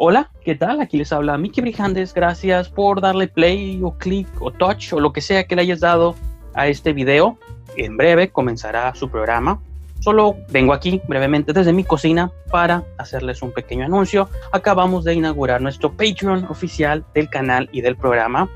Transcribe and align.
Hola, 0.00 0.30
¿qué 0.44 0.54
tal? 0.54 0.80
Aquí 0.80 0.96
les 0.96 1.12
habla 1.12 1.36
Mickey 1.38 1.60
Brijandes. 1.60 2.14
Gracias 2.14 2.68
por 2.68 3.00
darle 3.00 3.26
play 3.26 3.80
o 3.82 3.98
click 3.98 4.28
o 4.40 4.52
touch 4.52 4.92
o 4.92 5.00
lo 5.00 5.12
que 5.12 5.20
sea 5.20 5.48
que 5.48 5.56
le 5.56 5.62
hayas 5.62 5.80
dado 5.80 6.14
a 6.54 6.68
este 6.68 6.92
video. 6.92 7.36
En 7.76 7.96
breve 7.96 8.30
comenzará 8.30 8.94
su 8.94 9.10
programa. 9.10 9.60
Solo 9.98 10.36
vengo 10.50 10.72
aquí 10.72 11.02
brevemente 11.08 11.52
desde 11.52 11.72
mi 11.72 11.82
cocina 11.82 12.30
para 12.52 12.84
hacerles 12.96 13.42
un 13.42 13.50
pequeño 13.50 13.86
anuncio. 13.86 14.28
Acabamos 14.52 15.02
de 15.02 15.14
inaugurar 15.14 15.60
nuestro 15.60 15.90
Patreon 15.90 16.44
oficial 16.48 17.04
del 17.12 17.28
canal 17.28 17.68
y 17.72 17.80
del 17.80 17.96
programa. 17.96 18.48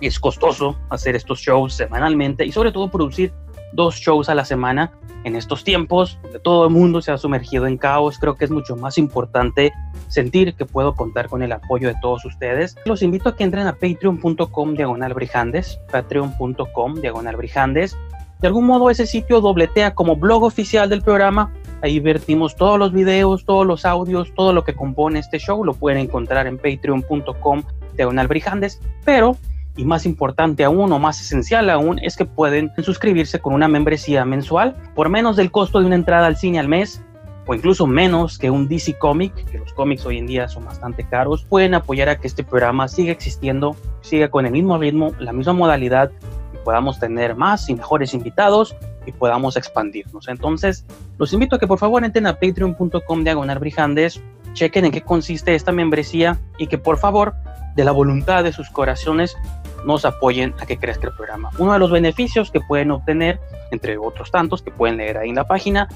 Es 0.00 0.20
costoso 0.20 0.78
hacer 0.88 1.16
estos 1.16 1.40
shows 1.40 1.74
semanalmente 1.74 2.46
y 2.46 2.52
sobre 2.52 2.70
todo 2.70 2.88
producir 2.88 3.32
dos 3.72 3.96
shows 3.96 4.28
a 4.28 4.34
la 4.34 4.44
semana 4.44 4.92
en 5.24 5.36
estos 5.36 5.64
tiempos 5.64 6.18
donde 6.22 6.38
todo 6.38 6.64
el 6.64 6.70
mundo 6.70 7.02
se 7.02 7.12
ha 7.12 7.18
sumergido 7.18 7.66
en 7.66 7.76
caos, 7.76 8.18
creo 8.18 8.36
que 8.36 8.44
es 8.44 8.50
mucho 8.50 8.76
más 8.76 8.98
importante 8.98 9.72
sentir 10.08 10.54
que 10.54 10.64
puedo 10.64 10.94
contar 10.94 11.28
con 11.28 11.42
el 11.42 11.52
apoyo 11.52 11.88
de 11.88 11.94
todos 12.00 12.24
ustedes. 12.24 12.76
Los 12.84 13.02
invito 13.02 13.28
a 13.28 13.36
que 13.36 13.44
entren 13.44 13.66
a 13.66 13.74
patreon.com 13.74 14.74
diagonal 14.74 15.14
brijandes, 15.14 15.78
patreon.com 15.90 16.94
diagonal 16.94 17.36
brijandes. 17.36 17.96
De 18.40 18.46
algún 18.46 18.64
modo 18.64 18.88
ese 18.88 19.06
sitio 19.06 19.42
dobletea 19.42 19.94
como 19.94 20.16
blog 20.16 20.44
oficial 20.44 20.88
del 20.88 21.02
programa. 21.02 21.52
Ahí 21.82 22.00
vertimos 22.00 22.56
todos 22.56 22.78
los 22.78 22.92
videos, 22.92 23.44
todos 23.44 23.66
los 23.66 23.84
audios, 23.84 24.32
todo 24.34 24.54
lo 24.54 24.64
que 24.64 24.74
compone 24.74 25.18
este 25.18 25.38
show. 25.38 25.62
Lo 25.62 25.74
pueden 25.74 25.98
encontrar 25.98 26.46
en 26.46 26.56
patreon.com 26.56 27.62
diagonal 27.96 28.28
brijandes. 28.28 28.80
Pero 29.04 29.36
y 29.76 29.84
más 29.84 30.04
importante 30.06 30.64
aún 30.64 30.92
o 30.92 30.98
más 30.98 31.20
esencial 31.20 31.70
aún 31.70 31.98
es 32.00 32.16
que 32.16 32.24
pueden 32.24 32.72
suscribirse 32.78 33.38
con 33.40 33.54
una 33.54 33.68
membresía 33.68 34.24
mensual 34.24 34.76
por 34.94 35.08
menos 35.08 35.36
del 35.36 35.50
costo 35.50 35.80
de 35.80 35.86
una 35.86 35.94
entrada 35.94 36.26
al 36.26 36.36
cine 36.36 36.58
al 36.58 36.68
mes 36.68 37.02
o 37.46 37.54
incluso 37.54 37.86
menos 37.86 38.38
que 38.38 38.50
un 38.50 38.68
DC 38.68 38.98
Comic, 38.98 39.34
que 39.50 39.58
los 39.58 39.72
cómics 39.72 40.06
hoy 40.06 40.18
en 40.18 40.26
día 40.26 40.46
son 40.46 40.64
bastante 40.64 41.04
caros, 41.04 41.44
pueden 41.44 41.74
apoyar 41.74 42.08
a 42.08 42.18
que 42.18 42.28
este 42.28 42.44
programa 42.44 42.86
siga 42.86 43.10
existiendo, 43.10 43.74
siga 44.02 44.28
con 44.28 44.46
el 44.46 44.52
mismo 44.52 44.78
ritmo, 44.78 45.12
la 45.18 45.32
misma 45.32 45.52
modalidad 45.52 46.12
y 46.54 46.58
podamos 46.64 47.00
tener 47.00 47.34
más 47.34 47.68
y 47.68 47.74
mejores 47.74 48.14
invitados 48.14 48.76
y 49.04 49.12
podamos 49.12 49.56
expandirnos. 49.56 50.28
Entonces, 50.28 50.84
los 51.18 51.32
invito 51.32 51.56
a 51.56 51.58
que 51.58 51.66
por 51.66 51.78
favor 51.78 52.04
entren 52.04 52.26
a 52.26 52.34
patreon.com 52.34 53.24
diagonal 53.24 53.58
brijandes, 53.58 54.20
chequen 54.52 54.84
en 54.84 54.92
qué 54.92 55.00
consiste 55.00 55.54
esta 55.54 55.72
membresía 55.72 56.38
y 56.58 56.66
que 56.66 56.78
por 56.78 56.98
favor, 56.98 57.34
de 57.74 57.84
la 57.84 57.92
voluntad 57.92 58.44
de 58.44 58.52
sus 58.52 58.68
corazones, 58.70 59.36
nos 59.84 60.04
apoyen 60.04 60.54
a 60.60 60.66
que 60.66 60.76
crezca 60.76 61.08
el 61.08 61.14
programa. 61.14 61.50
Uno 61.58 61.72
de 61.72 61.78
los 61.78 61.90
beneficios 61.90 62.50
que 62.50 62.60
pueden 62.60 62.90
obtener, 62.90 63.40
entre 63.70 63.98
otros 63.98 64.30
tantos 64.30 64.62
que 64.62 64.70
pueden 64.70 64.96
leer 64.96 65.18
ahí 65.18 65.30
en 65.30 65.36
la 65.36 65.46
página, 65.46 65.88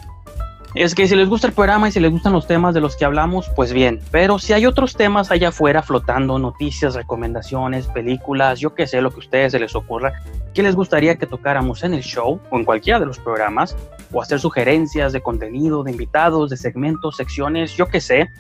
es 0.74 0.96
que 0.96 1.06
si 1.06 1.14
les 1.14 1.28
gusta 1.28 1.46
el 1.46 1.52
programa 1.52 1.88
y 1.88 1.92
si 1.92 2.00
les 2.00 2.10
gustan 2.10 2.32
los 2.32 2.48
temas 2.48 2.74
de 2.74 2.80
los 2.80 2.96
que 2.96 3.04
hablamos, 3.04 3.48
pues 3.54 3.72
bien, 3.72 4.00
pero 4.10 4.40
si 4.40 4.52
hay 4.52 4.66
otros 4.66 4.94
temas 4.96 5.30
allá 5.30 5.50
afuera 5.50 5.82
flotando, 5.82 6.36
noticias, 6.40 6.96
recomendaciones, 6.96 7.86
películas, 7.86 8.58
yo 8.58 8.74
qué 8.74 8.88
sé, 8.88 9.00
lo 9.00 9.10
que 9.10 9.16
a 9.16 9.18
ustedes 9.20 9.52
se 9.52 9.60
les 9.60 9.76
ocurra, 9.76 10.12
que 10.52 10.64
les 10.64 10.74
gustaría 10.74 11.14
que 11.14 11.26
tocáramos 11.26 11.84
en 11.84 11.94
el 11.94 12.02
show 12.02 12.40
o 12.50 12.56
en 12.56 12.64
cualquiera 12.64 12.98
de 12.98 13.06
los 13.06 13.20
programas, 13.20 13.76
o 14.12 14.20
hacer 14.20 14.40
sugerencias 14.40 15.12
de 15.12 15.20
contenido, 15.20 15.84
de 15.84 15.92
invitados, 15.92 16.50
de 16.50 16.56
segmentos, 16.56 17.16
secciones, 17.16 17.76
yo 17.76 17.86
qué 17.86 18.00
sé, 18.00 18.32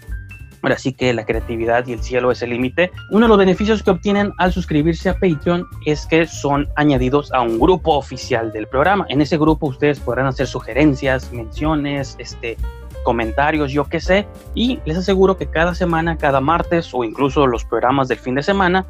Ahora 0.64 0.78
sí 0.78 0.94
que 0.94 1.12
la 1.12 1.26
creatividad 1.26 1.86
y 1.86 1.92
el 1.92 2.02
cielo 2.02 2.32
es 2.32 2.40
el 2.40 2.48
límite. 2.48 2.90
Uno 3.10 3.26
de 3.26 3.28
los 3.28 3.36
beneficios 3.36 3.82
que 3.82 3.90
obtienen 3.90 4.32
al 4.38 4.50
suscribirse 4.50 5.10
a 5.10 5.12
Patreon 5.12 5.66
es 5.84 6.06
que 6.06 6.26
son 6.26 6.66
añadidos 6.76 7.30
a 7.34 7.42
un 7.42 7.58
grupo 7.58 7.92
oficial 7.98 8.50
del 8.50 8.66
programa. 8.66 9.04
En 9.10 9.20
ese 9.20 9.36
grupo 9.36 9.66
ustedes 9.66 10.00
podrán 10.00 10.24
hacer 10.24 10.46
sugerencias, 10.46 11.30
menciones, 11.34 12.16
este, 12.18 12.56
comentarios, 13.02 13.72
yo 13.72 13.84
qué 13.84 14.00
sé. 14.00 14.26
Y 14.54 14.80
les 14.86 14.96
aseguro 14.96 15.36
que 15.36 15.50
cada 15.50 15.74
semana, 15.74 16.16
cada 16.16 16.40
martes 16.40 16.94
o 16.94 17.04
incluso 17.04 17.46
los 17.46 17.66
programas 17.66 18.08
del 18.08 18.18
fin 18.18 18.34
de 18.34 18.42
semana, 18.42 18.86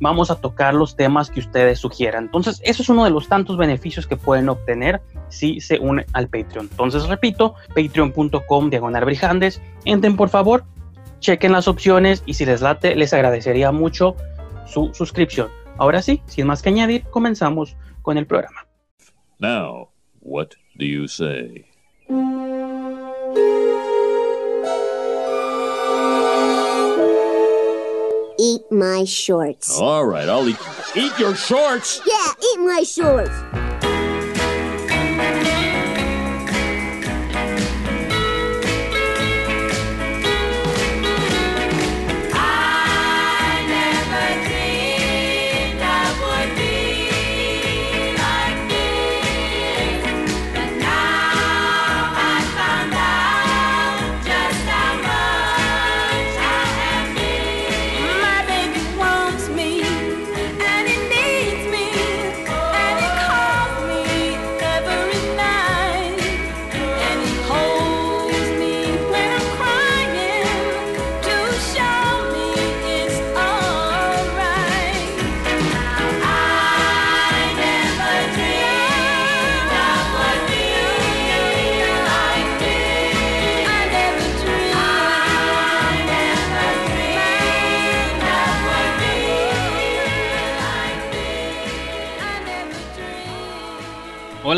vamos 0.00 0.30
a 0.30 0.34
tocar 0.34 0.74
los 0.74 0.96
temas 0.96 1.30
que 1.30 1.40
ustedes 1.40 1.78
sugieran. 1.78 2.24
Entonces, 2.24 2.60
eso 2.62 2.82
es 2.82 2.90
uno 2.90 3.04
de 3.04 3.10
los 3.10 3.26
tantos 3.26 3.56
beneficios 3.56 4.06
que 4.06 4.18
pueden 4.18 4.50
obtener 4.50 5.00
si 5.30 5.60
se 5.60 5.78
unen 5.78 6.04
al 6.12 6.28
Patreon. 6.28 6.68
Entonces, 6.70 7.08
repito, 7.08 7.54
patreon.com 7.68 8.68
diagonal 8.68 9.06
brijandes. 9.06 9.62
Entren 9.86 10.16
por 10.16 10.28
favor, 10.28 10.62
chequen 11.20 11.52
las 11.52 11.68
opciones 11.68 12.22
y 12.26 12.34
si 12.34 12.44
les 12.44 12.60
late, 12.60 12.96
les 12.96 13.12
agradecería 13.12 13.70
mucho 13.70 14.16
su 14.66 14.92
suscripción. 14.94 15.48
Ahora 15.78 16.02
sí, 16.02 16.22
sin 16.26 16.46
más 16.46 16.62
que 16.62 16.70
añadir, 16.70 17.04
comenzamos 17.10 17.76
con 18.02 18.18
el 18.18 18.26
programa. 18.26 18.66
Now, 19.38 19.90
what 20.20 20.48
do 20.76 20.84
you 20.84 21.06
say? 21.06 21.66
Eat 28.38 28.62
my 28.70 29.04
shorts. 29.04 29.78
All 29.78 30.04
right, 30.04 30.28
I'll 30.28 30.48
eat. 30.48 30.56
Eat 30.94 31.18
your 31.18 31.34
shorts! 31.34 32.00
Yeah, 32.06 32.32
eat 32.42 32.60
my 32.60 32.82
shorts. 32.84 33.69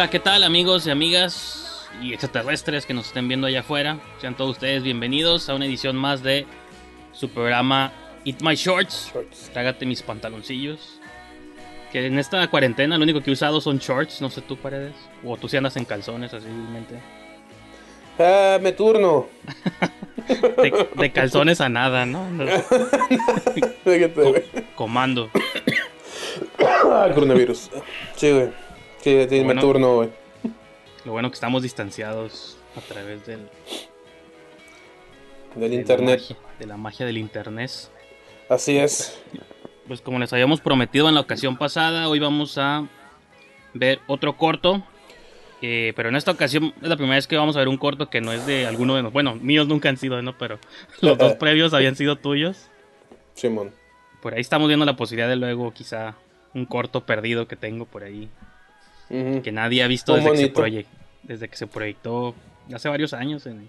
Hola, 0.02 0.10
¿qué 0.10 0.18
tal 0.18 0.42
amigos 0.42 0.84
y 0.88 0.90
amigas 0.90 1.88
y 2.02 2.12
extraterrestres 2.12 2.86
que 2.86 2.92
nos 2.92 3.06
estén 3.06 3.28
viendo 3.28 3.46
allá 3.46 3.60
afuera? 3.60 4.00
Sean 4.20 4.36
todos 4.36 4.50
ustedes 4.50 4.82
bienvenidos 4.82 5.48
a 5.48 5.54
una 5.54 5.64
edición 5.64 5.94
más 5.94 6.24
de 6.24 6.44
su 7.12 7.28
programa 7.28 7.92
Eat 8.24 8.42
My 8.42 8.56
Shorts. 8.56 9.12
Trágate 9.52 9.86
mis 9.86 10.02
pantaloncillos. 10.02 10.98
Que 11.92 12.04
en 12.04 12.18
esta 12.18 12.44
cuarentena 12.48 12.98
lo 12.98 13.04
único 13.04 13.20
que 13.20 13.30
he 13.30 13.32
usado 13.32 13.60
son 13.60 13.78
shorts, 13.78 14.20
no 14.20 14.28
sé 14.28 14.40
tú 14.40 14.56
paredes. 14.56 14.92
O 15.22 15.36
tú 15.36 15.48
si 15.48 15.56
andas 15.56 15.76
en 15.76 15.84
calzones 15.84 16.34
así 16.34 16.48
mente. 16.48 16.98
Ah, 18.18 18.58
me 18.60 18.72
turno. 18.72 19.28
De, 20.26 20.88
de 20.96 21.12
calzones 21.12 21.60
a 21.60 21.68
nada, 21.68 22.06
¿no? 22.06 22.26
Co- 23.84 24.34
comando. 24.74 25.30
Ah, 26.58 27.08
coronavirus. 27.14 27.70
Sí, 28.16 28.32
güey. 28.32 28.50
Sí, 29.02 29.26
sí, 29.28 29.40
Bueno. 29.42 29.54
me 29.54 29.60
turno, 29.60 29.94
güey. 29.96 30.08
Lo 31.04 31.12
bueno 31.12 31.28
que 31.30 31.34
estamos 31.34 31.62
distanciados 31.62 32.56
a 32.76 32.80
través 32.80 33.26
del, 33.26 33.40
Del 35.54 35.60
de 35.60 35.68
la 35.68 35.74
internet. 35.74 36.20
magia- 36.20 36.36
de 36.58 36.66
la 36.66 36.76
magia 36.76 37.06
del 37.06 37.18
internet. 37.18 37.70
Así 38.48 38.78
es. 38.78 39.20
Pues 39.88 40.00
como 40.00 40.18
les 40.18 40.32
habíamos 40.32 40.60
prometido 40.60 41.08
en 41.08 41.14
la 41.14 41.20
ocasión 41.20 41.56
pasada, 41.56 42.08
hoy 42.08 42.20
vamos 42.20 42.56
a 42.58 42.86
ver 43.74 44.00
otro 44.06 44.36
corto. 44.36 44.82
Eh, 45.64 45.92
pero 45.94 46.08
en 46.08 46.16
esta 46.16 46.32
ocasión 46.32 46.74
es 46.82 46.88
la 46.88 46.96
primera 46.96 47.14
vez 47.16 47.28
que 47.28 47.36
vamos 47.36 47.54
a 47.54 47.60
ver 47.60 47.68
un 47.68 47.76
corto 47.76 48.10
que 48.10 48.20
no 48.20 48.32
es 48.32 48.46
de 48.46 48.66
alguno 48.66 48.94
de 48.96 49.02
nosotros. 49.02 49.12
Bueno, 49.12 49.34
míos 49.36 49.68
nunca 49.68 49.88
han 49.88 49.96
sido, 49.96 50.20
¿no? 50.22 50.36
Pero 50.36 50.58
los 51.00 51.16
dos 51.18 51.34
previos 51.34 51.72
habían 51.74 51.94
sido 51.96 52.16
tuyos. 52.16 52.68
Simón. 53.34 53.72
Por 54.20 54.34
ahí 54.34 54.40
estamos 54.40 54.68
viendo 54.68 54.84
la 54.86 54.96
posibilidad 54.96 55.28
de 55.28 55.36
luego 55.36 55.72
quizá 55.72 56.14
un 56.54 56.64
corto 56.66 57.04
perdido 57.06 57.46
que 57.48 57.56
tengo 57.56 57.84
por 57.86 58.02
ahí. 58.04 58.28
Que 59.42 59.52
nadie 59.52 59.82
ha 59.82 59.86
visto 59.88 60.14
desde 60.16 60.30
que, 60.32 60.36
se 60.82 60.86
desde 61.22 61.48
que 61.48 61.56
se 61.56 61.66
proyectó 61.66 62.34
hace 62.72 62.88
varios 62.88 63.12
años 63.12 63.44
en, 63.46 63.68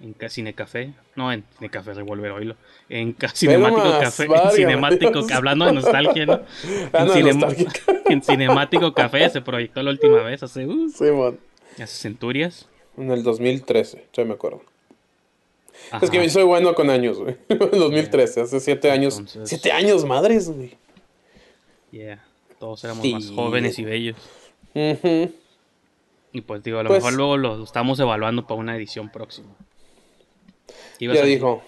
en 0.00 0.12
Ca- 0.12 0.28
Cinecafé. 0.28 0.92
No, 1.16 1.32
en 1.32 1.44
Cinecafé 1.58 1.92
Revolver 1.92 2.30
Oilo. 2.30 2.54
En 2.88 3.16
Cinemático 3.34 3.84
más, 3.84 4.00
Café. 4.00 4.26
En 4.26 4.50
Cinemático, 4.52 5.26
hablando 5.34 5.64
de 5.66 5.72
nostalgia, 5.72 6.24
¿no? 6.26 6.40
En, 8.08 8.22
Cinemático 8.22 8.94
Café 8.94 9.28
se 9.30 9.40
proyectó 9.40 9.82
la 9.82 9.90
última 9.90 10.22
vez 10.22 10.42
hace, 10.44 10.66
uh, 10.66 10.88
Simón. 10.90 11.40
hace 11.74 11.86
centurias. 11.86 12.68
En 12.96 13.10
el 13.10 13.22
2013, 13.24 14.06
ya 14.12 14.24
me 14.24 14.34
acuerdo. 14.34 14.62
Es 16.00 16.10
que 16.10 16.28
soy 16.30 16.44
bueno 16.44 16.74
con 16.74 16.90
años, 16.90 17.18
güey. 17.18 17.36
2013, 17.48 18.42
hace 18.42 18.60
siete 18.60 18.90
años. 18.90 19.18
Entonces- 19.18 19.48
Siete 19.48 19.72
años, 19.72 20.04
madres, 20.04 20.48
güey. 20.48 20.76
Yeah. 21.90 22.22
Todos 22.60 22.84
éramos 22.84 23.02
Sí. 23.02 23.14
más 23.14 23.30
jóvenes 23.30 23.78
y 23.78 23.84
bellos. 23.84 24.16
Y 24.74 26.40
pues 26.42 26.62
digo, 26.62 26.78
a 26.78 26.82
lo 26.82 26.88
Pues- 26.88 27.02
mejor 27.02 27.16
luego 27.16 27.36
lo 27.36 27.64
estamos 27.64 27.98
evaluando 27.98 28.46
para 28.46 28.60
una 28.60 28.76
edición 28.76 29.10
próxima. 29.10 29.48
¿Qué 30.98 31.06
ibas 31.06 31.18
Ya 31.18 31.24
dijo. 31.24 31.62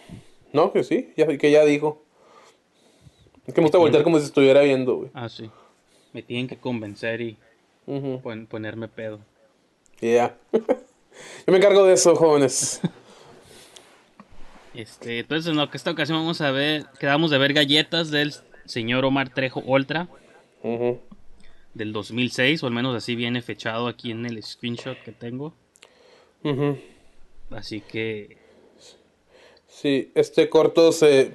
No, 0.53 0.73
que 0.73 0.85
sí, 0.85 1.13
ya, 1.17 1.27
que 1.27 1.51
ya 1.51 1.65
dijo. 1.65 2.03
Es 3.47 3.55
que 3.55 3.61
me 3.61 3.65
gusta 3.67 3.79
voltear 3.79 4.05
como 4.05 4.19
si 4.19 4.27
estuviera 4.27 4.61
viendo, 4.61 4.97
güey. 4.97 5.11
Ah, 5.15 5.29
sí. 5.29 5.51
Me 6.13 6.23
tienen 6.23 6.47
que 6.47 6.59
convencer 6.59 7.21
y 7.21 7.37
pon- 8.23 8.47
ponerme 8.47 8.87
pedo. 8.89 9.19
Ya. 10.01 10.37
Yo 10.53 11.53
me 11.53 11.57
encargo 11.57 11.85
de 11.85 11.95
eso, 11.95 12.15
jóvenes. 12.15 12.81
Este, 14.75 15.19
entonces 15.19 15.51
en 15.51 15.57
lo 15.59 15.69
que 15.71 15.77
esta 15.77 15.91
ocasión 15.91 16.19
vamos 16.19 16.41
a 16.41 16.51
ver, 16.51 16.87
quedamos 16.99 17.31
de 17.31 17.39
ver 17.39 17.53
galletas 17.53 18.11
del 18.11 18.33
señor 18.65 19.05
Omar 19.05 19.29
Trejo 19.29 19.61
Ultra 19.67 20.09
Ujú. 20.63 20.99
Del 21.75 21.93
2006, 21.93 22.63
o 22.63 22.67
al 22.67 22.73
menos 22.73 22.95
así 22.97 23.15
viene 23.17 23.43
fechado 23.43 23.87
aquí 23.89 24.11
en 24.11 24.27
el 24.27 24.43
screenshot 24.43 24.99
que 25.03 25.13
tengo. 25.13 25.55
Así 27.51 27.81
que 27.81 28.37
Sí, 29.69 30.11
este 30.15 30.49
corto 30.49 30.93
se... 30.93 31.33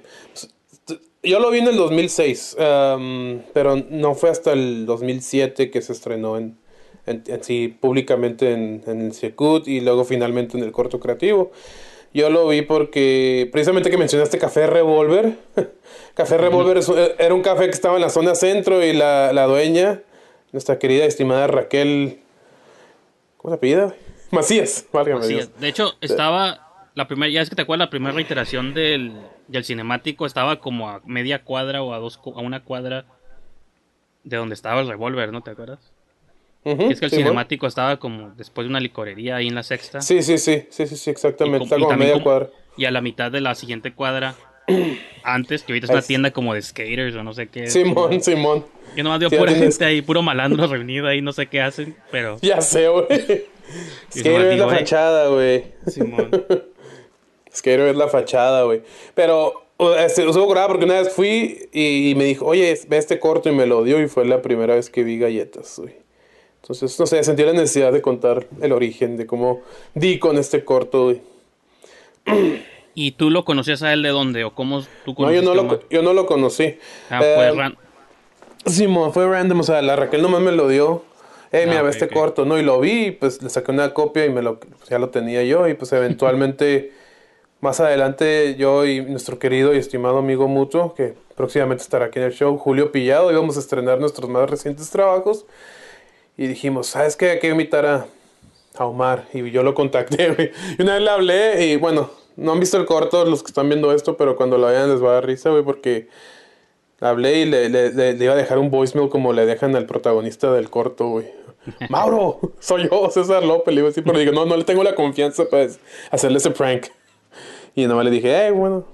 Yo 1.23 1.39
lo 1.39 1.49
vi 1.51 1.59
en 1.59 1.67
el 1.67 1.75
2006, 1.75 2.55
am, 2.59 3.41
pero 3.53 3.75
no 3.89 4.13
fue 4.15 4.29
hasta 4.29 4.53
el 4.53 4.85
2007 4.85 5.69
que 5.71 5.81
se 5.81 5.91
estrenó 5.91 6.37
en, 6.37 6.57
en, 7.05 7.23
en 7.27 7.43
sí 7.43 7.75
públicamente 7.81 8.53
en, 8.53 8.83
en 8.87 9.01
el 9.01 9.13
Secut 9.13 9.67
y 9.67 9.81
luego 9.81 10.05
finalmente 10.05 10.57
en 10.57 10.63
el 10.63 10.71
corto 10.71 10.99
creativo. 10.99 11.51
Yo 12.13 12.29
lo 12.29 12.47
vi 12.47 12.61
porque 12.61 13.49
precisamente 13.51 13.89
que 13.89 13.97
mencionaste 13.97 14.37
Café 14.37 14.67
Revolver. 14.67 15.35
Café 16.13 16.37
Revolver 16.37 16.77
un- 16.87 16.97
era 17.19 17.33
un 17.33 17.41
café 17.41 17.65
que 17.65 17.71
estaba 17.71 17.95
en 17.95 18.01
la 18.01 18.09
zona 18.09 18.33
centro 18.35 18.83
y 18.85 18.93
la, 18.93 19.33
la 19.33 19.45
dueña, 19.47 20.01
nuestra 20.57 20.79
querida 20.79 21.05
estimada 21.05 21.45
Raquel... 21.45 22.19
¿Cómo 23.37 23.53
se 23.53 23.57
apellida? 23.57 23.93
Macías, 24.31 24.87
válgame 24.91 25.27
Dios. 25.27 25.51
de 25.59 25.67
hecho 25.67 25.93
estaba 26.01 26.89
la 26.95 27.07
primera, 27.07 27.31
ya 27.31 27.41
es 27.43 27.49
que 27.49 27.55
te 27.55 27.61
acuerdas 27.61 27.85
la 27.85 27.89
primera 27.91 28.11
reiteración 28.13 28.73
del, 28.73 29.13
del 29.47 29.63
cinemático 29.63 30.25
estaba 30.25 30.59
como 30.59 30.89
a 30.89 31.01
media 31.05 31.43
cuadra 31.43 31.83
o 31.83 31.93
a 31.93 31.99
dos 31.99 32.19
a 32.25 32.39
una 32.41 32.63
cuadra 32.63 33.05
de 34.23 34.35
donde 34.37 34.55
estaba 34.55 34.81
el 34.81 34.87
revólver, 34.87 35.31
¿no 35.31 35.41
te 35.41 35.51
acuerdas? 35.51 35.79
Y 36.65 36.91
es 36.91 36.99
que 36.99 37.05
el 37.05 37.11
cinemático 37.11 37.67
estaba 37.67 37.97
como 37.97 38.31
después 38.31 38.65
de 38.65 38.69
una 38.71 38.79
licorería 38.81 39.35
ahí 39.37 39.47
en 39.47 39.55
la 39.55 39.63
sexta. 39.63 40.01
Sí, 40.01 40.21
sí, 40.23 40.37
sí, 40.39 40.65
sí, 40.71 40.87
sí, 40.87 40.97
sí, 40.97 41.09
Y 41.09 41.13
exactamente. 41.13 41.59
com- 41.59 41.65
Está 41.67 41.77
y 41.77 41.79
como 41.81 41.87
a 41.87 41.93
también 41.93 42.09
media 42.09 42.13
como- 42.13 42.23
cuadra. 42.23 42.49
Y 42.75 42.85
a 42.85 42.91
la 42.91 43.01
mitad 43.01 43.31
de 43.31 43.39
la 43.41 43.53
siguiente 43.55 43.93
cuadra, 43.93 44.35
antes, 45.23 45.63
que 45.63 45.73
ahorita 45.73 45.85
es 45.85 45.89
una 45.91 45.99
Es- 45.99 46.07
tienda 46.07 46.31
como 46.31 46.53
de 46.53 46.61
skaters 46.61 47.15
o 47.15 47.23
no 47.23 47.33
sé 47.33 47.47
qué. 47.47 47.67
Simón, 47.69 48.21
Simón. 48.21 48.65
Yo 48.95 49.03
nomás 49.03 49.19
veo 49.19 49.29
pura 49.29 49.53
gente 49.53 49.83
ahí, 49.85 50.01
puro 50.01 50.21
malandro 50.21 50.67
reunido 50.71 51.07
ahí, 51.07 51.21
no 51.21 51.33
sé 51.33 51.47
qué 51.47 51.61
hacen, 51.61 51.95
pero... 52.11 52.37
Ya 52.41 52.61
sé, 52.61 52.87
güey. 52.87 53.07
Skater 54.11 54.45
es 54.53 54.59
la 54.59 54.69
fachada, 54.69 55.27
güey. 55.29 55.65
Simón. 55.87 56.29
Skater 57.53 57.81
es 57.81 57.95
la 57.95 58.07
fachada, 58.07 58.63
güey. 58.63 58.81
Pero 59.13 59.65
este, 59.99 60.25
estuvo 60.25 60.47
curada 60.47 60.67
porque 60.67 60.85
una 60.85 61.01
vez 61.01 61.11
fui 61.13 61.67
y, 61.73 62.11
y 62.11 62.15
me 62.15 62.23
dijo, 62.25 62.45
oye, 62.45 62.79
ve 62.87 62.97
este 62.97 63.19
corto 63.19 63.49
y 63.49 63.51
me 63.51 63.65
lo 63.65 63.83
dio 63.83 64.01
y 64.01 64.07
fue 64.07 64.25
la 64.25 64.41
primera 64.41 64.75
vez 64.75 64.89
que 64.89 65.03
vi 65.03 65.17
galletas, 65.19 65.77
güey. 65.77 65.95
Entonces, 66.61 66.99
no 66.99 67.05
sé, 67.05 67.23
sentí 67.23 67.43
la 67.43 67.53
necesidad 67.53 67.93
de 67.93 68.01
contar 68.01 68.47
el 68.61 68.71
origen 68.71 69.15
de 69.17 69.25
cómo 69.25 69.61
di 69.93 70.17
con 70.19 70.37
este 70.37 70.63
corto, 70.65 71.03
güey. 71.05 71.21
¿Y 72.99 73.11
tú 73.11 73.29
lo 73.29 73.45
conocías 73.45 73.83
a 73.83 73.93
él 73.93 74.01
de 74.01 74.09
dónde? 74.09 74.43
¿O 74.43 74.55
cómo 74.55 74.81
tú 75.05 75.13
No, 75.19 75.31
yo 75.31 75.43
no, 75.43 75.53
lo, 75.53 75.87
yo 75.87 76.01
no 76.01 76.13
lo 76.13 76.25
conocí. 76.25 76.79
Ah, 77.11 77.19
fue 77.19 77.47
Eh, 77.47 77.51
ran- 77.51 77.77
Simón, 78.65 79.13
fue 79.13 79.27
random, 79.29 79.59
o 79.59 79.63
sea, 79.63 79.83
la 79.83 79.95
Raquel 79.95 80.23
nomás 80.23 80.41
me 80.41 80.51
lo 80.51 80.67
dio. 80.67 81.03
Eh, 81.51 81.65
Ah, 81.67 81.69
mira, 81.69 81.89
este 81.91 82.07
corto, 82.07 82.43
¿no? 82.43 82.57
Y 82.57 82.63
lo 82.63 82.79
vi, 82.79 83.11
pues 83.11 83.43
le 83.43 83.49
saqué 83.51 83.71
una 83.71 83.93
copia 83.93 84.25
y 84.25 84.29
me 84.31 84.41
lo, 84.41 84.59
pues, 84.59 84.89
ya 84.89 84.97
lo 84.97 85.09
tenía 85.11 85.43
yo. 85.43 85.67
Y 85.67 85.75
pues 85.75 85.93
eventualmente, 85.93 86.91
más 87.61 87.79
adelante, 87.79 88.55
yo 88.57 88.83
y 88.87 89.01
nuestro 89.01 89.37
querido 89.37 89.75
y 89.75 89.77
estimado 89.77 90.17
amigo 90.17 90.47
mutuo, 90.47 90.95
que 90.95 91.13
próximamente 91.35 91.83
estará 91.83 92.05
aquí 92.07 92.17
en 92.17 92.25
el 92.25 92.33
show, 92.33 92.57
Julio 92.57 92.91
Pillado, 92.91 93.31
íbamos 93.31 93.57
a 93.57 93.59
estrenar 93.59 93.99
nuestros 93.99 94.27
más 94.27 94.49
recientes 94.49 94.89
trabajos. 94.89 95.45
Y 96.35 96.47
dijimos, 96.47 96.87
¿sabes 96.87 97.15
qué? 97.15 97.29
Hay 97.29 97.39
que 97.39 97.49
invitar 97.49 97.85
a, 97.85 98.07
a 98.75 98.85
Omar. 98.85 99.25
Y 99.35 99.51
yo 99.51 99.61
lo 99.61 99.75
contacté. 99.75 100.51
Y 100.79 100.81
una 100.81 100.95
vez 100.95 101.03
le 101.03 101.09
hablé 101.11 101.65
y 101.67 101.75
bueno, 101.75 102.09
no 102.37 102.53
han 102.53 102.59
visto 102.59 102.77
el 102.77 102.85
corto 102.85 103.25
los 103.25 103.43
que 103.43 103.47
están 103.47 103.67
viendo 103.67 103.91
esto, 103.91 104.15
pero 104.15 104.35
cuando 104.37 104.57
lo 104.57 104.67
vean 104.67 104.89
les 104.89 105.03
va 105.03 105.09
a 105.09 105.13
dar 105.15 105.25
risa, 105.25 105.49
güey, 105.49 105.63
porque 105.63 106.07
hablé 107.01 107.39
y 107.41 107.45
le, 107.45 107.69
le- 107.69 107.91
le- 107.91 108.13
le 108.13 108.23
iba 108.23 108.33
a 108.33 108.37
dejar 108.37 108.57
un 108.59 108.71
voicemail 108.71 109.09
como 109.09 109.33
le 109.33 109.45
dejan 109.45 109.75
al 109.75 109.85
protagonista 109.85 110.51
del 110.53 110.69
corto, 110.69 111.07
güey. 111.09 111.25
Mauro, 111.89 112.39
soy 112.59 112.87
yo, 112.89 113.09
César 113.11 113.43
López, 113.43 113.73
le 113.73 113.81
iba 113.81 113.87
a 113.87 113.91
decir, 113.91 114.03
pero 114.03 114.17
digo, 114.19 114.31
no, 114.31 114.45
no 114.45 114.55
le 114.55 114.63
tengo 114.63 114.83
la 114.83 114.95
confianza 114.95 115.45
para 115.49 115.67
hacerle 116.11 116.37
ese 116.37 116.51
prank. 116.51 116.87
Y 117.75 117.85
nomás 117.85 118.05
le 118.05 118.11
dije, 118.11 118.33
hey, 118.45 118.51
bueno, 118.51 118.85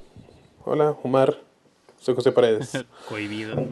hola, 0.66 0.96
Omar, 1.04 1.38
soy 2.00 2.16
José 2.16 2.32
Paredes. 2.32 2.72
Cohibido. 3.10 3.68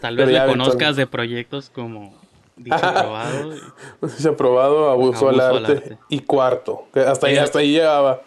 Tal 0.00 0.16
vez 0.16 0.28
le 0.28 0.46
conozcas 0.46 0.96
de 0.96 1.06
proyectos 1.06 1.68
como 1.70 2.14
Dicho 2.62 2.76
Probado. 2.78 3.54
y- 3.56 4.08
Se 4.08 4.28
aprobado 4.28 4.90
abuso, 4.90 5.28
al, 5.28 5.40
Abuso 5.40 5.56
al 5.58 5.66
arte, 5.66 5.98
y 6.08 6.18
cuarto. 6.20 6.86
Que 6.92 7.00
hasta, 7.00 7.26
ahí, 7.26 7.36
hasta 7.36 7.58
ahí 7.60 7.72
llegaba. 7.72 8.22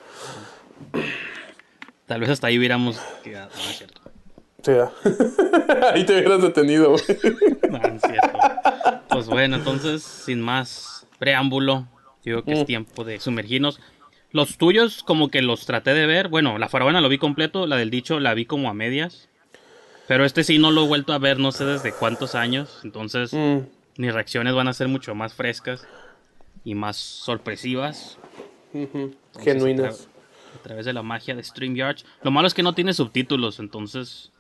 Tal 2.05 2.19
vez 2.21 2.29
hasta 2.29 2.47
ahí 2.47 2.57
hubiéramos 2.59 2.99
quedado. 3.23 3.49
No, 3.55 3.61
es 3.61 3.77
cierto. 3.77 4.01
Sí, 4.63 4.71
ya. 4.71 4.91
ahí 5.93 6.05
te 6.05 6.13
hubieras 6.13 6.41
detenido, 6.41 6.91
güey. 6.91 7.03
No, 7.69 7.79
no 7.79 7.95
es 7.95 8.01
cierto. 8.01 8.39
Pues 9.09 9.27
bueno, 9.27 9.55
entonces, 9.57 10.03
sin 10.03 10.41
más 10.41 11.07
preámbulo, 11.19 11.87
digo 12.23 12.43
que 12.43 12.51
Mm. 12.51 12.57
es 12.57 12.65
tiempo 12.65 13.03
de 13.03 13.19
sumergirnos. 13.19 13.79
Los 14.31 14.57
tuyos, 14.57 15.01
como 15.03 15.29
que 15.29 15.41
los 15.41 15.65
traté 15.65 15.93
de 15.93 16.05
ver. 16.05 16.27
Bueno, 16.27 16.57
la 16.57 16.69
faraona 16.69 17.01
lo 17.01 17.09
vi 17.09 17.17
completo, 17.17 17.65
la 17.67 17.75
del 17.77 17.89
dicho 17.89 18.19
la 18.19 18.33
vi 18.33 18.45
como 18.45 18.69
a 18.69 18.73
medias. 18.73 19.29
Pero 20.07 20.25
este 20.25 20.43
sí 20.43 20.59
no 20.59 20.69
lo 20.71 20.83
he 20.83 20.87
vuelto 20.87 21.13
a 21.13 21.17
ver, 21.19 21.39
no 21.39 21.51
sé 21.51 21.65
desde 21.65 21.91
cuántos 21.91 22.35
años. 22.35 22.81
Entonces, 22.83 23.33
Mm, 23.33 23.59
mis 23.97 24.13
reacciones 24.13 24.53
van 24.53 24.67
a 24.67 24.73
ser 24.73 24.87
mucho 24.87 25.15
más 25.15 25.33
frescas 25.33 25.87
y 26.63 26.75
más 26.75 26.97
sorpresivas. 26.97 28.17
Entonces, 28.73 29.15
Genuinas. 29.43 30.01
A, 30.01 30.03
tra- 30.03 30.59
a 30.59 30.63
través 30.63 30.85
de 30.85 30.93
la 30.93 31.03
magia 31.03 31.35
de 31.35 31.43
StreamYard. 31.43 31.97
Lo 32.23 32.31
malo 32.31 32.47
es 32.47 32.53
que 32.53 32.63
no 32.63 32.73
tiene 32.73 32.93
subtítulos, 32.93 33.59
entonces. 33.59 34.31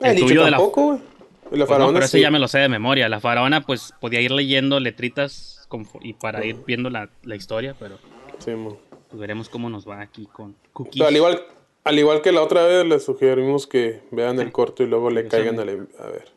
El 0.00 0.14
dicho 0.16 0.26
tuyo 0.28 0.44
de 0.44 0.50
la- 0.50 0.56
tampoco. 0.58 0.94
Y 0.94 0.98
La 0.98 1.48
Pues 1.50 1.60
no, 1.60 1.66
faraona 1.66 1.92
pero 1.94 2.04
ese 2.06 2.18
sí. 2.18 2.22
ya 2.22 2.30
me 2.30 2.40
lo 2.40 2.48
sé 2.48 2.58
de 2.58 2.68
memoria. 2.68 3.08
La 3.08 3.20
faraona, 3.20 3.60
pues 3.62 3.94
podía 4.00 4.20
ir 4.20 4.32
leyendo 4.32 4.80
letritas 4.80 5.66
confo- 5.70 6.00
y 6.02 6.12
para 6.12 6.44
ir 6.44 6.56
viendo 6.66 6.90
la, 6.90 7.08
la 7.22 7.36
historia, 7.36 7.76
pero 7.78 7.98
Sí, 8.40 8.50
mo. 8.50 8.78
pues, 9.08 9.20
veremos 9.20 9.48
cómo 9.48 9.70
nos 9.70 9.88
va 9.88 10.00
aquí 10.00 10.26
con 10.32 10.56
cookies. 10.72 10.96
Pero 10.96 11.06
al 11.08 11.14
igual, 11.16 11.42
al 11.84 11.98
igual 12.00 12.20
que 12.20 12.32
la 12.32 12.42
otra 12.42 12.64
vez, 12.64 12.84
les 12.84 13.04
sugerimos 13.04 13.68
que 13.68 14.02
vean 14.10 14.40
el 14.40 14.50
corto 14.50 14.82
y 14.82 14.86
luego 14.88 15.08
le 15.10 15.28
caigan 15.28 15.60
a, 15.60 15.64
la- 15.64 15.72
a 16.00 16.06
ver. 16.08 16.32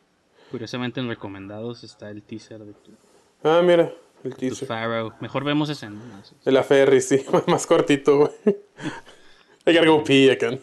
Curiosamente 0.52 1.00
en 1.00 1.08
recomendados 1.08 1.84
está 1.84 2.10
el 2.10 2.24
teaser 2.24 2.60
de 2.66 2.74
tu, 2.74 2.92
Ah, 3.44 3.62
mira, 3.64 3.94
el 4.24 4.36
teaser. 4.36 4.68
Pharaoh. 4.68 5.14
Mejor 5.22 5.44
vemos 5.44 5.70
ese, 5.70 5.90
¿no? 5.90 6.02
La 6.46 6.64
ferry, 6.64 7.02
sí, 7.02 7.24
más 7.48 7.66
cortito, 7.68 8.18
güey. 8.18 8.32
I 9.66 9.74
gotta 9.76 9.88
go 9.88 10.04
pee 10.04 10.32
again. 10.32 10.60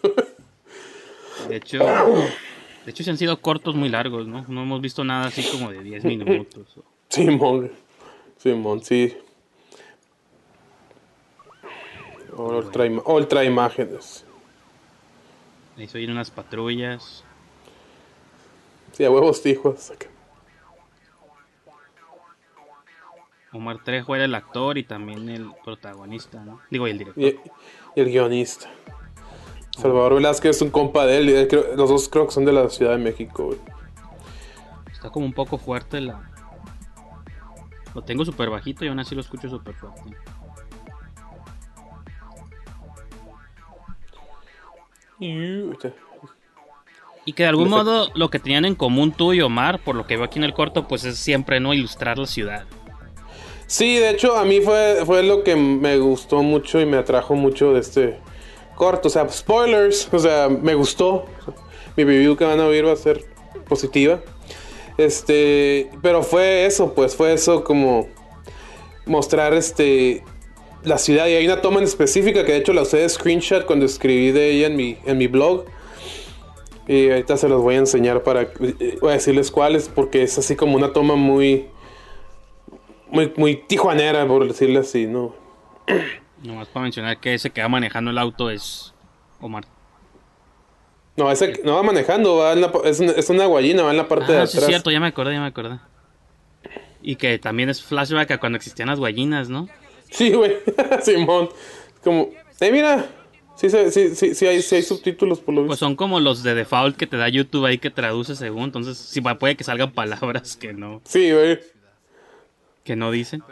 De 1.49 1.57
hecho, 1.57 1.79
de 1.79 2.91
hecho, 2.91 3.05
se 3.05 3.11
han 3.11 3.19
sido 3.19 3.41
cortos 3.41 3.75
muy 3.77 3.89
largos, 3.89 4.27
¿no? 4.27 4.45
No 4.49 4.63
hemos 4.63 4.81
visto 4.81 5.05
nada 5.05 5.27
así 5.27 5.43
como 5.51 5.71
de 5.71 5.83
10 5.83 6.05
minutos. 6.05 6.77
o- 6.79 6.85
Simón, 7.09 7.71
Simón, 8.39 8.83
sí. 8.83 9.17
Ultra, 12.37 12.85
ima- 12.87 13.03
ultra 13.07 13.45
imágenes. 13.45 14.25
Ahí 15.77 15.87
se 15.89 15.99
oyen 15.99 16.11
unas 16.11 16.31
patrullas. 16.31 17.23
Sí, 18.97 19.05
a 19.05 19.11
huevos 19.11 19.43
tijos. 19.43 19.91
acá. 19.91 20.07
Omar 23.53 23.85
Trejo 23.85 24.15
era 24.15 24.25
el 24.25 24.35
actor 24.35 24.79
y 24.79 24.85
también 24.85 25.29
el 25.29 25.51
protagonista, 25.63 26.43
¿no? 26.43 26.61
Digo, 26.71 26.89
y 26.89 26.93
el 26.93 26.99
director. 26.99 27.23
Y, 27.23 27.39
y 27.95 28.01
el 28.01 28.07
guionista. 28.07 28.71
Salvador 29.77 30.15
Velázquez 30.15 30.57
es 30.57 30.63
un 30.63 30.71
compa 30.71 31.05
de 31.05 31.19
él. 31.19 31.29
y 31.29 31.35
él 31.35 31.47
creo- 31.49 31.77
los 31.77 31.91
dos 31.91 32.09
creo 32.09 32.25
que 32.27 32.33
son 32.33 32.47
de 32.47 32.53
la 32.53 32.71
Ciudad 32.71 32.93
de 32.93 32.99
México, 33.05 33.45
güey. 33.45 33.59
Está 34.91 35.11
como 35.11 35.27
un 35.27 35.35
poco 35.35 35.59
fuerte 35.59 36.01
la. 36.01 36.31
Lo 37.95 38.01
tengo 38.03 38.25
súper 38.25 38.49
bajito 38.49 38.83
y 38.87 38.89
aún 38.89 38.99
así 38.99 39.15
lo 39.15 39.21
escucho 39.21 39.51
súper 39.51 39.75
fuerte. 39.75 40.17
Y- 45.19 45.71
Y 47.27 47.33
que 47.33 47.43
de 47.43 47.51
algún 47.51 47.69
modo 47.69 48.11
lo 48.15 48.31
que 48.31 48.39
tenían 48.39 48.65
en 48.65 48.75
común 48.75 49.13
tú 49.13 49.35
y 49.35 49.43
Omar, 49.43 49.81
por 49.81 49.97
lo 49.97 50.07
que 50.07 50.17
veo 50.17 50.25
aquí 50.25 50.39
en 50.39 50.45
el 50.45 50.55
corto, 50.55 50.89
pues 50.89 51.05
es 51.05 51.19
siempre 51.19 51.61
no 51.61 51.75
ilustrar 51.75 52.19
la 52.19 52.27
ciudad. 52.27 52.65
Sí, 53.67 53.97
de 53.97 54.11
hecho, 54.11 54.37
a 54.37 54.45
mí 54.45 54.61
fue, 54.61 55.03
fue 55.05 55.25
lo 55.25 55.43
que 55.43 55.57
me 55.57 55.99
gustó 55.99 56.43
mucho 56.43 56.81
y 56.81 56.87
me 56.87 56.97
atrajo 56.97 57.35
mucho 57.35 57.75
de 57.75 57.81
este 57.81 58.19
corto. 58.77 59.09
O 59.09 59.11
sea, 59.11 59.29
spoilers, 59.29 60.09
o 60.13 60.19
sea, 60.21 60.49
me 60.49 60.75
gustó. 60.75 61.27
Mi 61.97 62.05
review 62.05 62.37
que 62.37 62.45
van 62.45 62.61
a 62.61 62.67
oír 62.67 62.87
va 62.87 62.93
a 62.93 62.97
ser 62.97 63.25
positiva. 63.69 64.21
Este, 64.97 65.91
pero 66.01 66.23
fue 66.23 66.65
eso, 66.65 66.95
pues 66.95 67.17
fue 67.17 67.33
eso 67.33 67.65
como 67.65 68.09
mostrar 69.05 69.53
este 69.55 70.23
la 70.83 70.99
ciudad 70.99 71.27
y 71.27 71.35
hay 71.35 71.45
una 71.47 71.61
toma 71.61 71.79
en 71.79 71.85
específica 71.85 72.45
que 72.45 72.53
de 72.53 72.59
hecho 72.59 72.73
la 72.73 72.83
usé 72.83 72.99
de 72.99 73.09
screenshot 73.09 73.67
cuando 73.67 73.87
escribí 73.87 74.31
de 74.31 74.53
ella 74.53 74.69
en 74.69 74.77
mi 74.77 74.97
en 75.05 75.19
mi 75.19 75.27
blog. 75.27 75.65
Y 76.89 77.11
ahorita 77.11 77.37
se 77.37 77.49
los 77.49 77.63
voy 77.63 77.75
a 77.75 77.79
enseñar 77.79 78.23
para 78.23 78.43
eh, 78.43 78.99
voy 79.01 79.11
a 79.11 79.15
decirles 79.15 79.51
cuáles 79.51 79.89
porque 79.89 80.23
es 80.23 80.39
así 80.39 80.55
como 80.57 80.77
una 80.77 80.93
toma 80.93 81.17
muy 81.17 81.67
muy 83.09 83.33
muy 83.37 83.57
tijuanera 83.57 84.27
por 84.27 84.47
decirle 84.47 84.79
así, 84.81 85.07
¿no? 85.07 85.35
Nomás 86.43 86.69
para 86.69 86.85
mencionar 86.85 87.19
que 87.19 87.35
ese 87.35 87.51
que 87.51 87.61
va 87.63 87.69
manejando 87.69 88.11
el 88.11 88.19
auto 88.19 88.51
es 88.51 88.95
Omar. 89.41 89.65
No, 91.17 91.31
ese 91.31 91.61
no 91.65 91.75
va 91.75 91.83
manejando, 91.83 92.37
va 92.37 92.53
en 92.53 92.61
la- 92.61 92.73
es, 92.85 93.01
una, 93.01 93.13
es 93.13 93.31
una 93.31 93.47
guayina, 93.47 93.83
va 93.83 93.91
en 93.91 93.97
la 93.97 94.07
parte 94.07 94.33
de 94.33 94.39
Ah, 94.41 94.47
sí, 94.47 94.59
atrás. 94.59 94.65
es 94.65 94.69
cierto, 94.69 94.91
ya 94.91 95.01
me 95.01 95.07
acordé, 95.07 95.33
ya 95.33 95.41
me 95.41 95.47
acordé. 95.47 95.79
Y 97.03 97.17
que 97.17 97.39
también 97.39 97.69
es 97.71 97.83
flashback 97.83 98.33
a 98.33 98.39
cuando 98.39 98.57
existían 98.57 98.89
las 98.89 98.99
guayinas, 98.99 99.49
¿no? 99.49 99.69
Sí, 100.11 100.33
güey. 100.33 100.57
Simón. 101.03 101.49
Como, 102.05 102.29
eh, 102.61 102.71
mira. 102.71 103.07
Sí, 103.57 103.71
sí, 103.71 103.79
sí, 103.91 104.15
sí, 104.15 104.35
sí 104.35 104.47
hay, 104.47 104.61
sí 104.63 104.75
hay 104.77 104.83
subtítulos 104.83 105.41
por 105.41 105.55
lo 105.55 105.63
Pues 105.63 105.77
visto. 105.77 105.87
son 105.87 105.97
como 105.97 106.21
los 106.21 106.43
de 106.43 106.55
default 106.55 106.97
que 106.97 107.07
te 107.07 107.17
da 107.17 107.29
YouTube 107.29 107.65
ahí 107.65 107.79
que 107.79 107.91
traduce 107.91 108.37
según. 108.37 108.65
Entonces, 108.65 108.99
sí, 108.99 109.21
puede 109.21 109.57
que 109.57 109.65
salgan 109.65 109.93
palabras 109.93 110.57
que 110.57 110.73
no, 110.75 111.01
Sí, 111.05 111.33
güey. 111.33 111.59
que 112.85 112.97
no 112.97 113.11
dicen. 113.11 113.43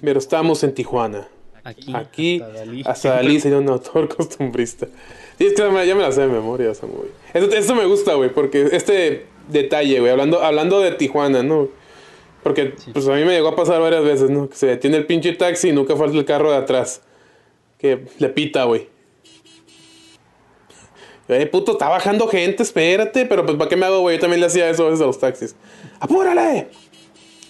Pero 0.00 0.18
estamos 0.18 0.62
en 0.62 0.74
Tijuana. 0.74 1.28
Aquí, 1.64 1.92
Aquí, 1.94 2.40
hasta 2.40 2.52
Dalí. 2.58 2.82
hasta 2.86 3.14
Dalí 3.16 3.40
sería 3.40 3.58
un 3.58 3.68
autor 3.68 4.08
costumbrista. 4.08 4.86
Sí, 5.38 5.46
es 5.46 5.54
que 5.54 5.62
ya 5.86 5.94
me, 5.94 6.02
la 6.02 6.12
sé 6.12 6.22
de 6.22 6.28
memoria 6.28 6.70
esa 6.70 6.86
movie. 6.86 7.10
Esto, 7.34 7.54
esto 7.54 7.74
me 7.74 7.84
gusta, 7.84 8.14
güey, 8.14 8.32
porque 8.32 8.68
este 8.72 9.26
detalle, 9.48 9.98
güey, 10.00 10.12
hablando, 10.12 10.40
hablando 10.42 10.80
de 10.80 10.92
Tijuana, 10.92 11.42
¿no? 11.42 11.68
Porque 12.42 12.74
pues 12.92 13.06
a 13.08 13.14
mí 13.14 13.24
me 13.24 13.32
llegó 13.32 13.48
a 13.48 13.56
pasar 13.56 13.80
varias 13.80 14.04
veces, 14.04 14.30
¿no? 14.30 14.48
Que 14.48 14.54
se 14.56 14.66
detiene 14.68 14.96
el 14.96 15.04
pinche 15.06 15.32
taxi 15.32 15.70
y 15.70 15.72
nunca 15.72 15.96
falta 15.96 16.16
el 16.16 16.24
carro 16.24 16.52
de 16.52 16.56
atrás. 16.58 17.02
Que 17.76 18.06
le 18.18 18.28
pita, 18.30 18.64
güey. 18.64 18.88
Eh, 21.28 21.46
puto, 21.46 21.72
está 21.72 21.88
bajando 21.88 22.26
gente, 22.28 22.62
espérate. 22.62 23.26
Pero 23.26 23.44
pues, 23.44 23.56
¿para 23.56 23.68
qué 23.68 23.76
me 23.76 23.86
hago, 23.86 24.00
güey? 24.00 24.16
Yo 24.16 24.20
también 24.22 24.40
le 24.40 24.46
hacía 24.46 24.68
eso 24.70 24.86
a 24.88 24.92
a 24.92 24.96
los 24.96 25.18
taxis. 25.18 25.54
¡Apúrale! 26.00 26.68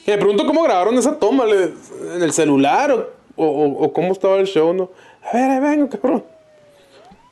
Y 0.07 0.11
me 0.11 0.19
pregunto 0.19 0.47
cómo 0.47 0.63
grabaron 0.63 0.97
esa 0.97 1.19
toma, 1.19 1.45
¿le- 1.47 1.73
¿en 2.17 2.23
el 2.23 2.33
celular 2.33 2.91
o, 2.91 3.07
o- 3.45 3.85
o- 3.85 3.93
cómo 3.93 4.13
estaba 4.13 4.37
el 4.39 4.47
show, 4.47 4.73
no? 4.73 4.91
A 5.23 5.37
ver, 5.37 5.51
ahí 5.51 5.61
vengo, 5.61 5.89
cabrón. 5.89 6.25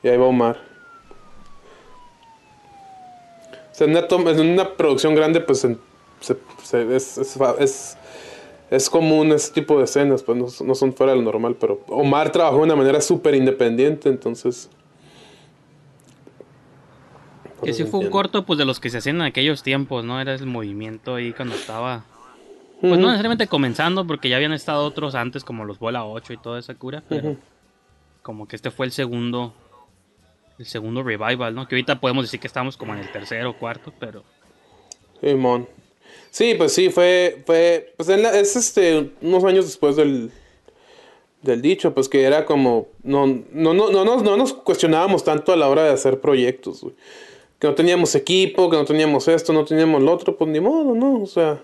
Y 0.03 0.09
ahí 0.09 0.17
va 0.17 0.26
Omar. 0.26 0.59
O 3.73 3.75
sea, 3.75 3.87
en 3.87 3.91
una, 3.93 4.07
toma- 4.07 4.31
en 4.31 4.41
una 4.41 4.75
producción 4.76 5.15
grande, 5.15 5.41
pues 5.41 5.65
en- 5.65 5.79
se- 6.21 6.37
se- 6.62 6.95
es, 6.97 7.19
es, 7.19 7.37
es- 7.59 7.97
es 8.71 8.91
común 8.91 9.33
ese 9.33 9.53
tipo 9.53 9.79
de 9.79 9.85
escenas, 9.85 10.23
pues 10.23 10.37
no, 10.38 10.67
no 10.67 10.75
son 10.75 10.93
fuera 10.93 11.12
de 11.12 11.19
lo 11.19 11.25
normal, 11.25 11.57
pero 11.59 11.81
Omar 11.88 12.31
trabajó 12.33 12.57
de 12.59 12.62
una 12.65 12.76
manera 12.76 13.00
súper 13.00 13.35
independiente, 13.35 14.09
entonces... 14.09 14.69
Que 17.66 17.73
sí 17.73 17.82
Por 17.82 17.88
eso 17.88 17.90
fue 17.90 18.00
un 18.00 18.11
corto, 18.11 18.46
pues 18.46 18.58
de 18.58 18.64
los 18.64 18.80
que 18.80 18.90
se 18.90 18.99
hacían 18.99 19.16
en 19.16 19.23
aquellos 19.23 19.62
tiempos, 19.62 20.04
¿no? 20.04 20.20
Era 20.20 20.35
el 20.35 20.46
movimiento 20.46 21.16
ahí 21.16 21.32
cuando 21.32 21.54
estaba. 21.54 22.04
Pues 22.80 22.92
no 22.99 23.06
necesariamente 23.06 23.46
comenzando, 23.46 24.06
porque 24.06 24.28
ya 24.28 24.37
habían 24.37 24.52
estado 24.52 24.85
otros 24.85 25.14
antes, 25.14 25.44
como 25.44 25.64
los 25.64 25.78
Bola 25.78 26.04
8 26.04 26.32
y 26.35 26.37
toda 26.37 26.58
esa 26.58 26.75
cura, 26.75 27.02
pero 27.08 27.37
como 28.23 28.46
que 28.46 28.56
este 28.56 28.70
fue 28.70 28.87
el 28.87 28.92
segundo. 28.92 29.54
El 30.58 30.64
segundo 30.66 31.02
revival, 31.02 31.54
¿no? 31.54 31.68
Que 31.68 31.75
ahorita 31.75 32.00
podemos 32.00 32.25
decir 32.25 32.40
que 32.40 32.46
estamos 32.46 32.76
como 32.78 32.94
en 32.94 33.00
el 33.00 33.12
tercero 33.12 33.50
o 33.50 33.56
cuarto, 33.58 33.92
pero. 33.99 34.25
Simón. 35.20 35.68
Sí, 36.30 36.54
pues 36.56 36.73
sí, 36.73 36.88
fue, 36.90 37.42
fue, 37.46 37.92
pues 37.96 38.08
en 38.08 38.23
la- 38.23 38.38
es 38.38 38.56
este, 38.56 39.12
unos 39.23 39.44
años 39.44 39.64
después 39.66 39.96
del, 39.96 40.30
del 41.42 41.62
dicho, 41.62 41.94
pues 41.94 42.08
que 42.08 42.23
era 42.25 42.44
como, 42.46 42.88
no, 43.02 43.26
no, 43.26 43.75
no, 43.75 43.90
no, 43.90 44.04
nos, 44.04 44.23
no 44.23 44.37
nos 44.37 44.52
cuestionábamos 44.54 45.25
tanto 45.25 45.52
a 45.52 45.56
la 45.56 45.68
hora 45.68 45.85
de 45.85 45.90
hacer 45.90 46.20
proyectos, 46.20 46.82
güey. 46.82 46.94
Que 47.58 47.66
no 47.66 47.75
teníamos 47.75 48.14
equipo, 48.14 48.68
que 48.68 48.76
no 48.76 48.84
teníamos 48.84 49.28
esto, 49.28 49.52
no 49.52 49.64
teníamos 49.64 50.02
lo 50.02 50.12
otro, 50.12 50.36
pues 50.36 50.50
ni 50.50 50.60
modo, 50.60 50.94
¿no? 50.94 51.22
O 51.22 51.26
sea, 51.26 51.62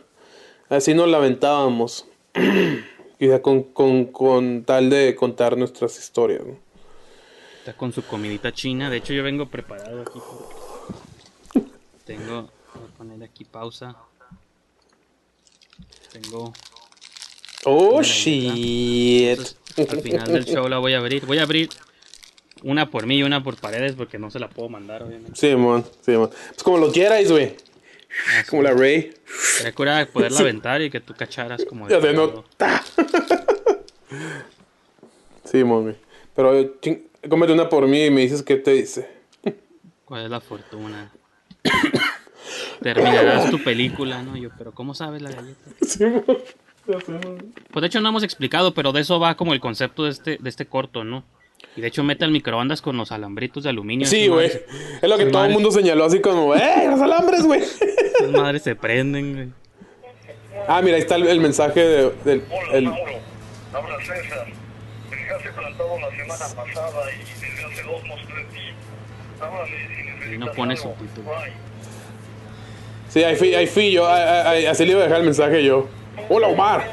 así 0.68 0.94
nos 0.94 1.08
lamentábamos. 1.08 2.06
y 3.18 3.28
ya 3.28 3.42
con, 3.42 3.62
con, 3.62 4.06
con 4.06 4.64
tal 4.64 4.90
de 4.90 5.14
contar 5.14 5.56
nuestras 5.56 5.98
historias, 5.98 6.44
¿no? 6.44 6.56
Está 7.58 7.74
con 7.74 7.92
su 7.92 8.02
comidita 8.02 8.52
china. 8.52 8.90
De 8.90 8.96
hecho, 8.96 9.12
yo 9.12 9.22
vengo 9.22 9.46
preparado 9.46 10.02
aquí. 10.02 10.18
porque 10.18 11.70
Tengo. 12.04 12.50
Voy 12.74 12.84
a 12.92 12.98
poner 12.98 13.22
aquí 13.22 13.44
pausa. 13.44 13.94
Tengo. 16.12 16.52
Oh, 17.64 18.02
shit. 18.02 19.38
Entonces, 19.76 19.92
al 19.92 20.00
final 20.00 20.32
del 20.32 20.44
show 20.44 20.68
la 20.68 20.78
voy 20.78 20.94
a 20.94 20.98
abrir. 20.98 21.24
Voy 21.24 21.38
a 21.38 21.44
abrir 21.44 21.68
una 22.62 22.90
por 22.90 23.06
mí 23.06 23.18
y 23.18 23.22
una 23.22 23.42
por 23.42 23.56
paredes 23.56 23.92
porque 23.94 24.18
no 24.18 24.30
se 24.30 24.38
la 24.38 24.48
puedo 24.48 24.68
mandar, 24.68 25.02
obviamente. 25.02 25.38
Simón, 25.38 25.84
Simón. 26.00 26.30
Pues 26.48 26.62
como 26.62 26.78
los 26.78 26.92
Jedi, 26.92 27.24
güey. 27.28 27.56
Ah, 28.36 28.44
Como 28.48 28.62
la 28.62 28.72
Rey. 28.72 29.14
Sería 29.56 29.72
cura 29.74 30.06
poderla 30.12 30.40
aventar 30.40 30.82
y 30.82 30.90
que 30.90 31.00
tú 31.00 31.14
cacharas 31.16 31.64
como. 31.64 31.88
de 31.88 31.94
Ya 31.94 32.00
de 32.00 32.12
no. 32.12 32.28
todo. 32.28 32.44
ta. 32.58 32.82
Sí, 35.44 35.64
mami. 35.64 35.94
Pero 36.34 36.80
ching- 36.80 37.04
cómete 37.28 37.52
una 37.52 37.68
por 37.68 37.86
mí 37.86 38.04
y 38.06 38.10
me 38.10 38.22
dices 38.22 38.42
qué 38.42 38.56
te 38.56 38.72
dice. 38.72 39.08
¿Cuál 40.04 40.24
es 40.24 40.30
la 40.30 40.40
fortuna? 40.40 41.10
Terminarás 42.82 43.50
tu 43.50 43.62
película, 43.62 44.22
¿no? 44.22 44.36
Yo, 44.36 44.50
pero 44.58 44.72
¿cómo 44.72 44.94
sabes 44.94 45.22
la 45.22 45.30
galleta? 45.30 45.70
Sí, 45.86 46.04
mami. 46.04 47.52
Pues 47.70 47.80
de 47.80 47.86
hecho 47.86 48.00
no 48.00 48.08
hemos 48.08 48.24
explicado, 48.24 48.74
pero 48.74 48.90
de 48.92 49.00
eso 49.02 49.20
va 49.20 49.36
como 49.36 49.52
el 49.54 49.60
concepto 49.60 50.02
de 50.04 50.10
este, 50.10 50.38
de 50.40 50.48
este 50.50 50.66
corto, 50.66 51.04
¿no? 51.04 51.22
Y 51.76 51.80
de 51.80 51.88
hecho 51.88 52.02
mete 52.04 52.24
al 52.24 52.30
microondas 52.30 52.82
con 52.82 52.96
los 52.96 53.12
alambritos 53.12 53.62
de 53.64 53.70
aluminio. 53.70 54.06
Sí, 54.06 54.28
güey. 54.28 54.46
Es 54.46 55.08
lo 55.08 55.16
que 55.16 55.26
todo 55.26 55.44
el 55.46 55.52
mundo 55.52 55.70
señaló 55.70 56.04
así 56.04 56.20
como, 56.20 56.54
¡eh! 56.54 56.86
¡Los 56.90 57.00
alambres, 57.00 57.42
güey! 57.44 57.62
Esas 57.62 58.30
madres 58.30 58.62
se 58.62 58.76
prenden, 58.76 59.34
güey. 59.34 59.48
Ah, 60.68 60.82
mira, 60.82 60.96
ahí 60.96 61.02
está 61.02 61.16
el, 61.16 61.26
el 61.26 61.40
mensaje 61.40 61.80
de- 61.80 62.10
del. 62.24 62.44
Hola, 62.50 62.72
el- 62.78 62.84
Mauro. 62.84 63.12
Habla 63.72 63.96
César. 64.04 64.46
Me 65.10 65.16
dejaste 65.16 65.48
plantado 65.50 65.98
la 65.98 66.10
semana 66.10 66.54
pasada 66.54 67.04
y 67.10 67.40
desde 67.40 67.64
hace 67.64 67.82
dos 67.84 68.04
mostré 68.06 68.44
ti. 68.52 68.58
Háblame 69.40 69.66
si 69.66 70.02
necesitas 70.04 70.34
Y 70.34 70.38
no 70.38 70.52
pone 70.52 70.74
algo. 70.74 70.82
subtítulos. 70.84 71.26
Bye. 71.26 71.52
Sí, 73.08 73.24
ahí 73.24 73.36
fui, 73.36 73.54
ahí 73.54 73.66
fui 73.66 73.92
yo. 73.92 74.06
ahí- 74.06 74.22
ahí- 74.46 74.66
así 74.66 74.84
le 74.84 74.92
iba 74.92 75.00
a 75.00 75.04
dejar 75.04 75.18
el 75.20 75.24
mensaje 75.24 75.64
yo. 75.64 75.88
¡Hola, 76.28 76.48
Omar! 76.48 76.84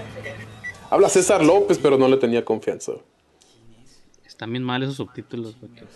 Habla 0.89 1.09
César 1.09 1.43
López, 1.43 1.77
pero 1.81 1.97
no 1.97 2.07
le 2.07 2.15
tenía 2.17 2.43
confianza. 2.45 2.93
Bien 4.47 4.63
mal 4.63 4.81
esos 4.83 4.95
subtítulos 4.95 5.55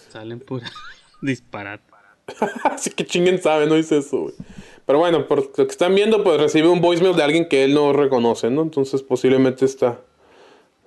salen 0.10 0.40
pura 0.40 0.70
disparate. 1.22 1.84
Así 2.64 2.90
que 2.92 3.06
chinguen 3.06 3.42
sabe, 3.42 3.66
no 3.68 3.76
dice 3.76 3.98
eso, 3.98 4.22
güey. 4.22 4.34
Pero 4.86 5.00
bueno, 5.00 5.28
por 5.28 5.40
lo 5.46 5.52
que 5.52 5.64
están 5.64 5.96
viendo, 5.96 6.24
pues 6.24 6.40
recibe 6.40 6.68
un 6.68 6.82
voicemail 6.82 7.16
de 7.16 7.24
alguien 7.24 7.48
que 7.50 7.64
él 7.64 7.74
no 7.74 7.94
reconoce, 7.94 8.50
¿no? 8.50 8.62
Entonces 8.62 9.02
posiblemente 9.02 9.66
está. 9.66 10.00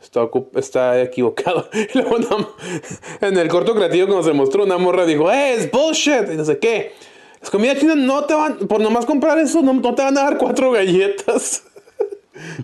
Está, 0.03 0.29
está 0.55 1.01
equivocado. 1.03 1.69
Y 1.95 1.99
luego 1.99 2.17
una- 2.17 2.49
en 3.23 3.37
el 3.39 3.49
corto 3.49 3.75
creativo, 3.75 4.07
cuando 4.09 4.25
se 4.27 4.35
mostró, 4.35 4.65
una 4.65 4.77
morra 4.79 5.05
dijo: 5.07 5.31
¡Eh, 5.33 5.55
es 5.55 5.71
bullshit! 5.71 6.31
Y 6.33 6.37
no 6.37 6.45
sé 6.45 6.59
qué. 6.59 6.93
Las 7.41 7.51
comidas 7.51 7.79
chinas 7.79 7.97
no 7.97 8.25
te 8.25 8.35
van. 8.35 8.59
Por 8.69 8.81
nomás 8.81 9.07
comprar 9.07 9.39
eso, 9.39 9.63
no 9.63 9.95
te 9.95 10.03
van 10.03 10.17
a 10.19 10.23
dar 10.25 10.39
cuatro 10.39 10.71
galletas. 10.73 11.65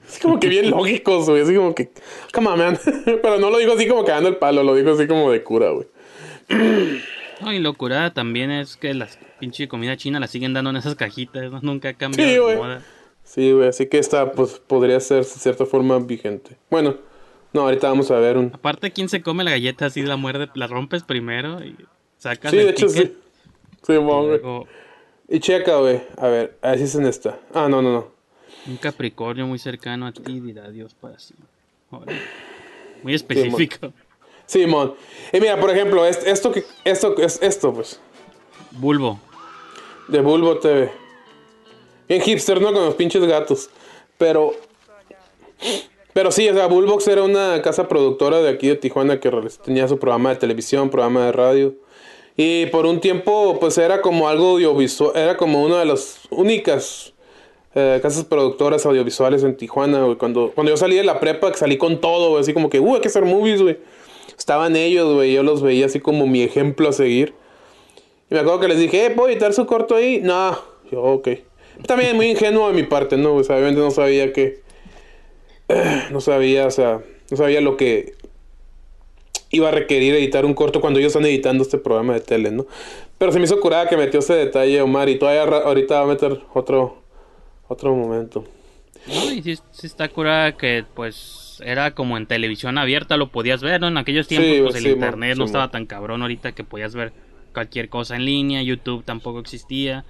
Es 0.07 0.19
como 0.21 0.39
que 0.39 0.49
bien 0.49 0.71
lógicos, 0.71 1.29
güey. 1.29 1.43
Así 1.43 1.55
como 1.55 1.75
que. 1.75 1.91
Come 2.33 2.49
on, 2.49 2.59
man. 2.59 2.79
Pero 3.05 3.39
no 3.39 3.51
lo 3.51 3.59
dijo 3.59 3.73
así 3.73 3.87
como 3.87 4.05
cagando 4.05 4.29
el 4.29 4.37
palo, 4.37 4.63
lo 4.63 4.75
dijo 4.75 4.91
así 4.93 5.07
como 5.07 5.31
de 5.31 5.43
cura, 5.43 5.71
güey. 5.71 5.87
No, 7.41 7.53
y 7.53 7.59
locura 7.59 8.13
también 8.13 8.51
es 8.51 8.77
que 8.77 8.95
las 8.95 9.19
pinche 9.41 9.67
comida 9.69 9.97
china 9.97 10.21
la 10.21 10.29
siguen 10.29 10.53
dando 10.53 10.71
en 10.71 10.77
esas 10.77 10.95
cajitas, 10.95 11.51
¿no? 11.51 11.61
Nunca 11.63 11.89
ha 11.91 11.95
cambiado 11.95 12.29
Sí, 12.29 12.35
de 12.35 12.41
güey. 12.41 12.57
moda. 12.57 12.83
Sí, 13.25 13.53
güey, 13.53 13.69
así 13.69 13.87
que 13.87 13.99
esta 13.99 14.33
pues 14.33 14.61
podría 14.67 15.01
ser 15.01 15.19
de 15.19 15.25
cierta 15.25 15.65
forma 15.67 15.99
vigente. 15.99 16.57
Bueno, 16.71 16.97
no, 17.53 17.63
ahorita 17.63 17.89
vamos 17.89 18.11
a 18.11 18.19
ver 18.19 18.37
un... 18.37 18.51
Aparte, 18.55 18.91
¿quién 18.93 19.09
se 19.09 19.23
come 19.23 19.43
la 19.45 19.51
galleta 19.53 19.87
así, 19.87 20.03
la 20.03 20.17
muerde, 20.17 20.49
la 20.55 20.67
rompes 20.67 21.03
primero 21.03 21.65
y 21.65 21.77
sacas 22.19 22.51
Sí, 22.51 22.59
el 22.59 22.65
de 22.67 22.71
hecho 22.73 22.87
ticket 22.89 23.13
sí. 23.13 23.19
Sí, 23.87 23.93
y 23.95 23.99
mo, 23.99 24.25
güey. 24.27 24.41
Y 25.29 25.41
checa, 25.41 25.77
güey. 25.79 26.01
A 26.19 26.29
ver, 26.29 26.59
así 26.63 26.83
es 26.85 26.95
en 26.95 27.07
esta. 27.07 27.39
Ah, 27.55 27.69
no, 27.69 27.81
no, 27.83 27.93
no. 27.93 28.09
Un 28.67 28.77
Capricornio 28.77 29.47
muy 29.47 29.59
cercano 29.59 30.07
a 30.07 30.13
ti 30.13 30.41
dirá 30.41 30.71
Dios 30.71 30.95
para 30.95 31.19
sí. 31.19 31.35
Muy 33.03 33.15
específico. 33.15 33.93
Simón. 34.47 34.95
Y 35.33 35.41
mira, 35.41 35.59
por 35.59 35.71
ejemplo, 35.71 36.05
es- 36.07 36.25
esto 36.27 36.53
que 36.53 36.65
esto 36.85 37.17
es 37.19 37.41
esto, 37.43 37.73
pues, 37.73 38.01
Bulbo. 38.73 39.19
de 40.09 40.21
Bulbo 40.21 40.59
TV. 40.59 40.91
Bien 42.09 42.21
hipster, 42.21 42.61
¿no? 42.61 42.73
Con 42.73 42.85
los 42.85 42.95
pinches 42.95 43.25
gatos. 43.25 43.71
Pero 44.19 44.55
Pero 46.13 46.31
sí, 46.31 46.47
o 46.49 46.53
sea, 46.55 46.67
Bullbox 46.67 47.09
era 47.09 47.23
una 47.23 47.63
casa 47.63 47.89
productora 47.89 48.43
de 48.43 48.51
aquí 48.51 48.69
de 48.69 48.77
Tijuana 48.77 49.19
que 49.19 49.31
tenía 49.65 49.89
su 49.89 49.99
programa 49.99 50.29
de 50.31 50.37
televisión, 50.37 50.91
programa 50.91 51.25
de 51.25 51.33
radio. 51.33 51.75
Y 52.37 52.67
por 52.67 52.85
un 52.85 53.01
tiempo, 53.01 53.59
pues 53.59 53.79
era 53.79 54.03
como 54.03 54.29
algo 54.29 54.51
audiovisual, 54.51 55.13
era 55.17 55.39
como 55.39 55.63
una 55.65 55.79
de 55.79 55.87
las 55.87 56.21
únicas 56.29 57.12
eh, 57.75 57.99
casas 58.03 58.25
productoras 58.25 58.85
audiovisuales 58.87 59.43
en 59.45 59.57
Tijuana, 59.57 60.03
güey. 60.05 60.17
Cuando, 60.17 60.53
cuando 60.55 60.71
yo 60.71 60.77
salí 60.77 60.97
de 60.97 61.05
la 61.05 61.21
prepa, 61.21 61.51
que 61.51 61.59
salí 61.59 61.79
con 61.79 62.01
todo, 62.01 62.31
güey, 62.31 62.43
así 62.43 62.53
como 62.53 62.71
que, 62.71 62.81
uh, 62.81 62.95
hay 62.95 63.01
que 63.01 63.09
hacer 63.09 63.25
movies, 63.25 63.63
güey. 63.63 63.79
Estaban 64.37 64.77
ellos, 64.77 65.15
güey, 65.15 65.33
yo 65.33 65.43
los 65.43 65.63
veía 65.63 65.87
así 65.87 66.01
como 66.01 66.27
mi 66.27 66.43
ejemplo 66.43 66.89
a 66.89 66.93
seguir. 66.93 67.35
Y 68.31 68.35
me 68.35 68.41
acuerdo 68.41 68.61
que 68.61 68.69
les 68.69 68.79
dije, 68.79 69.07
eh, 69.07 69.11
¿puedo 69.11 69.29
editar 69.29 69.53
su 69.53 69.67
corto 69.67 69.95
ahí? 69.95 70.21
No, 70.23 70.59
yo, 70.91 71.03
ok. 71.03 71.29
También 71.87 72.17
muy 72.17 72.31
ingenuo 72.31 72.69
de 72.69 72.75
mi 72.75 72.83
parte, 72.83 73.17
¿no? 73.17 73.35
O 73.35 73.45
sea, 73.45 73.57
obviamente 73.57 73.81
no 73.81 73.91
sabía 73.91 74.33
que 74.33 74.63
no 76.11 76.21
sabía, 76.21 76.67
o 76.67 76.71
sea, 76.71 77.01
no 77.31 77.37
sabía 77.37 77.61
lo 77.61 77.77
que 77.77 78.15
iba 79.51 79.69
a 79.69 79.71
requerir 79.71 80.15
editar 80.15 80.45
un 80.45 80.55
corto 80.55 80.81
cuando 80.81 80.99
ellos 80.99 81.13
están 81.13 81.27
editando 81.27 81.63
este 81.63 81.79
programa 81.79 82.15
de 82.15 82.21
tele, 82.21 82.51
¿no? 82.51 82.67
Pero 83.19 83.33
se 83.33 83.39
me 83.39 83.45
hizo 83.45 83.61
curada 83.61 83.89
que 83.89 83.97
metió 83.97 84.21
ese 84.21 84.35
detalle 84.35 84.81
Omar 84.81 85.09
y 85.09 85.19
todavía 85.19 85.43
ahorita 85.43 85.97
va 85.97 86.03
a 86.03 86.07
meter 86.07 86.41
otro 86.55 87.02
otro 87.73 87.95
momento. 87.95 88.45
No, 89.07 89.33
y 89.33 89.43
sí, 89.43 89.57
sí 89.73 89.87
está 89.87 90.09
curada 90.09 90.57
que 90.57 90.85
pues 90.95 91.61
era 91.65 91.95
como 91.95 92.17
en 92.17 92.27
televisión 92.27 92.79
abierta, 92.79 93.17
lo 93.17 93.29
podías 93.29 93.63
ver, 93.63 93.81
¿no? 93.81 93.89
En 93.89 93.97
aquellos 93.97 94.29
tiempos 94.29 94.51
Sí, 94.51 94.61
pues 94.63 94.75
el 94.77 94.83
sí, 94.83 94.91
internet 94.91 95.37
no 95.37 95.45
sí, 95.45 95.49
estaba 95.49 95.71
tan 95.71 95.87
cabrón 95.87 96.23
ahorita 96.23 96.53
que 96.53 96.65
podías 96.65 96.95
ver 96.95 97.13
cualquier 97.53 97.89
cosa 97.89 98.17
en 98.17 98.25
línea, 98.25 98.63
YouTube 98.63 99.05
tampoco 99.05 99.41
existía. 99.41 100.05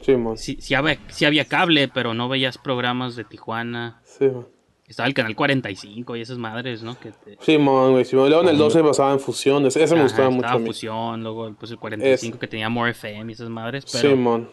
Sí, 0.00 0.16
man. 0.16 0.36
Sí, 0.36 0.58
sí 0.60 0.74
había, 0.74 0.98
sí 1.08 1.24
había 1.24 1.46
cable, 1.46 1.88
pero 1.88 2.14
no 2.14 2.28
veías 2.28 2.58
programas 2.58 3.16
de 3.16 3.24
Tijuana. 3.24 4.00
Sí, 4.04 4.26
man. 4.26 4.46
Estaba 4.86 5.08
el 5.08 5.14
canal 5.14 5.34
45 5.34 6.14
y 6.14 6.20
esas 6.20 6.38
madres, 6.38 6.84
¿no? 6.84 6.98
Que 7.00 7.10
te... 7.10 7.36
Sí, 7.40 7.58
man, 7.58 7.90
güey. 7.90 8.04
Sí. 8.04 8.14
Luego 8.14 8.42
en 8.42 8.48
el 8.48 8.56
12 8.56 8.82
basaba 8.82 9.12
en 9.12 9.18
fusiones. 9.18 9.74
Ese 9.74 9.96
me 9.96 10.02
gustaba 10.02 10.30
mucho 10.30 10.46
estaba 10.46 10.60
a 10.60 10.60
mí. 10.60 10.66
Fusión, 10.68 11.22
luego 11.24 11.52
pues 11.58 11.72
el 11.72 11.78
45 11.78 12.38
que 12.38 12.46
tenía 12.46 12.68
More 12.68 12.92
FM 12.92 13.32
y 13.32 13.34
esas 13.34 13.48
madres, 13.48 13.82
Sí, 13.86 13.98
pero 14.00 14.16
man. 14.16 14.48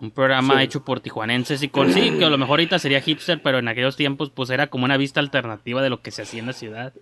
Un 0.00 0.10
programa 0.10 0.58
Sí. 0.58 0.64
hecho 0.64 0.84
por 0.84 1.00
tijuanenses 1.00 1.62
y 1.62 1.68
con 1.68 1.92
sí, 1.92 2.12
que 2.18 2.24
a 2.24 2.30
lo 2.30 2.38
mejor 2.38 2.60
ahorita 2.60 2.78
sería 2.78 3.00
hipster, 3.00 3.42
pero 3.42 3.58
en 3.58 3.68
aquellos 3.68 3.96
tiempos 3.96 4.30
pues 4.30 4.50
era 4.50 4.68
como 4.68 4.84
una 4.84 4.96
vista 4.96 5.20
alternativa 5.20 5.82
de 5.82 5.90
lo 5.90 6.00
que 6.02 6.10
se 6.10 6.22
hacía 6.22 6.40
en 6.40 6.46
la 6.46 6.52
ciudad. 6.52 6.92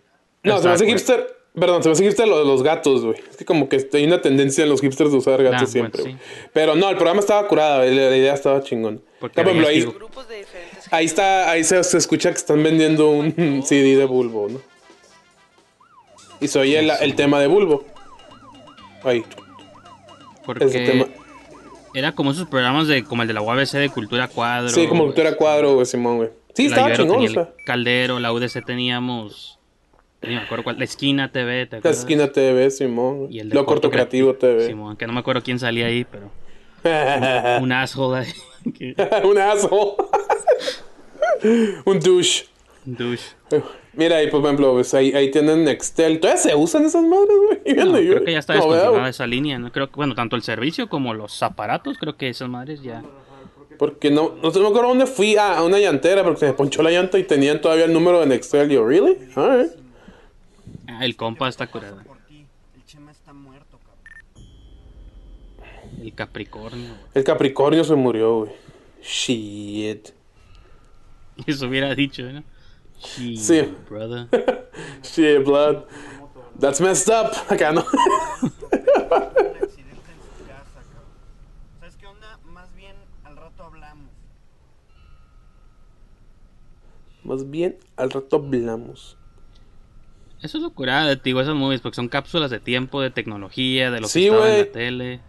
No, 0.43 0.59
se 0.59 0.69
me 0.69 0.75
hace 0.75 0.87
hipster. 0.87 1.37
Perdón, 1.59 1.83
se 1.83 1.88
me 1.88 1.95
hace 1.95 2.05
hipster 2.05 2.29
lo 2.29 2.38
de 2.38 2.45
los 2.45 2.62
gatos, 2.62 3.03
güey. 3.05 3.19
Es 3.31 3.37
que 3.37 3.45
como 3.47 3.69
que 3.69 3.88
hay 3.95 4.05
una 4.05 4.21
tendencia 4.21 4.62
en 4.65 4.69
los 4.71 4.81
hipsters 4.83 5.11
de 5.11 5.17
usar 5.17 5.43
gatos 5.43 5.62
Ah, 5.62 5.67
siempre, 5.67 6.03
bueno. 6.03 6.19
Pero 6.53 6.75
no, 6.75 6.91
el 6.91 6.97
programa 6.97 7.21
estaba 7.21 7.47
curado, 7.49 7.79
la, 7.83 7.87
la 7.91 8.17
idea 8.17 8.35
estaba 8.35 8.62
chingón. 8.62 9.03
Porque 9.21 9.43
por 9.43 9.47
ejemplo, 9.53 9.69
ahí, 9.69 9.81
de 9.81 10.47
ahí 10.91 11.07
está, 11.07 11.50
ahí 11.50 11.65
se, 11.65 11.83
se 11.83 11.97
escucha 11.97 12.31
que 12.31 12.37
están 12.37 12.62
vendiendo 12.62 13.09
un 13.09 13.62
CD 13.65 13.97
de 13.97 14.05
Bulbo, 14.05 14.49
¿no? 14.50 14.61
Y 16.41 16.49
se 16.49 16.59
oye 16.59 16.79
el, 16.79 16.91
el 17.00 17.15
tema 17.15 17.41
de 17.41 17.47
Bulbo. 17.47 17.87
Ahí. 19.03 19.25
Porque 20.45 20.65
Ese 20.67 20.81
tema. 20.81 21.07
Era 21.99 22.12
como 22.12 22.31
esos 22.31 22.47
programas 22.49 22.88
de 22.88 23.05
como 23.05 23.23
el 23.23 23.29
de 23.29 23.35
la 23.35 23.43
UABC 23.43 23.73
de 23.73 23.88
Cultura 23.88 24.29
Cuadro. 24.29 24.69
Sí, 24.69 24.87
como 24.87 25.05
cultura 25.05 25.35
cuadro, 25.37 25.75
güey, 25.75 25.87
Simón, 25.87 26.19
güey. 26.19 26.31
Sí, 26.55 26.67
estaba 26.67 26.93
chingón, 26.93 27.25
o 27.25 27.29
sea. 27.29 27.53
Caldero, 27.65 28.19
la 28.19 28.33
UDC 28.33 28.65
teníamos 28.65 29.57
ni 30.23 30.35
me 30.35 30.41
acuerdo 30.41 30.65
cuál, 30.65 30.79
la 30.79 30.85
esquina 30.85 31.31
TV, 31.31 31.67
¿te 31.67 31.81
La 31.83 31.91
esquina 31.91 32.33
TV, 32.33 32.71
Simón. 32.71 33.29
y 33.31 33.41
el 33.41 33.50
de 33.50 33.55
Lo 33.55 33.65
corto 33.65 33.91
creativo 33.91 34.35
TV. 34.35 34.67
Simón, 34.67 34.97
que 34.97 35.07
no 35.07 35.12
me 35.12 35.21
acuerdo 35.21 35.43
quién 35.43 35.59
salía 35.59 35.87
ahí, 35.87 36.05
pero 36.05 36.31
un 37.62 37.73
asshole 37.73 38.21
ahí. 38.21 38.95
un 39.25 39.38
aso. 39.38 39.97
un 41.85 42.00
douche. 42.00 42.47
douche. 42.85 43.37
Mira, 43.97 44.19
ahí 44.19 44.31
por 44.31 44.43
ejemplo, 44.45 44.73
pues 44.75 44.93
ahí, 44.93 45.12
ahí 45.12 45.31
tienen 45.31 45.65
Nextel. 45.65 46.21
¿Todavía 46.21 46.41
se 46.41 46.55
usan 46.55 46.85
esas 46.85 47.03
madres, 47.03 47.37
güey? 47.47 47.76
No, 47.87 47.93
creo 47.93 48.25
que 48.25 48.33
ya 48.33 48.38
está 48.38 48.55
no, 48.55 48.61
¿verdad, 48.61 48.75
descontinuada 48.75 49.09
esa 49.09 49.26
línea, 49.26 49.59
¿no? 49.59 49.73
Creo 49.73 49.88
que, 49.88 49.97
bueno, 49.97 50.15
tanto 50.15 50.37
el 50.37 50.43
servicio 50.43 50.88
como 50.88 51.15
los 51.15 51.43
aparatos, 51.43 51.97
creo 51.99 52.17
que 52.17 52.29
esas 52.29 52.49
madres 52.49 52.83
ya. 52.83 53.03
Porque 53.79 54.11
no, 54.11 54.35
no 54.42 54.51
me 54.51 54.66
acuerdo 54.66 54.88
dónde 54.88 55.07
fui. 55.07 55.37
Ah, 55.37 55.59
a 55.59 55.64
una 55.64 55.79
llantera, 55.79 56.23
porque 56.23 56.40
se 56.40 56.47
me 56.47 56.53
ponchó 56.53 56.83
la 56.83 56.90
llanta 56.90 57.18
y 57.18 57.25
tenían 57.25 57.61
todavía 57.61 57.87
el 57.87 57.92
número 57.92 58.20
de 58.20 58.27
Nextel. 58.27 58.70
Y 58.70 58.75
yo, 58.75 58.87
¿really? 58.87 59.16
Alright. 59.35 59.73
Ah, 60.88 61.05
el 61.05 61.16
compa 61.16 61.49
está 61.49 61.66
curado. 61.66 62.01
El 66.03 66.14
Capricornio. 66.14 66.90
El 67.14 67.25
Capricornio 67.25 67.83
se 67.83 67.94
murió, 67.94 68.38
güey. 68.40 68.53
Shit. 69.03 70.11
Eso 71.47 71.66
hubiera 71.66 71.94
dicho, 71.94 72.23
¿no? 72.23 72.42
Sí. 73.07 73.75
brother. 73.88 74.29
Shit, 75.03 75.45
blood. 75.45 75.85
That's 76.59 76.81
messed 76.81 77.09
up. 77.12 77.33
Acá 77.49 77.73
no. 77.73 77.85
Más 82.45 82.75
bien 82.75 82.97
al 83.25 83.37
rato 83.37 83.62
hablamos. 83.64 84.11
Más 87.25 87.51
bien, 87.51 87.79
al 87.97 88.11
rato 88.11 88.37
hablamos. 88.37 89.16
Eso 90.42 90.59
es 90.59 90.62
lo 90.62 90.71
curada 90.71 91.07
de 91.07 91.16
digo, 91.16 91.40
esas 91.40 91.55
movies, 91.55 91.81
porque 91.81 91.97
son 91.97 92.09
cápsulas 92.09 92.51
de 92.51 92.61
tiempo, 92.61 93.01
de 93.01 93.11
tecnología, 93.11 93.90
de 93.90 94.01
lo 94.01 94.07
que 94.07 94.12
Sí, 94.12 94.27
estaba 94.27 94.51
en 94.51 94.59
la 94.59 94.73
tele. 94.73 95.21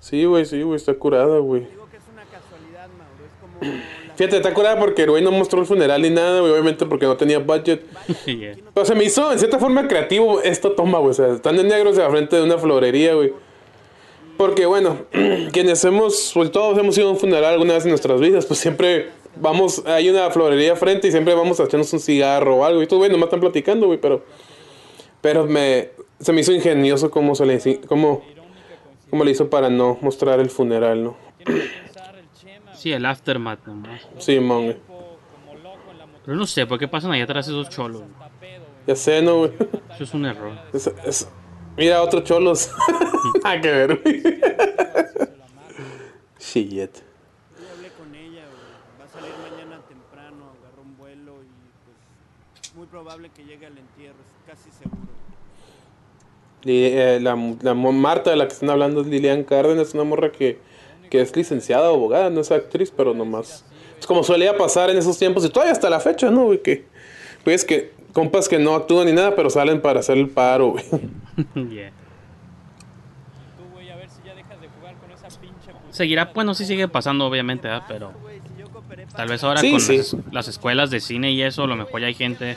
Sí, 0.00 0.24
güey, 0.24 0.44
sí, 0.44 0.62
güey, 0.62 0.76
está 0.76 0.94
curada, 0.94 1.38
güey. 1.38 1.62
Digo 1.66 1.88
que 1.88 1.96
es 1.96 2.02
una 2.12 2.24
casualidad, 2.24 2.88
Mauro. 2.98 3.24
Es 3.24 3.32
como. 3.40 4.01
La- 4.12 4.16
Fíjate, 4.16 4.36
está 4.36 4.54
curada 4.54 4.78
porque 4.78 5.02
el 5.02 5.10
güey 5.10 5.22
no 5.22 5.30
mostró 5.30 5.60
el 5.60 5.66
funeral 5.66 6.00
ni 6.02 6.10
nada, 6.10 6.40
güey, 6.40 6.52
obviamente 6.52 6.86
porque 6.86 7.06
no 7.06 7.16
tenía 7.16 7.38
budget. 7.38 7.82
Yeah. 8.26 8.56
Pero 8.74 8.86
se 8.86 8.94
me 8.94 9.04
hizo, 9.04 9.32
en 9.32 9.38
cierta 9.38 9.58
forma, 9.58 9.88
creativo 9.88 10.40
esta 10.42 10.74
toma, 10.74 10.98
güey. 10.98 11.10
O 11.10 11.14
sea, 11.14 11.28
están 11.34 11.56
de 11.56 11.64
negros 11.64 11.98
a 11.98 12.08
frente 12.10 12.36
de 12.36 12.42
una 12.42 12.58
florería, 12.58 13.14
güey. 13.14 13.32
Porque, 14.36 14.66
bueno, 14.66 14.98
quienes 15.52 15.84
hemos, 15.84 16.30
pues 16.34 16.50
todos 16.50 16.78
hemos 16.78 16.96
ido 16.98 17.08
a 17.08 17.10
un 17.12 17.18
funeral 17.18 17.52
alguna 17.52 17.74
vez 17.74 17.84
en 17.84 17.90
nuestras 17.90 18.20
vidas, 18.20 18.46
pues 18.46 18.58
siempre 18.60 19.08
vamos, 19.36 19.82
hay 19.86 20.08
una 20.08 20.30
florería 20.30 20.76
frente 20.76 21.08
y 21.08 21.10
siempre 21.10 21.34
vamos 21.34 21.58
a 21.60 21.64
echarnos 21.64 21.92
un 21.92 22.00
cigarro 22.00 22.56
o 22.56 22.64
algo. 22.64 22.80
Y 22.80 22.84
estos, 22.84 22.98
güey, 22.98 23.10
nomás 23.10 23.26
están 23.26 23.40
platicando, 23.40 23.86
güey, 23.86 23.98
pero... 24.00 24.22
Pero 25.20 25.46
me, 25.46 25.90
se 26.18 26.32
me 26.32 26.40
hizo 26.40 26.52
ingenioso 26.52 27.08
cómo 27.10 27.36
se 27.36 27.46
le, 27.46 27.80
cómo, 27.86 28.24
cómo 29.08 29.22
le 29.22 29.30
hizo 29.30 29.48
para 29.48 29.70
no 29.70 29.96
mostrar 30.00 30.40
el 30.40 30.50
funeral, 30.50 31.04
¿no? 31.04 31.16
Sí, 32.82 32.92
el 32.92 33.06
aftermath 33.06 33.64
nomás. 33.64 34.00
Sí, 34.18 34.38
güey. 34.38 34.76
Pero 36.24 36.36
no 36.36 36.46
sé, 36.48 36.66
¿por 36.66 36.80
qué 36.80 36.88
pasan 36.88 37.12
ahí 37.12 37.20
atrás 37.20 37.46
esos 37.46 37.68
cholos? 37.68 38.02
Ya 38.88 38.96
sé, 38.96 39.22
¿no, 39.22 39.38
güey? 39.38 39.52
Eso 39.94 40.02
es 40.02 40.14
un 40.14 40.26
error. 40.26 40.58
Es- 40.72 40.88
es- 41.04 41.28
Mira, 41.76 42.02
otros 42.02 42.24
cholos. 42.24 42.72
Nada 43.44 43.60
que 43.60 43.70
ver, 43.70 44.00
güey. 44.02 44.20
Shit. 46.40 46.70
Yo 46.70 46.80
hablé 47.72 47.88
con 47.96 48.12
ella, 48.16 48.42
güey. 48.46 49.00
Va 49.00 49.04
a 49.04 49.08
salir 49.08 49.30
mañana 49.48 49.80
temprano, 49.88 50.52
agarró 50.60 50.82
un 50.82 50.96
vuelo 50.98 51.34
y 51.44 52.76
muy 52.76 52.86
probable 52.88 53.30
que 53.30 53.44
llegue 53.44 53.66
al 53.66 53.78
entierro, 53.78 54.16
es 54.20 54.52
casi 54.54 54.70
seguro. 54.72 54.98
Li- 56.64 56.86
eh, 56.86 57.20
la, 57.20 57.36
la 57.62 57.74
Marta 57.74 58.30
de 58.30 58.36
la 58.36 58.46
que 58.48 58.54
están 58.54 58.70
hablando 58.70 59.02
es 59.02 59.06
Lilian 59.06 59.44
Cárdenas, 59.44 59.88
es 59.88 59.94
una 59.94 60.02
morra 60.04 60.32
que, 60.32 60.58
que 61.12 61.20
es 61.20 61.36
licenciada, 61.36 61.88
abogada, 61.88 62.30
no 62.30 62.40
es 62.40 62.50
actriz, 62.50 62.90
pero 62.90 63.12
nomás. 63.12 63.66
Es 64.00 64.06
como 64.06 64.24
solía 64.24 64.56
pasar 64.56 64.88
en 64.88 64.96
esos 64.96 65.18
tiempos 65.18 65.44
y 65.44 65.50
todavía 65.50 65.72
hasta 65.72 65.90
la 65.90 66.00
fecha, 66.00 66.30
¿no, 66.30 66.44
güey? 66.44 66.62
Que, 66.62 66.86
pues 67.44 67.66
que 67.66 67.92
compas 68.14 68.48
que 68.48 68.58
no 68.58 68.74
actúan 68.74 69.04
ni 69.04 69.12
nada, 69.12 69.36
pero 69.36 69.50
salen 69.50 69.82
para 69.82 70.00
hacer 70.00 70.16
el 70.16 70.30
paro, 70.30 70.70
güey. 70.70 70.84
Yeah. 71.68 71.92
Seguirá, 75.90 76.30
bueno, 76.34 76.54
sí 76.54 76.64
sigue 76.64 76.88
pasando, 76.88 77.26
obviamente, 77.26 77.68
¿verdad? 77.68 77.84
pero 77.86 78.12
tal 79.14 79.28
vez 79.28 79.44
ahora 79.44 79.60
Sí, 79.60 79.72
con 79.72 79.80
sí. 79.80 79.98
Las, 79.98 80.16
las 80.32 80.48
escuelas 80.48 80.90
de 80.90 81.00
cine 81.00 81.30
y 81.32 81.42
eso, 81.42 81.64
a 81.64 81.66
lo 81.66 81.76
mejor 81.76 82.00
ya 82.00 82.06
hay 82.06 82.14
gente 82.14 82.56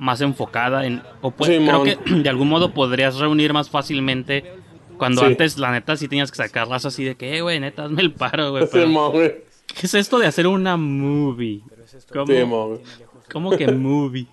más 0.00 0.20
enfocada 0.20 0.84
en. 0.84 1.00
O 1.20 1.30
pues, 1.30 1.48
Sí, 1.48 1.64
creo 1.64 1.84
que 1.84 1.96
de 2.22 2.28
algún 2.28 2.48
modo 2.48 2.74
podrías 2.74 3.18
reunir 3.20 3.52
más 3.52 3.70
fácilmente. 3.70 4.61
Cuando 5.02 5.22
Sí. 5.22 5.26
antes, 5.26 5.58
la 5.58 5.72
neta, 5.72 5.96
sí 5.96 6.06
tenías 6.06 6.30
que 6.30 6.36
sacarlas 6.36 6.84
así 6.84 7.02
de 7.02 7.16
que, 7.16 7.36
eh, 7.36 7.40
güey, 7.40 7.58
neta, 7.58 7.86
hazme 7.86 8.02
el 8.02 8.12
paro, 8.12 8.52
güey. 8.52 8.68
¿Qué 9.66 9.86
es 9.86 9.94
esto 9.94 10.20
de 10.20 10.28
hacer 10.28 10.46
una 10.46 10.76
movie? 10.76 11.60
¿Cómo, 12.12 12.26
Sí, 12.26 12.82
cómo 13.32 13.50
que 13.56 13.66
movie? 13.72 14.28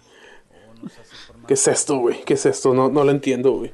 ¿Qué 1.48 1.56
es 1.56 1.68
esto, 1.68 1.98
güey? 1.98 2.24
¿Qué 2.24 2.36
es 2.36 2.46
esto? 2.46 2.76
No, 2.76 2.88
no 2.88 3.04
lo 3.04 3.10
entiendo, 3.10 3.54
güey. 3.54 3.72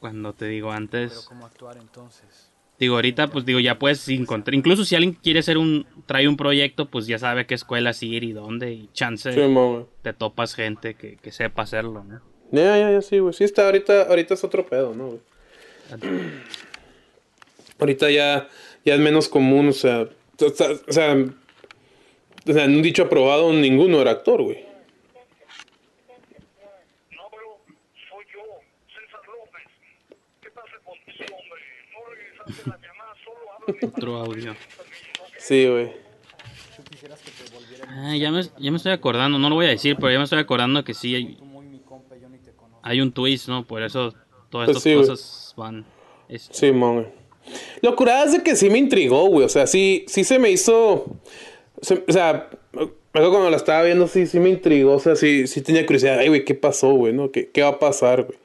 Cuando 0.00 0.34
te 0.34 0.48
digo 0.48 0.70
antes. 0.70 1.30
Digo, 2.78 2.96
ahorita, 2.96 3.28
pues 3.28 3.46
digo, 3.46 3.58
ya 3.58 3.78
puedes 3.78 4.06
encontrar. 4.10 4.54
Incluso 4.54 4.84
si 4.84 4.94
alguien 4.96 5.14
quiere 5.14 5.40
hacer 5.40 5.56
un. 5.56 5.86
trae 6.04 6.28
un 6.28 6.36
proyecto, 6.36 6.90
pues 6.90 7.06
ya 7.06 7.18
sabe 7.18 7.46
qué 7.46 7.54
escuelas 7.54 8.02
ir 8.02 8.22
y 8.22 8.32
dónde. 8.32 8.70
Y 8.70 8.90
chance 8.92 9.32
Sí, 9.32 9.40
te 10.02 10.12
topas 10.12 10.54
gente 10.54 10.92
que, 10.92 11.16
que 11.16 11.32
sepa 11.32 11.62
hacerlo, 11.62 12.04
¿no? 12.04 12.20
Ya, 12.52 12.76
ya, 12.76 12.90
ya, 12.90 13.00
sí, 13.00 13.18
güey. 13.18 13.32
Sí, 13.32 13.44
está 13.44 13.64
ahorita, 13.64 14.02
ahorita 14.02 14.34
es 14.34 14.44
otro 14.44 14.66
pedo, 14.66 14.94
¿no, 14.94 15.06
güey? 15.06 15.20
Ahorita 17.78 18.10
ya, 18.10 18.48
ya 18.84 18.94
es 18.94 19.00
menos 19.00 19.28
común, 19.28 19.68
o 19.68 19.72
sea, 19.72 20.02
o 20.02 20.48
sea, 20.50 20.70
o 20.70 20.92
sea, 20.92 21.16
o 22.46 22.52
sea, 22.52 22.64
en 22.64 22.76
un 22.76 22.82
dicho 22.82 23.02
aprobado 23.04 23.52
ninguno 23.52 24.00
era 24.00 24.12
actor, 24.12 24.42
güey. 24.42 24.64
Otro 33.82 34.16
audio. 34.16 34.54
Sí, 35.38 35.66
güey. 35.66 35.92
Ah, 37.88 38.16
ya, 38.16 38.30
me, 38.30 38.42
ya 38.58 38.70
me 38.70 38.76
estoy 38.76 38.92
acordando, 38.92 39.38
no 39.38 39.48
lo 39.48 39.54
voy 39.54 39.66
a 39.66 39.70
decir, 39.70 39.96
pero 39.96 40.10
ya 40.10 40.18
me 40.18 40.24
estoy 40.24 40.38
acordando 40.38 40.84
que 40.84 40.94
sí 40.94 41.14
hay, 41.14 41.38
hay 42.82 43.00
un 43.00 43.12
twist, 43.12 43.48
¿no? 43.48 43.64
Por 43.64 43.82
eso 43.82 44.12
todas 44.50 44.66
Pues 44.66 44.76
estas 44.76 44.82
sí, 44.82 44.94
cosas 44.94 45.43
van. 45.56 45.84
Sí. 46.38 46.72
Lo 47.82 47.94
curada 47.96 48.24
es 48.24 48.32
de 48.32 48.42
que 48.42 48.56
sí 48.56 48.70
me 48.70 48.78
intrigó, 48.78 49.26
güey. 49.26 49.44
O 49.44 49.48
sea, 49.48 49.66
sí, 49.66 50.04
sí 50.08 50.24
se 50.24 50.38
me 50.38 50.50
hizo. 50.50 51.06
se- 51.82 52.02
o 52.08 52.12
sea, 52.12 52.48
algo 53.12 53.30
cuando 53.30 53.50
la 53.50 53.56
estaba 53.56 53.82
viendo, 53.82 54.08
sí, 54.08 54.26
sí 54.26 54.38
me 54.40 54.48
intrigó. 54.48 54.92
O 54.94 54.98
sea, 55.00 55.14
sí, 55.16 55.46
sí 55.46 55.60
tenía 55.60 55.84
curiosidad. 55.84 56.18
Ay, 56.18 56.28
güey, 56.28 56.44
¿qué 56.44 56.54
pasó, 56.54 56.92
güey? 56.94 57.12
¿No? 57.12 57.30
¿Qué, 57.30 57.48
¿Qué 57.50 57.62
va 57.62 57.68
a 57.68 57.78
pasar, 57.78 58.24
güey? 58.24 58.38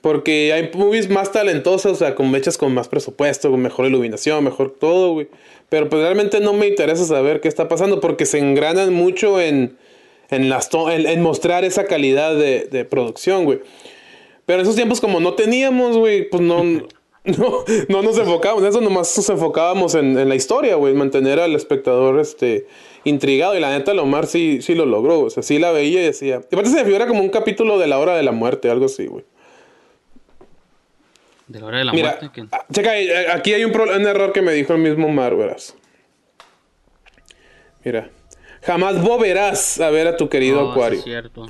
Porque 0.00 0.52
hay 0.52 0.70
movies 0.72 1.10
más 1.10 1.32
talentosas, 1.32 1.92
o 1.92 1.94
sea, 1.96 2.14
con 2.14 2.34
hechas 2.34 2.56
con 2.58 2.72
más 2.72 2.88
presupuesto, 2.88 3.50
con 3.50 3.60
mejor 3.60 3.86
iluminación, 3.86 4.42
mejor 4.44 4.70
todo, 4.70 5.12
güey. 5.12 5.28
Pero 5.68 5.88
pues 5.88 6.00
realmente 6.00 6.38
no 6.40 6.52
me 6.52 6.68
interesa 6.68 7.04
saber 7.04 7.40
qué 7.40 7.48
está 7.48 7.68
pasando 7.68 8.00
porque 8.00 8.24
se 8.24 8.38
engranan 8.38 8.92
mucho 8.94 9.40
en, 9.40 9.76
en, 10.30 10.48
las 10.48 10.70
en, 10.72 11.22
mostrar 11.22 11.64
esa 11.64 11.84
calidad 11.86 12.36
de 12.36 12.86
producción, 12.88 13.44
güey. 13.44 13.60
Pero 14.46 14.60
en 14.60 14.62
esos 14.62 14.76
tiempos, 14.76 15.00
como 15.00 15.20
no 15.20 15.34
teníamos, 15.34 15.96
güey, 15.98 16.28
pues 16.30 16.40
no, 16.42 16.62
no, 17.24 17.64
no 17.88 18.02
nos 18.02 18.16
enfocábamos 18.18 18.62
en 18.62 18.68
eso, 18.70 18.80
nomás 18.80 19.16
nos 19.16 19.28
enfocábamos 19.28 19.94
en, 19.96 20.16
en 20.18 20.28
la 20.28 20.34
historia, 20.36 20.76
güey, 20.76 20.92
en 20.92 20.98
mantener 20.98 21.40
al 21.40 21.54
espectador 21.54 22.18
este, 22.20 22.66
intrigado. 23.04 23.56
Y 23.56 23.60
la 23.60 23.70
neta, 23.70 23.92
Lomar 23.92 24.26
sí, 24.26 24.62
sí 24.62 24.74
lo 24.74 24.86
logró, 24.86 25.20
o 25.20 25.30
sea, 25.30 25.42
sí 25.42 25.58
la 25.58 25.72
veía 25.72 26.00
y 26.00 26.04
decía. 26.06 26.40
Y 26.50 26.54
aparte 26.54 26.70
se 26.70 26.84
figura 26.84 27.06
como 27.08 27.20
un 27.20 27.28
capítulo 27.30 27.78
de 27.78 27.88
la 27.88 27.98
hora 27.98 28.16
de 28.16 28.22
la 28.22 28.32
muerte, 28.32 28.70
algo 28.70 28.86
así, 28.86 29.06
güey. 29.06 29.24
De 31.48 31.60
la 31.60 31.66
hora 31.66 31.78
de 31.78 31.84
la 31.84 31.92
Mira, 31.92 32.18
muerte. 32.20 32.44
ah, 32.52 32.64
checa, 32.72 32.98
eh, 32.98 33.28
aquí 33.32 33.52
hay 33.54 33.64
un, 33.64 33.72
un 33.78 34.06
error 34.06 34.32
que 34.32 34.42
me 34.42 34.52
dijo 34.52 34.72
el 34.72 34.80
mismo 34.80 35.08
Mar, 35.08 35.36
verás. 35.36 35.74
Mira, 37.84 38.10
jamás 38.62 39.00
volverás 39.00 39.80
a 39.80 39.90
ver 39.90 40.08
a 40.08 40.16
tu 40.16 40.28
querido 40.28 40.66
Oh, 40.66 40.70
Acuario. 40.72 40.98
es 40.98 41.04
cierto. 41.04 41.46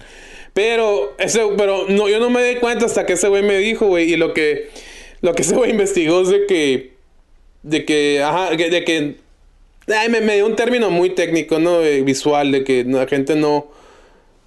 Pero, 0.56 1.14
ese, 1.18 1.42
pero 1.58 1.84
no, 1.86 2.08
yo 2.08 2.18
no 2.18 2.30
me 2.30 2.42
di 2.42 2.56
cuenta 2.56 2.86
hasta 2.86 3.04
que 3.04 3.12
ese 3.12 3.28
güey 3.28 3.42
me 3.42 3.58
dijo, 3.58 3.88
güey. 3.88 4.10
Y 4.10 4.16
lo 4.16 4.32
que, 4.32 4.70
lo 5.20 5.34
que 5.34 5.42
ese 5.46 5.54
güey 5.54 5.70
investigó 5.70 6.22
es 6.22 6.30
de 6.30 6.46
que, 6.46 6.92
de 7.62 7.84
que, 7.84 8.22
ajá, 8.22 8.52
de 8.52 8.82
que, 8.82 9.16
ay, 9.94 10.08
me, 10.08 10.22
me 10.22 10.36
dio 10.36 10.46
un 10.46 10.56
término 10.56 10.88
muy 10.90 11.10
técnico, 11.10 11.58
¿no? 11.58 11.82
Eh, 11.82 12.00
visual, 12.00 12.52
de 12.52 12.64
que 12.64 12.84
la 12.84 13.06
gente 13.06 13.36
no, 13.36 13.66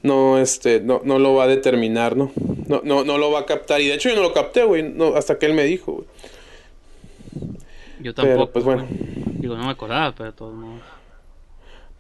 no, 0.02 0.40
este, 0.40 0.80
no, 0.80 1.02
no 1.04 1.20
lo 1.20 1.36
va 1.36 1.44
a 1.44 1.48
determinar, 1.48 2.18
¿no? 2.18 2.32
No, 2.68 2.82
no, 2.84 3.04
no 3.04 3.20
lo 3.20 3.30
va 3.30 3.42
a 3.42 3.46
captar. 3.46 3.80
Y 3.80 3.88
de 3.90 3.94
hecho 3.94 4.10
yo 4.10 4.16
no 4.16 4.24
lo 4.24 4.34
capté, 4.34 4.64
güey, 4.64 4.82
no, 4.82 5.14
hasta 5.16 5.38
que 5.38 5.46
él 5.46 5.54
me 5.54 5.66
dijo, 5.66 5.92
güey. 5.94 6.08
Yo 8.00 8.16
Pero, 8.16 8.30
tampoco. 8.30 8.52
pues 8.54 8.66
bueno. 8.66 8.88
Digo, 8.90 9.56
no 9.56 9.64
me 9.66 9.72
acordaba, 9.72 10.14
pero 10.16 10.32
de 10.32 10.36
todos 10.36 10.56
modos. 10.56 10.82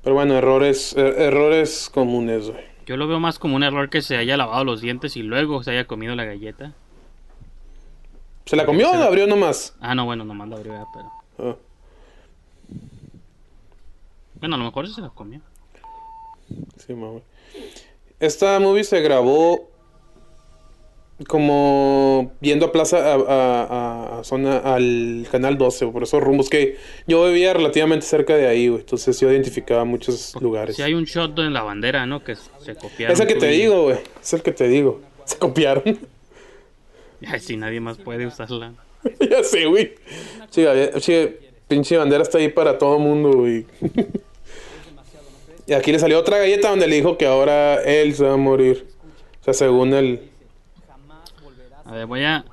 Pero 0.04 0.16
bueno, 0.16 0.36
errores, 0.36 0.96
er- 0.98 1.16
errores 1.20 1.90
comunes, 1.94 2.50
güey. 2.50 2.64
Yo 2.90 2.98
lo 2.98 3.08
veo 3.08 3.20
más 3.20 3.38
como 3.38 3.56
un 3.56 3.62
error 3.62 3.92
que 3.92 4.02
se 4.02 4.18
haya 4.18 4.36
lavado 4.36 4.64
los 4.64 4.82
dientes 4.82 5.16
y 5.16 5.22
luego 5.22 5.62
se 5.62 5.70
haya 5.70 5.86
comido 5.86 6.16
la 6.16 6.26
galleta. 6.26 6.74
¿Se 8.48 8.56
la 8.56 8.66
comió 8.66 8.90
o 8.90 8.96
la 8.96 9.06
abrió 9.06 9.28
nomás? 9.28 9.76
Ah, 9.80 9.94
no, 9.94 10.06
bueno, 10.06 10.26
nomás 10.26 10.50
la 10.50 10.56
abrió, 10.56 10.74
ya, 10.74 10.86
pero. 10.92 11.12
Ah. 11.38 11.56
Bueno, 14.40 14.56
a 14.56 14.58
lo 14.58 14.66
mejor 14.66 14.88
se 14.88 15.02
la 15.02 15.10
comió. 15.10 15.40
Sí, 16.78 16.96
mami. 16.96 17.22
Esta 18.20 18.60
movie 18.60 18.84
se 18.84 19.02
grabó 19.02 19.70
como 21.28 22.32
yendo 22.42 22.68
a 22.68 22.72
plaza 22.72 22.98
a, 22.98 23.16
a- 23.16 23.64
a- 23.64 24.20
a 24.20 24.24
zona 24.24 24.58
al 24.60 25.28
canal 25.32 25.58
12 25.58 25.88
por 25.88 26.04
esos 26.04 26.22
rumbos 26.24 26.50
que 26.50 26.78
yo 27.08 27.26
vivía 27.28 27.54
relativamente 27.54 28.06
cerca 28.06 28.36
de 28.36 28.48
ahí, 28.48 28.68
güey. 28.70 28.82
Entonces 28.82 29.20
yo 29.20 29.30
identificaba 29.32 29.84
muchos 29.86 30.34
lugares. 30.42 30.76
Si 30.78 30.82
hay 30.82 30.94
un 30.94 31.04
shot 31.06 31.38
en 31.40 31.54
la 31.54 31.62
bandera, 31.64 32.06
¿no? 32.06 32.24
Que 32.24 32.36
se 32.36 32.76
copiaron. 32.76 33.14
es 33.14 33.20
el 33.20 33.28
que 33.28 33.36
te 33.36 33.54
y- 33.54 33.60
digo, 33.62 33.84
güey. 33.84 33.98
Es 34.22 34.34
el 34.34 34.42
que 34.42 34.52
te 34.52 34.68
digo. 34.68 35.02
Se 35.26 35.38
copiaron. 35.38 35.84
Ay, 37.28 37.40
si 37.42 37.58
nadie 37.58 37.80
más 37.82 37.98
puede 37.98 38.26
usarla. 38.26 38.74
ya 39.20 39.44
sé, 39.44 39.66
güey. 39.66 39.94
Sí, 40.50 40.64
sí, 41.02 41.30
pinche 41.68 41.98
bandera 41.98 42.24
está 42.24 42.38
ahí 42.38 42.48
para 42.50 42.78
todo 42.78 42.98
mundo, 42.98 43.34
güey. 43.34 43.66
y 45.68 45.74
aquí 45.74 45.92
le 45.92 46.00
salió 46.00 46.18
otra 46.18 46.38
galleta 46.40 46.70
donde 46.70 46.88
le 46.88 46.96
dijo 46.96 47.18
que 47.18 47.26
ahora 47.26 47.76
él 47.84 48.14
se 48.16 48.24
va 48.24 48.34
a 48.34 48.38
morir. 48.38 48.88
O 49.42 49.44
sea, 49.44 49.54
según 49.54 49.94
el... 49.94 50.29
A 51.90 51.92
ver, 51.94 52.06
voy 52.06 52.24
a 52.24 52.46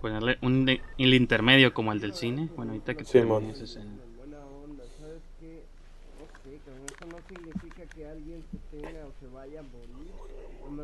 ponerle 0.00 0.38
un 0.42 0.64
de- 0.64 0.80
el 0.96 1.12
intermedio 1.14 1.74
como 1.74 1.92
el 1.92 2.00
del 2.00 2.14
cine. 2.14 2.48
Bueno, 2.54 2.70
ahorita 2.72 2.94
que 2.94 3.04
Sí, 3.04 3.18
esa 3.18 3.64
escena. 3.64 3.96
Buena 4.16 4.38
onda, 4.46 4.84
¿sabes 5.00 5.22
qué? 5.40 5.64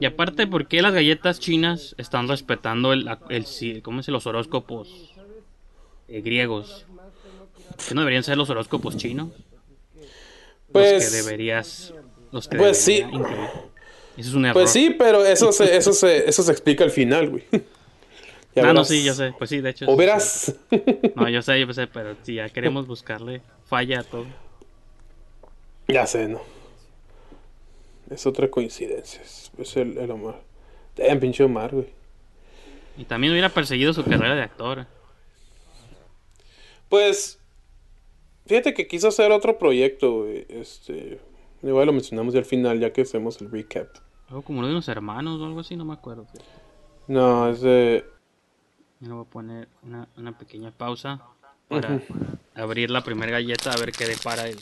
Y 0.01 0.05
aparte, 0.07 0.46
¿por 0.46 0.66
qué 0.66 0.83
las 0.83 0.92
galletas 0.92 1.38
chinas 1.38 1.94
están 1.99 2.29
respetando 2.29 2.92
el, 2.92 3.09
el, 3.29 3.46
si- 3.46 3.81
¿cómo 3.83 4.01
es? 4.01 4.09
los 4.09 4.27
horóscopos 4.27 5.12
eh, 6.09 6.20
griegos? 6.20 6.87
¿Que 7.88 7.94
no 7.94 8.01
deberían 8.01 8.22
ser 8.25 8.37
los 8.37 8.51
horóscopos 8.51 8.96
chinos? 8.96 9.29
los 9.29 9.37
que 9.94 10.72
Pues... 10.72 11.12
deberías... 11.12 11.94
Los 12.33 12.49
que 12.49 12.57
Pues 12.59 12.79
sí. 12.79 12.99
incluir. 12.99 13.49
Eso 14.16 14.29
es 14.31 14.35
un 14.35 14.44
error. 14.46 14.55
Pues 14.55 14.70
sí, 14.70 14.94
pero 14.99 15.25
eso 15.25 15.53
se, 15.53 15.77
eso 15.77 15.92
se, 15.92 16.29
eso 16.29 16.42
se 16.42 16.51
explica 16.51 16.83
al 16.85 16.90
final, 16.90 17.31
güey. 17.31 17.44
Ya 18.57 18.62
Ah, 18.62 18.66
no, 18.69 18.73
verás. 18.73 18.88
sí, 18.88 19.05
yo 19.05 19.14
sé. 19.14 19.33
Pues 19.38 19.51
sí, 19.51 19.61
de 19.61 19.71
hecho. 19.71 19.85
O 19.88 19.97
verás. 19.97 20.55
No, 21.14 21.29
yo 21.29 21.42
sé, 21.42 21.61
yo 21.61 21.73
sé, 21.73 21.87
pero 21.87 22.16
si 22.23 22.35
ya 22.35 22.49
queremos 22.49 22.87
buscarle 22.88 23.42
falla 23.66 24.01
a 24.01 24.03
todo. 24.03 24.27
ya 25.88 26.07
sé, 26.07 26.27
¿no? 26.29 26.40
Es 28.11 28.27
otra 28.27 28.49
coincidencia. 28.51 29.21
Es 29.59 29.77
el, 29.77 29.99
el 29.99 30.11
Omar. 30.11 30.40
Damn, 30.97 31.21
pinche 31.21 31.45
Omar, 31.45 31.73
güey. 31.75 31.88
Y 32.97 33.05
también 33.05 33.33
hubiera 33.33 33.51
perseguido 33.51 33.92
su 33.92 34.03
carrera 34.05 34.35
de 34.35 34.42
actor. 34.42 34.87
Pues, 36.88 37.38
fíjate 38.47 38.75
que 38.75 38.87
quiso 38.87 39.09
hacer 39.09 39.33
otro 39.33 39.59
proyecto, 39.59 40.23
güey. 40.23 40.47
Este, 40.49 41.21
igual 41.62 41.87
lo 41.87 41.92
mencionamos 41.92 42.33
ya 42.33 42.40
al 42.40 42.47
final, 42.47 42.81
ya 42.81 42.92
que 42.92 43.03
hacemos 43.03 43.40
el 43.40 43.51
recap. 43.51 43.88
Algo 44.29 44.42
como 44.42 44.59
uno 44.61 44.69
de 44.69 44.73
unos 44.75 44.88
hermanos 44.88 45.40
o 45.40 45.45
algo 45.45 45.61
así, 45.61 45.77
no 45.77 45.85
me 45.85 45.92
acuerdo. 45.95 46.27
No, 47.09 47.49
es 47.51 47.61
de... 47.61 48.05
Yo 49.01 49.09
le 49.09 49.15
voy 49.15 49.27
a 49.27 49.31
poner 49.31 49.69
una, 49.83 50.09
una 50.17 50.39
pequeña 50.39 50.71
pausa 50.71 51.21
para 51.69 52.01
abrir 52.55 52.91
la 52.91 53.03
primera 53.03 53.33
galleta 53.33 53.73
a 53.73 53.77
ver 53.77 53.93
qué 53.93 54.07
depara 54.07 54.49
él. 54.49 54.59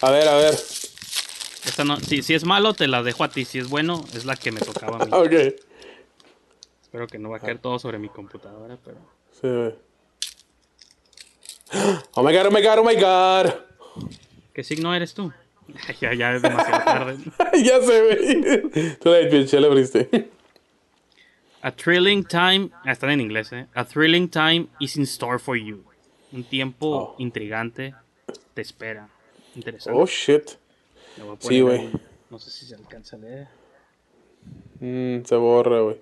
A 0.00 0.10
ver, 0.10 0.28
a 0.28 0.36
ver. 0.36 0.54
Esta 0.54 1.84
no, 1.84 1.96
si, 2.00 2.22
si 2.22 2.34
es 2.34 2.44
malo, 2.44 2.72
te 2.72 2.88
la 2.88 3.02
dejo 3.02 3.22
a 3.24 3.28
ti. 3.28 3.44
Si 3.44 3.58
es 3.58 3.68
bueno, 3.68 4.02
es 4.14 4.24
la 4.24 4.36
que 4.36 4.50
me 4.50 4.60
tocaba 4.60 4.96
a 4.98 5.06
mí. 5.06 5.12
Ok. 5.12 5.54
Espero 6.82 7.06
que 7.06 7.18
no 7.18 7.30
va 7.30 7.36
a 7.36 7.40
caer 7.40 7.58
todo 7.58 7.78
sobre 7.78 7.98
mi 7.98 8.08
computadora, 8.08 8.78
pero. 8.84 8.98
Sí. 9.40 9.76
Oh 12.14 12.24
my 12.24 12.32
god, 12.32 12.46
oh 12.46 12.50
my 12.50 12.62
god, 12.62 12.78
oh 12.78 12.84
my 12.84 12.96
god. 12.96 13.54
¿Qué 14.52 14.64
signo 14.64 14.92
eres 14.92 15.14
tú? 15.14 15.32
ya, 16.00 16.14
ya 16.14 16.34
es 16.34 16.42
demasiado 16.42 16.84
tarde. 16.84 17.18
ya 17.62 17.80
sé, 17.80 18.02
güey. 18.02 18.96
Tú 18.96 19.10
la 19.10 19.28
pinche 19.30 19.60
la 19.60 19.68
abriste. 19.68 20.30
A 21.62 21.70
thrilling 21.70 22.24
time. 22.24 22.70
ah, 22.84 22.92
Están 22.92 23.10
en 23.10 23.20
inglés, 23.20 23.52
¿eh? 23.52 23.66
A 23.74 23.84
thrilling 23.84 24.28
time 24.28 24.68
is 24.80 24.96
in 24.96 25.02
store 25.02 25.38
for 25.38 25.56
you. 25.56 25.84
Un 26.32 26.44
tiempo 26.44 26.86
Oh. 26.86 27.14
intrigante 27.18 27.94
te 28.54 28.62
espera. 28.62 29.08
Interesante. 29.54 29.98
Oh 29.98 30.06
shit. 30.06 30.58
Sí, 31.40 31.60
güey. 31.60 31.90
No 32.30 32.38
sé 32.38 32.50
si 32.50 32.66
se 32.66 32.74
alcanza 32.76 33.16
a 33.16 33.18
leer. 33.18 33.48
Mm, 34.80 35.24
se 35.24 35.36
borra, 35.36 35.80
güey. 35.80 36.00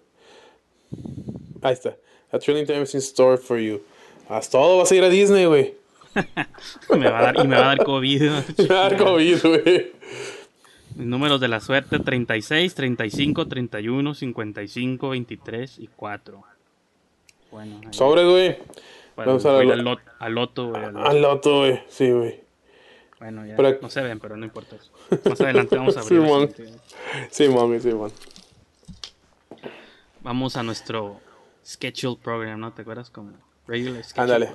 Ahí 1.63 1.73
está. 1.73 1.97
A 2.31 2.39
thrilling 2.39 2.67
time 2.67 2.83
is 2.83 2.95
in 2.95 3.01
store 3.01 3.39
for 3.39 3.59
you. 3.59 3.81
Haz 4.29 4.49
todo, 4.51 4.77
vas 4.79 4.93
a 4.93 4.95
ir 4.95 5.03
a 5.03 5.09
Disney, 5.09 5.47
güey. 5.47 5.75
me 6.91 7.09
va 7.11 7.19
a 7.19 7.23
dar, 7.33 7.37
y 7.45 7.49
me 7.49 7.57
va 7.57 7.63
a 7.73 7.77
dar 7.77 7.85
COVID. 7.85 8.23
Me 8.59 8.67
va 8.67 8.87
a 8.87 8.91
dar 8.91 8.97
COVID, 8.99 9.39
güey. 9.43 9.93
Números 10.99 11.41
de 11.41 11.49
la 11.49 11.61
suerte: 11.61 11.99
36, 12.01 12.75
35, 12.75 13.47
31, 13.49 14.15
55, 14.15 15.09
23 15.11 15.79
y 15.79 15.87
4. 15.97 16.43
Bueno, 17.51 17.81
ahí, 17.83 17.89
Sobres, 17.93 18.27
güey. 18.27 18.59
para 19.15 19.29
vamos 19.29 19.47
a 19.47 19.53
voy 19.53 19.67
la- 19.67 19.75
al, 19.75 19.85
lot- 19.85 20.01
al 20.19 20.35
loto, 20.35 20.69
güey, 20.71 20.85
al 20.85 20.93
loto. 20.95 21.07
Al 21.09 21.23
loto, 21.23 21.59
güey. 21.61 21.81
Sí, 21.89 22.11
güey. 22.11 22.41
Bueno, 23.21 23.47
ya 23.47 23.57
Pero- 23.57 23.79
no 23.81 23.91
se 23.91 24.01
ven, 24.03 24.21
pero 24.21 24.37
no 24.37 24.45
importa 24.45 24.77
eso. 24.77 24.91
Más 25.29 25.41
adelante 25.41 25.77
vamos 25.77 25.97
a 25.97 26.01
abrir. 26.01 26.21
Simón. 26.21 26.51
siguiente. 26.55 26.81
Sí, 27.31 27.49
mami, 27.49 27.81
sí, 27.81 27.93
man. 27.93 28.13
Vamos 30.21 30.57
a 30.57 30.63
nuestro 30.63 31.21
schedule 31.65 32.17
program, 32.23 32.61
¿no? 32.61 32.73
¿Te 32.73 32.83
acuerdas? 32.83 33.09
Como 33.11 33.33
regular 33.67 34.05
schedule 34.05 34.35
Ándale. 34.35 34.53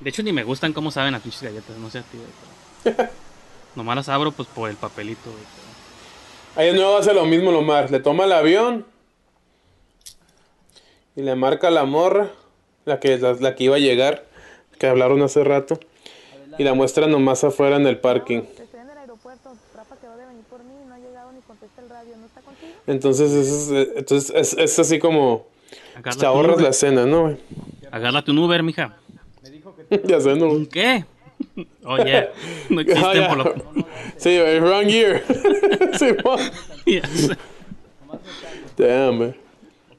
De 0.00 0.10
hecho, 0.10 0.22
ni 0.22 0.32
me 0.32 0.44
gustan 0.44 0.72
cómo 0.72 0.90
saben 0.90 1.12
las 1.12 1.22
pinches 1.22 1.42
galletas, 1.42 1.76
no 1.78 1.90
sé 1.90 1.98
a 1.98 2.02
ti, 2.02 2.18
güey, 2.18 2.94
pero- 2.96 3.10
Nomás 3.76 3.96
las 3.96 4.08
abro, 4.08 4.32
pues, 4.32 4.48
por 4.48 4.70
el 4.70 4.76
papelito, 4.76 5.30
güey. 5.30 5.42
Ahí 6.56 6.72
de 6.72 6.78
nuevo 6.78 6.96
hace 6.96 7.12
lo 7.12 7.26
mismo 7.26 7.52
Lomar. 7.52 7.90
Le 7.90 8.00
toma 8.00 8.24
el 8.24 8.32
avión 8.32 8.86
y 11.14 11.22
le 11.22 11.34
marca 11.34 11.70
la 11.70 11.84
morra, 11.84 12.30
la 12.84 13.00
que, 13.00 13.18
la, 13.18 13.34
la 13.34 13.54
que 13.54 13.64
iba 13.64 13.76
a 13.76 13.78
llegar, 13.78 14.24
que 14.78 14.86
hablaron 14.86 15.20
hace 15.22 15.44
rato, 15.44 15.78
y 16.58 16.64
la 16.64 16.72
muestra 16.74 17.06
nomás 17.06 17.44
afuera 17.44 17.76
en 17.76 17.86
el 17.86 17.98
parking. 17.98 18.38
Estoy 18.58 18.80
en 18.80 18.88
el 18.90 18.96
aeropuerto. 18.98 19.54
Rafa 19.74 19.96
quedó 19.96 20.16
de 20.16 20.24
venir 20.26 20.44
por 20.44 20.64
mí. 20.64 20.72
No 20.88 20.94
ha 20.94 20.98
llegado 20.98 21.32
ni 21.32 21.40
contesta 21.42 21.82
el 21.82 21.90
radio. 21.90 22.16
¿No 22.16 22.24
está 22.26 22.40
contigo? 22.40 22.72
Entonces, 22.86 23.30
es, 23.32 23.70
es- 23.70 23.88
entonces 23.96 24.30
es, 24.34 24.52
es 24.58 24.78
así 24.78 24.98
como... 24.98 25.46
Agárrate 25.94 26.20
Te 26.20 26.26
ahorras 26.26 26.60
la 26.62 26.72
cena, 26.72 27.04
¿no? 27.04 27.22
güey? 27.24 27.36
Agárrate 27.90 28.30
un 28.30 28.38
Uber, 28.38 28.62
mija. 28.62 28.96
ya 30.04 30.20
sé, 30.20 30.34
¿no? 30.36 30.66
¿Qué? 30.70 31.04
Oye, 31.84 32.28
no 32.70 32.80
existen 32.82 33.04
Ah, 33.04 33.14
ya. 33.14 33.28
por 33.28 33.38
lo... 33.38 33.54
Sí, 34.16 34.38
wrong 34.60 34.86
year. 34.86 35.22
sí, 35.98 36.06
sé. 36.86 37.36
Damn, 38.76 39.18
güey. 39.18 39.34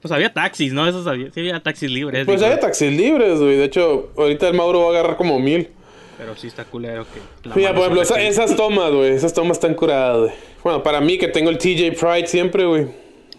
Pues 0.00 0.12
había 0.12 0.32
taxis, 0.32 0.72
¿no? 0.72 0.86
Esos 0.86 1.06
había, 1.06 1.30
sí 1.32 1.40
había 1.40 1.60
taxis 1.60 1.90
libres. 1.90 2.24
Pues 2.24 2.42
hay 2.42 2.58
taxis 2.60 2.92
libres, 2.92 3.38
güey. 3.40 3.56
De 3.56 3.64
hecho, 3.64 4.10
ahorita 4.16 4.48
el 4.48 4.54
Mauro 4.54 4.80
va 4.80 4.86
a 4.86 4.90
agarrar 4.90 5.16
como 5.16 5.38
mil. 5.40 5.68
Pero 6.16 6.36
sí 6.36 6.46
está 6.48 6.64
culero 6.64 7.04
que... 7.12 7.50
Mira, 7.54 7.70
por 7.72 7.80
ejemplo, 7.82 8.02
esa- 8.02 8.20
esas 8.20 8.54
tomas, 8.56 8.90
güey. 8.92 9.10
Esas 9.12 9.32
tomas 9.32 9.56
están 9.56 9.74
curadas, 9.74 10.18
güey. 10.20 10.32
Bueno, 10.64 10.82
para 10.82 11.00
mí 11.00 11.18
que 11.18 11.28
tengo 11.28 11.50
el 11.50 11.58
TJ 11.58 11.92
Pride 11.98 12.26
siempre, 12.26 12.64
güey. 12.64 12.86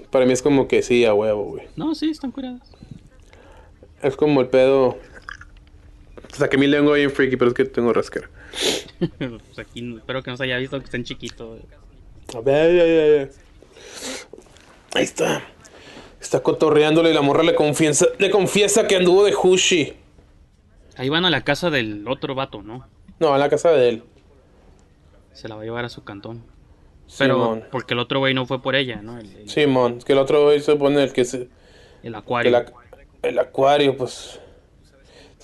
Para 0.10 0.26
mí 0.26 0.34
es 0.34 0.42
como 0.42 0.68
que 0.68 0.82
sí, 0.82 1.06
a 1.06 1.14
huevo, 1.14 1.44
güey. 1.44 1.64
No, 1.76 1.94
sí, 1.96 2.10
están 2.10 2.32
curadas. 2.32 2.62
Es 4.02 4.16
como 4.16 4.42
el 4.42 4.48
pedo. 4.48 4.98
O 6.32 6.36
sea, 6.36 6.48
que 6.50 6.58
mi 6.58 6.68
lengua 6.68 6.96
bien 6.96 7.12
freaky, 7.12 7.36
pero 7.38 7.50
es 7.50 7.56
que 7.56 7.66
tengo 7.66 7.92
rascar. 7.94 8.30
pues 9.18 9.60
aquí 9.60 9.96
espero 9.98 10.22
que 10.24 10.32
no 10.32 10.38
se 10.38 10.44
haya 10.44 10.58
visto 10.58 10.78
que 10.80 10.86
estén 10.86 11.04
chiquitos. 11.04 11.60
A 12.36 12.42
ver, 12.42 12.76
ya, 12.76 12.86
ya, 12.86 13.26
ya. 13.26 15.00
Ahí 15.00 15.04
está. 15.04 15.42
Está 16.22 16.42
cotorreándole 16.42 17.12
y 17.12 17.14
la 17.14 17.22
morra 17.22 17.44
le 17.44 17.56
confiesa, 17.56 18.08
le 18.18 18.30
confiesa 18.30 18.88
que 18.88 18.96
anduvo 18.96 19.24
de 19.24 19.34
Hushi. 19.36 19.94
Ahí 20.98 21.10
van 21.10 21.26
a 21.26 21.30
la 21.30 21.44
casa 21.44 21.70
del 21.70 22.06
otro 22.08 22.36
vato, 22.36 22.62
¿no? 22.62 22.86
No, 23.20 23.34
a 23.34 23.38
la 23.38 23.50
casa 23.50 23.72
de 23.72 23.90
él. 23.90 24.04
Se 25.34 25.48
la 25.48 25.56
va 25.56 25.62
a 25.62 25.66
llevar 25.66 25.86
a 25.86 25.90
su 25.90 26.04
cantón. 26.04 26.44
Pero 27.18 27.36
Simón. 27.36 27.64
porque 27.72 27.94
el 27.94 28.00
otro 28.00 28.20
güey 28.20 28.34
no 28.34 28.46
fue 28.46 28.62
por 28.62 28.76
ella, 28.76 29.02
¿no? 29.02 29.18
El, 29.18 29.34
el- 29.36 29.50
Simón. 29.50 29.96
Es 29.98 30.06
que 30.06 30.14
el 30.14 30.20
otro 30.20 30.44
güey 30.44 30.60
se 30.60 30.76
pone 30.76 31.02
el 31.02 31.14
que 31.14 31.26
se. 31.26 31.48
el 32.04 32.14
acuario. 32.16 32.66
el 33.24 33.40
acuario, 33.40 33.96
pues. 33.98 34.40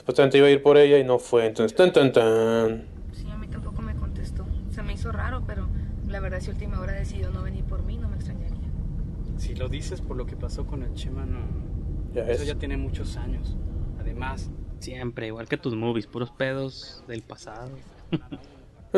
Supuestamente 0.06 0.38
iba 0.38 0.46
a 0.46 0.52
ir 0.52 0.62
por 0.62 0.78
ella 0.78 1.00
y 1.00 1.04
no 1.04 1.18
fue. 1.18 1.48
Entonces, 1.48 1.76
tan, 1.76 1.92
tan, 1.92 2.14
tan. 2.14 2.86
Sí, 3.12 3.28
a 3.28 3.36
mí 3.38 3.48
tampoco 3.48 3.82
me 3.82 3.96
contestó. 3.96 4.46
Se 4.72 4.84
me 4.84 4.94
hizo 4.94 5.12
raro, 5.12 5.44
pero 5.48 5.68
la 6.08 6.20
verdad 6.20 6.40
si 6.42 6.52
última 6.52 6.80
hora 6.80 6.94
decidió 6.94 7.32
no 7.32 7.42
venir 7.42 7.64
por 7.64 7.82
mí, 7.82 7.98
no 7.98 8.08
me 8.10 8.16
extrañaría. 8.16 8.70
Si 9.38 9.56
lo 9.56 9.68
dices 9.68 10.02
por 10.02 10.16
lo 10.16 10.28
que 10.28 10.36
pasó 10.36 10.68
con 10.68 10.84
el 10.84 10.94
Chema, 10.94 11.26
no. 11.26 11.40
Ya 12.14 12.22
Eso 12.22 12.42
ves. 12.42 12.48
ya 12.48 12.56
tiene 12.56 12.78
muchos 12.78 13.18
años. 13.18 13.56
Además, 14.00 14.52
Siempre, 14.80 15.26
igual 15.28 15.48
que 15.48 15.58
tus 15.58 15.74
movies, 15.76 16.06
puros 16.06 16.30
pedos 16.30 17.04
del 17.08 17.24
pasado. 17.24 17.72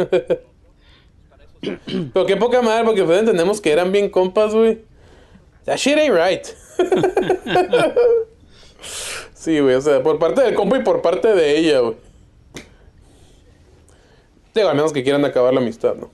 Pero 1.61 2.25
qué 2.25 2.35
poca 2.35 2.61
madre, 2.61 2.83
porque 2.83 3.03
pues 3.05 3.19
entendemos 3.19 3.61
que 3.61 3.71
eran 3.71 3.93
bien 3.93 4.09
compas, 4.09 4.53
güey. 4.53 4.83
That 5.63 5.77
shit 5.77 5.97
ain't 5.97 6.13
right. 6.13 6.45
sí, 9.37 9.59
güey, 9.59 9.75
o 9.75 9.81
sea, 9.81 10.01
por 10.01 10.19
parte 10.19 10.41
del 10.41 10.55
compa 10.55 10.77
y 10.77 10.83
por 10.83 11.01
parte 11.01 11.33
de 11.33 11.57
ella, 11.57 11.79
güey. 11.79 11.95
Digo, 14.53 14.69
al 14.69 14.75
menos 14.75 14.91
que 14.91 15.03
quieran 15.03 15.23
acabar 15.23 15.53
la 15.53 15.59
amistad, 15.59 15.95
¿no? 15.95 16.09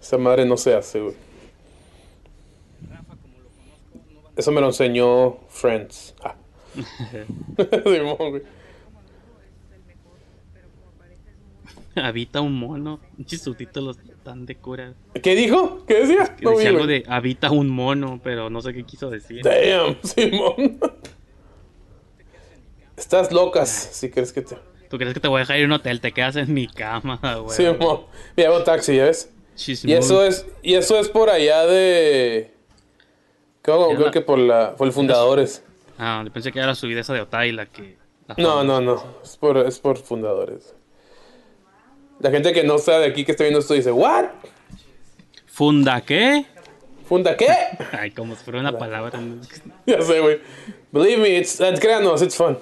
Esa 0.00 0.18
madre 0.18 0.44
no 0.44 0.56
se 0.56 0.74
hace, 0.74 1.00
güey. 1.00 1.14
Eso 4.36 4.50
me 4.50 4.60
lo 4.60 4.68
enseñó 4.68 5.38
Friends. 5.48 6.14
Ah. 6.22 6.34
Simón, 7.84 8.16
güey. 8.30 8.42
Habita 11.94 12.40
un 12.40 12.58
mono. 12.58 13.00
Pinches 13.16 13.42
subtítulos 13.42 13.98
tan 14.24 14.46
de 14.46 14.56
cura. 14.56 14.94
¿Qué 15.22 15.34
dijo? 15.34 15.84
¿Qué 15.86 16.00
decía? 16.00 16.36
Que 16.36 16.44
No 16.44 16.52
decía 16.52 16.70
algo 16.70 16.86
de 16.86 17.04
habita 17.06 17.50
un 17.50 17.68
mono, 17.68 18.20
pero 18.22 18.48
no 18.48 18.62
sé 18.62 18.72
qué 18.72 18.84
quiso 18.84 19.10
decir. 19.10 19.42
Damn, 19.42 19.96
Simón. 20.02 20.78
Estás 23.02 23.32
locas, 23.32 23.68
si 23.68 24.10
crees 24.10 24.32
que 24.32 24.42
te. 24.42 24.56
¿Tú 24.88 24.96
crees 24.96 25.12
que 25.12 25.18
te 25.18 25.26
voy 25.26 25.38
a 25.38 25.40
dejar 25.40 25.56
ir 25.58 25.64
a 25.64 25.66
un 25.66 25.72
hotel? 25.72 26.00
Te 26.00 26.12
quedas 26.12 26.36
en 26.36 26.54
mi 26.54 26.68
cama, 26.68 27.18
güey. 27.42 27.56
Simón. 27.56 28.02
Mira, 28.36 28.50
hago 28.50 28.62
taxi, 28.62 28.94
¿ya 28.96 29.06
ves? 29.06 29.28
She's 29.56 29.84
Y 29.84 29.92
eso 29.92 30.24
es, 30.24 30.46
y 30.62 30.74
eso 30.74 30.96
es 31.00 31.08
por 31.08 31.28
allá 31.28 31.66
de. 31.66 32.54
Ya 33.66 33.74
creo 33.74 33.98
la- 33.98 34.10
que 34.12 34.20
por 34.20 34.38
la. 34.38 34.76
por 34.76 34.86
el 34.86 34.92
fundadores. 34.92 35.64
Ah, 35.98 36.22
yo 36.24 36.32
pensé 36.32 36.52
que 36.52 36.60
era 36.60 36.68
la 36.68 36.74
subida 36.76 37.00
esa 37.00 37.12
de 37.12 37.22
Otay 37.22 37.50
la 37.50 37.66
que. 37.66 37.96
la 38.28 38.36
No, 38.38 38.62
no, 38.62 38.80
no. 38.80 39.02
Es 39.24 39.36
por, 39.36 39.58
es 39.58 39.80
por 39.80 39.98
fundadores. 39.98 40.72
La 42.20 42.30
gente 42.30 42.52
que 42.52 42.62
no 42.62 42.76
está 42.76 43.00
de 43.00 43.06
aquí 43.06 43.24
que 43.24 43.32
está 43.32 43.42
viendo 43.42 43.58
esto 43.58 43.74
dice, 43.74 43.90
¿What? 43.90 44.26
¿Funda 45.46 46.00
qué? 46.02 46.46
¿Funda 47.08 47.36
qué? 47.36 47.48
Ay, 47.98 48.12
como 48.12 48.36
si 48.36 48.44
fuera 48.44 48.60
una 48.60 48.78
palabra. 48.78 49.18
ya 49.86 50.00
sé, 50.02 50.20
güey. 50.20 50.40
Believe 50.92 51.20
me, 51.20 51.36
it's, 51.38 51.58
it's 51.60 51.80
créanos, 51.80 52.22
it's 52.22 52.36
fun. 52.36 52.56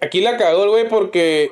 Aquí 0.00 0.20
la 0.20 0.36
cagó 0.36 0.64
el 0.64 0.70
güey 0.70 0.88
porque. 0.88 1.50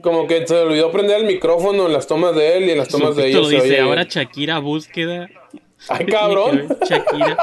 Como 0.00 0.26
que 0.26 0.46
se 0.46 0.56
olvidó 0.56 0.90
prender 0.90 1.20
el 1.20 1.26
micrófono 1.26 1.86
en 1.86 1.92
las 1.92 2.06
tomas 2.06 2.34
de 2.34 2.56
él 2.56 2.64
y 2.64 2.70
en 2.70 2.78
las 2.78 2.88
tomas 2.88 3.14
de 3.14 3.28
ellos. 3.28 3.48
se 3.48 3.56
dice, 3.56 3.80
ahora 3.80 4.04
Shakira 4.04 4.58
búsqueda. 4.58 5.28
Ay, 5.88 6.06
cabrón. 6.10 6.68
Shakira. 6.88 7.36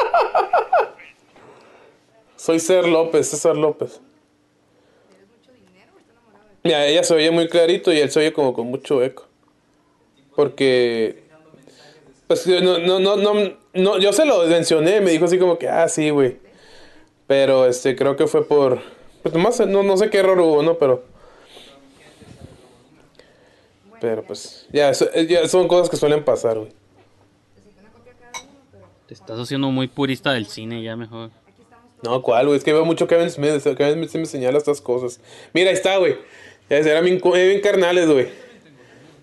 Soy 2.35 2.59
Ser 2.59 2.87
López, 2.87 3.27
César 3.29 3.55
López. 3.55 4.01
Mira, 6.63 6.85
ella 6.87 7.03
se 7.03 7.13
oye 7.13 7.31
muy 7.31 7.47
clarito 7.47 7.93
y 7.93 7.99
él 7.99 8.09
se 8.11 8.19
oye 8.19 8.33
como 8.33 8.53
con 8.53 8.67
mucho 8.67 9.03
eco. 9.03 9.27
Porque. 10.35 11.23
Pues 12.27 12.45
no, 12.47 12.77
no, 12.79 12.99
no, 12.99 13.15
no, 13.15 13.33
no, 13.73 13.97
yo 13.97 14.13
se 14.13 14.25
lo 14.25 14.45
mencioné, 14.45 15.01
me 15.01 15.11
dijo 15.11 15.25
así 15.25 15.39
como 15.39 15.57
que, 15.57 15.67
ah, 15.67 15.87
sí, 15.87 16.09
güey. 16.11 16.37
Pero 17.29 17.67
este, 17.67 17.95
creo 17.95 18.15
que 18.15 18.25
fue 18.25 18.43
por. 18.43 18.81
Pues 19.21 19.35
nomás, 19.35 19.59
no, 19.67 19.83
no 19.83 19.95
sé 19.97 20.09
qué 20.09 20.17
error 20.17 20.39
hubo, 20.39 20.63
¿no? 20.63 20.79
Pero. 20.79 21.03
Pero 24.01 24.23
pues, 24.23 24.65
ya, 24.71 24.89
eso- 24.89 25.09
ya 25.27 25.47
son 25.47 25.67
cosas 25.67 25.89
que 25.91 25.97
suelen 25.97 26.23
pasar, 26.23 26.57
güey. 26.57 26.71
Te 29.07 29.13
estás 29.13 29.37
haciendo 29.39 29.69
muy 29.69 29.87
purista 29.87 30.31
del 30.31 30.47
cine, 30.47 30.81
ya 30.81 30.95
mejor. 30.95 31.29
No, 32.01 32.21
¿cuál, 32.23 32.47
güey? 32.47 32.57
Es 32.57 32.63
que 32.63 32.73
veo 32.73 32.83
mucho 32.85 33.07
Kevin 33.07 33.29
Smith. 33.29 33.61
Kevin 33.77 33.93
Smith 34.09 34.15
me 34.21 34.25
señala 34.25 34.57
estas 34.57 34.81
cosas. 34.81 35.19
Mira, 35.53 35.69
ahí 35.69 35.75
está, 35.75 35.97
güey. 35.97 36.17
Ya 36.67 36.77
eran 36.77 37.03
bien, 37.05 37.19
co- 37.19 37.33
bien 37.33 37.61
carnales, 37.61 38.09
güey. 38.09 38.29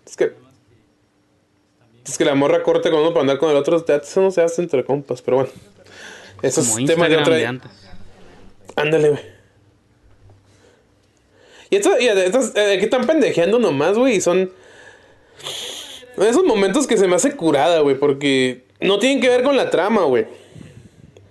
Es 0.07 0.17
que... 0.17 0.33
Es 2.05 2.19
que 2.19 2.25
la 2.25 2.37
morra 2.37 2.63
corta 2.63 2.89
con 2.91 3.01
uno 3.01 3.11
para 3.11 3.23
andar 3.23 3.39
con 3.39 3.51
el 3.51 3.57
otro. 3.57 3.85
ya 3.85 3.97
Eso 3.97 4.21
no 4.21 4.31
se 4.31 4.43
hace 4.43 4.63
entre 4.63 4.85
compas, 4.85 5.23
pero 5.23 5.39
bueno. 5.39 5.51
Eso 6.43 6.61
es 6.61 6.75
tema 6.87 7.09
de 7.09 7.17
otra... 7.17 7.35
de 7.35 7.47
antes. 7.47 7.86
Ándale, 8.77 9.11
güey. 9.11 9.23
Y 11.71 11.77
esto, 11.77 11.99
y 11.99 12.07
estas, 12.07 12.55
eh, 12.55 12.75
aquí 12.75 12.85
están 12.85 13.07
pendejeando 13.07 13.59
nomás, 13.59 13.99
güey. 13.99 14.21
Son. 14.21 14.53
Esos 16.17 16.45
momentos 16.45 16.87
que 16.87 16.97
se 16.97 17.09
me 17.09 17.17
hace 17.17 17.35
curada, 17.35 17.81
güey. 17.81 17.97
Porque 17.97 18.63
no 18.81 18.99
tienen 18.99 19.21
que 19.21 19.29
ver 19.29 19.43
con 19.43 19.57
la 19.57 19.71
trama, 19.71 20.05
güey. 20.05 20.27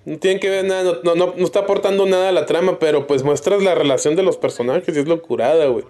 No 0.06 0.18
tienen 0.18 0.40
que 0.40 0.50
ver 0.50 0.66
nada. 0.66 0.84
No, 0.84 1.00
no, 1.04 1.16
no, 1.16 1.34
no 1.38 1.46
está 1.46 1.60
aportando 1.62 2.06
nada 2.06 2.30
a 2.30 2.32
la 2.32 2.46
trama, 2.46 2.80
pero 2.80 3.08
pues 3.08 3.24
muestras 3.24 3.64
la 3.64 3.76
relación 3.76 4.16
de 4.16 4.24
los 4.24 4.38
personajes 4.38 4.96
y 4.96 5.00
es 5.00 5.08
lo 5.08 5.22
curada, 5.22 5.68
güey. 5.68 5.86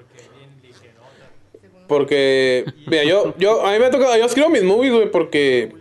Porque. 1.87 2.65
Mira, 2.87 3.03
yo, 3.03 3.33
yo. 3.37 3.65
A 3.65 3.73
mí 3.73 3.79
me 3.79 3.85
ha 3.85 3.91
tocado. 3.91 4.15
Yo 4.17 4.25
escribo 4.25 4.49
mis 4.49 4.63
movies, 4.63 4.93
güey, 4.93 5.11
porque. 5.11 5.73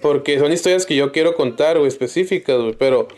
Porque 0.00 0.38
son 0.38 0.52
historias 0.52 0.84
que 0.84 0.96
yo 0.96 1.12
quiero 1.12 1.34
contar, 1.34 1.78
güey, 1.78 1.88
específicas, 1.88 2.58
güey. 2.58 2.74
Pero. 2.78 3.08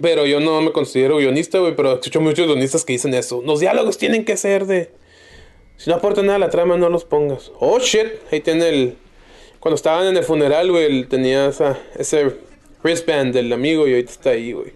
Pero 0.00 0.26
yo 0.26 0.40
no 0.40 0.60
me 0.60 0.72
considero 0.72 1.16
guionista, 1.16 1.58
güey, 1.58 1.74
pero 1.74 1.94
escucho 1.94 2.20
muchos 2.20 2.46
guionistas 2.46 2.84
que 2.84 2.92
dicen 2.92 3.14
eso. 3.14 3.42
Los 3.44 3.60
diálogos 3.60 3.98
tienen 3.98 4.24
que 4.24 4.36
ser 4.36 4.66
de... 4.66 4.90
Si 5.76 5.90
no 5.90 5.96
aportan 5.96 6.26
nada 6.26 6.36
a 6.36 6.40
la 6.40 6.50
trama, 6.50 6.76
no 6.76 6.88
los 6.88 7.04
pongas. 7.04 7.50
Oh, 7.58 7.78
shit. 7.78 8.06
Ahí 8.30 8.40
tiene 8.40 8.68
el... 8.68 8.96
Cuando 9.60 9.76
estaban 9.76 10.06
en 10.06 10.16
el 10.16 10.24
funeral, 10.24 10.70
güey, 10.70 11.04
tenía 11.04 11.46
esa, 11.46 11.78
ese 11.98 12.32
wristband 12.82 13.34
del 13.34 13.52
amigo 13.52 13.86
y 13.88 13.92
ahorita 13.92 14.12
está 14.12 14.30
ahí, 14.30 14.52
güey. 14.52 14.72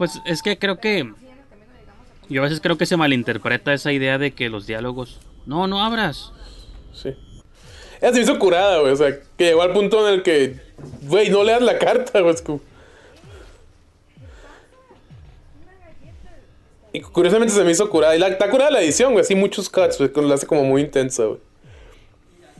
Pues 0.00 0.18
es 0.24 0.40
que 0.40 0.58
creo 0.58 0.80
que 0.80 1.02
Sí, 1.20 1.26
en 1.26 1.38
el 1.38 1.46
camino 1.50 1.72
llegamos 1.78 2.08
a 2.08 2.19
Yo 2.30 2.42
a 2.42 2.44
veces 2.44 2.60
creo 2.60 2.78
que 2.78 2.86
se 2.86 2.96
malinterpreta 2.96 3.74
esa 3.74 3.92
idea 3.92 4.16
de 4.16 4.30
que 4.30 4.48
los 4.48 4.64
diálogos. 4.64 5.18
No, 5.46 5.66
no 5.66 5.82
abras. 5.82 6.32
Sí. 6.94 7.16
Ella 8.00 8.14
se 8.14 8.20
hizo 8.20 8.38
curada, 8.38 8.78
güey. 8.78 8.92
O 8.92 8.96
sea, 8.96 9.18
que 9.36 9.46
llegó 9.46 9.62
al 9.62 9.72
punto 9.72 10.06
en 10.06 10.14
el 10.14 10.22
que, 10.22 10.60
güey, 11.02 11.28
no 11.28 11.42
leas 11.42 11.60
la 11.60 11.76
carta, 11.76 12.20
güey. 12.20 12.36
Y 16.92 17.00
curiosamente 17.00 17.52
se 17.52 17.64
me 17.64 17.72
hizo 17.72 17.90
curada. 17.90 18.14
Y 18.14 18.20
la, 18.20 18.28
está 18.28 18.48
curada 18.48 18.70
la 18.70 18.80
edición, 18.80 19.12
güey. 19.12 19.24
Así 19.24 19.34
muchos 19.34 19.68
cuts, 19.68 19.98
güey. 19.98 20.28
La 20.28 20.34
hace 20.34 20.46
como 20.46 20.62
muy 20.62 20.82
intensa, 20.82 21.24
güey. 21.24 21.40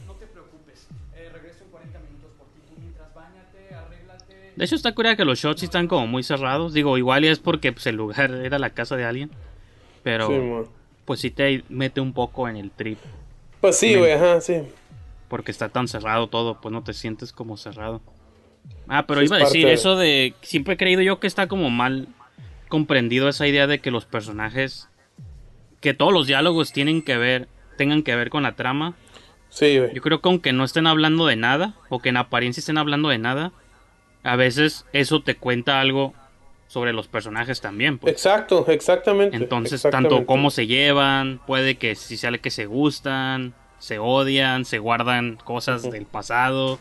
No 0.05 0.15
te 0.15 0.27
preocupes. 0.27 0.89
Regreso 1.33 1.63
en 1.63 1.71
40 1.71 1.99
minutos 2.01 2.31
por 2.37 2.49
ti. 2.49 2.61
Tú 2.69 2.81
mientras 2.81 3.15
bañate, 3.15 3.73
arréglate. 3.73 4.53
De 4.57 4.65
hecho, 4.65 4.75
está 4.75 4.93
curada 4.97 5.15
que 5.15 5.25
los 5.25 5.39
shots 5.39 5.63
están 5.63 5.87
como 5.87 6.09
muy 6.09 6.25
cerrados. 6.25 6.73
Digo, 6.73 6.99
igual 6.99 7.25
y 7.25 7.29
es 7.29 7.39
porque 7.39 7.73
pues, 7.73 7.87
el 7.87 7.95
lugar 7.95 8.33
era 8.33 8.59
la 8.59 8.71
casa 8.71 8.97
de 8.97 9.05
alguien. 9.05 9.31
Pero, 10.03 10.29
Sí, 10.29 10.71
pues 11.05 11.21
sí 11.21 11.31
te 11.31 11.65
mete 11.69 12.01
un 12.01 12.13
poco 12.13 12.49
en 12.49 12.57
el 12.57 12.71
trip. 12.71 12.99
Pues 13.61 13.77
sí, 13.77 13.95
güey, 13.97 14.13
ajá, 14.13 14.41
sí. 14.41 14.63
Porque 15.29 15.51
está 15.51 15.69
tan 15.69 15.87
cerrado 15.89 16.29
todo, 16.29 16.61
pues 16.61 16.73
no 16.73 16.83
te 16.83 16.93
sientes 16.95 17.33
como 17.33 17.57
cerrado. 17.57 18.01
Ah, 18.89 19.07
pero 19.07 19.21
Sí, 19.21 19.27
iba 19.27 19.37
a 19.37 19.41
decir 19.41 19.67
de- 19.67 19.73
eso 19.73 19.97
de... 19.97 20.35
Siempre 20.43 20.75
he 20.75 20.77
creído 20.77 21.03
yo 21.03 21.21
que 21.21 21.27
está 21.27 21.47
como 21.47 21.71
mal 21.71 22.09
comprendido 22.69 23.29
esa 23.29 23.47
idea 23.47 23.67
de 23.67 23.79
que 23.81 23.91
los 23.91 24.05
personajes... 24.07 24.89
Que 25.81 25.95
todos 25.95 26.13
los 26.13 26.27
diálogos 26.27 26.73
tienen 26.73 27.03
que 27.03 27.17
ver... 27.17 27.49
Tengan 27.77 28.03
que 28.03 28.15
ver 28.17 28.31
con 28.31 28.43
la 28.43 28.57
trama. 28.57 28.95
Sí, 29.49 29.79
güey. 29.79 29.95
Yo 29.95 30.03
creo 30.03 30.21
que 30.21 30.29
aunque 30.29 30.53
no 30.53 30.65
estén 30.65 30.87
hablando 30.87 31.27
de 31.27 31.37
nada, 31.37 31.75
o 31.89 32.01
que 32.01 32.09
en 32.11 32.17
apariencia 32.17 32.61
estén 32.61 32.79
hablando 32.79 33.09
de 33.09 33.19
nada, 33.19 33.53
a 34.23 34.37
veces 34.37 34.85
eso 34.93 35.23
te 35.23 35.37
cuenta 35.37 35.81
algo 35.81 36.15
sobre 36.71 36.93
los 36.93 37.09
personajes 37.09 37.61
también. 37.61 37.99
Pues. 37.99 38.13
Exacto, 38.13 38.65
exactamente. 38.69 39.37
Entonces, 39.37 39.73
exactamente. 39.73 40.15
tanto 40.15 40.27
cómo 40.27 40.53
se 40.53 40.69
llevan, 40.69 41.41
puede 41.45 41.79
que 41.79 41.97
si 41.97 42.17
sale 42.17 42.39
que 42.39 42.53
se 42.53 42.67
gustan, 42.67 43.55
se 43.81 43.99
odian, 43.99 44.65
se 44.65 44.79
guardan 44.79 45.37
cosas 45.43 45.91
del 45.91 46.07
pasado. 46.07 46.79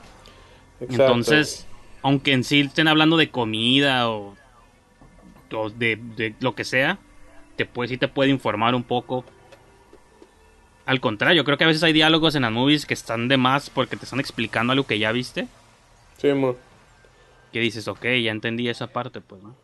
Exacto. 0.79 1.05
Entonces, 1.05 1.65
aunque 2.03 2.33
en 2.33 2.43
sí 2.43 2.59
estén 2.59 2.87
hablando 2.87 3.17
de 3.17 3.31
comida 3.31 4.11
o, 4.11 4.37
o 5.51 5.69
de, 5.71 5.95
de 5.95 6.35
lo 6.39 6.53
que 6.53 6.65
sea, 6.65 6.99
te 7.55 7.65
puede, 7.65 7.89
sí 7.89 7.97
te 7.97 8.07
puede 8.07 8.29
informar 8.29 8.75
un 8.75 8.83
poco. 8.83 9.25
Al 10.85 11.01
contrario, 11.01 11.43
creo 11.43 11.57
que 11.57 11.63
a 11.63 11.67
veces 11.67 11.81
hay 11.81 11.93
diálogos 11.93 12.35
en 12.35 12.43
las 12.43 12.51
movies 12.51 12.85
que 12.85 12.93
están 12.93 13.27
de 13.27 13.37
más 13.37 13.71
porque 13.71 13.97
te 13.97 14.03
están 14.05 14.19
explicando 14.19 14.71
algo 14.71 14.85
que 14.85 14.99
ya 14.99 15.11
viste. 15.11 15.47
Sí, 16.17 16.31
man. 16.31 16.55
Que 17.51 17.59
dices, 17.59 17.87
ok, 17.87 18.03
ya 18.21 18.29
entendí 18.29 18.69
esa 18.69 18.85
parte, 18.85 19.19
pues, 19.19 19.41
¿no? 19.41 19.55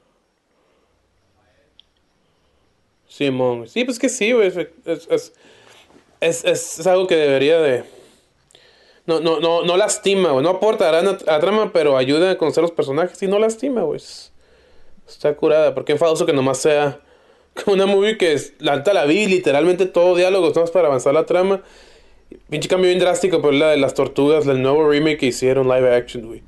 Sí, 3.15 3.32
mon. 3.32 3.65
Sí, 3.65 3.86
pues 3.86 3.97
que 3.97 4.10
sí, 4.10 4.34
güey. 4.34 4.47
Es, 4.49 4.58
es, 4.58 4.67
es, 4.86 5.34
es- 6.19 6.43
es- 6.43 6.80
es 6.80 6.86
algo 6.88 7.08
que 7.08 7.15
debería 7.15 7.62
de... 7.62 7.86
No, 9.06 9.21
no, 9.21 9.39
no, 9.39 9.63
no 9.63 9.78
lastima, 9.78 10.32
güey. 10.32 10.43
No 10.43 10.49
aporta 10.49 10.89
a 10.89 11.39
trama, 11.39 11.71
pero 11.71 11.95
ayuda 11.95 12.32
a 12.32 12.38
conocer 12.38 12.62
los 12.62 12.71
personajes 12.73 13.21
y 13.23 13.28
no 13.28 13.39
lastima, 13.39 13.84
güey. 13.84 13.97
Es- 13.97 14.34
Está 15.08 15.34
curada. 15.36 15.73
Porque 15.73 15.93
enfadoso 15.93 16.25
que 16.25 16.34
nomás 16.34 16.58
sea 16.58 16.99
una 17.67 17.86
movie 17.86 18.17
que 18.17 18.34
es, 18.34 18.54
la 18.60 18.84
la 18.86 19.06
vi, 19.06 19.28
literalmente 19.28 19.86
todo 19.86 20.13
diálogo, 20.15 20.51
nomás 20.54 20.71
para 20.71 20.88
avanzar 20.89 21.13
la 21.13 21.25
trama. 21.25 21.63
Pinche 22.49 22.67
cambio 22.67 22.89
bien 22.89 22.99
drástico, 22.99 23.39
pero 23.39 23.54
la 23.54 23.69
de 23.69 23.78
las 23.78 23.93
tortugas, 23.93 24.45
el 24.47 24.62
nuevo 24.62 24.89
remake 24.89 25.19
que 25.19 25.28
hicieron 25.28 25.69
live 25.69 25.95
action, 25.95 26.28
güey. 26.28 26.43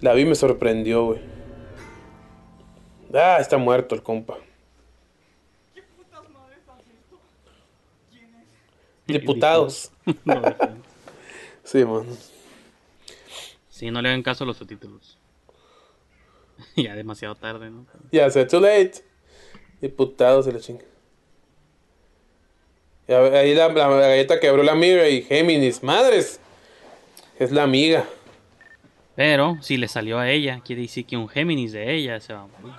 La 0.00 0.14
vi 0.14 0.24
me 0.24 0.34
sorprendió, 0.34 1.04
güey. 1.04 1.18
Ah, 3.12 3.36
está 3.38 3.58
muerto 3.58 3.94
el 3.94 4.02
compa. 4.02 4.38
Diputados. 9.06 9.90
No, 10.24 10.42
Sí, 11.64 11.84
man. 11.84 12.06
sí, 13.68 13.90
no 13.90 14.00
le 14.02 14.08
hagan 14.10 14.22
caso 14.22 14.44
a 14.44 14.46
los 14.46 14.56
subtítulos. 14.56 15.18
ya 16.76 16.94
demasiado 16.94 17.34
tarde, 17.34 17.70
¿no? 17.70 17.86
Ya 18.12 18.30
sé, 18.30 18.44
too 18.46 18.60
late. 18.60 19.04
Diputados 19.80 20.46
de 20.46 20.52
la 20.52 20.60
chinga. 20.60 20.84
Y 23.08 23.12
ahí 23.12 23.54
la, 23.54 23.68
la 23.68 23.88
galleta 23.88 24.40
que 24.40 24.48
abrió 24.48 24.64
la 24.64 24.72
amiga 24.72 25.08
y 25.08 25.22
Géminis, 25.22 25.82
madres. 25.82 26.40
Es 27.38 27.52
la 27.52 27.62
amiga. 27.64 28.04
Pero 29.14 29.56
si 29.60 29.76
le 29.76 29.88
salió 29.88 30.18
a 30.18 30.30
ella, 30.30 30.60
quiere 30.64 30.82
decir 30.82 31.06
que 31.06 31.16
un 31.16 31.28
Géminis 31.28 31.72
de 31.72 31.94
ella 31.94 32.20
se 32.20 32.32
va 32.32 32.42
a 32.42 32.46
morir. 32.46 32.74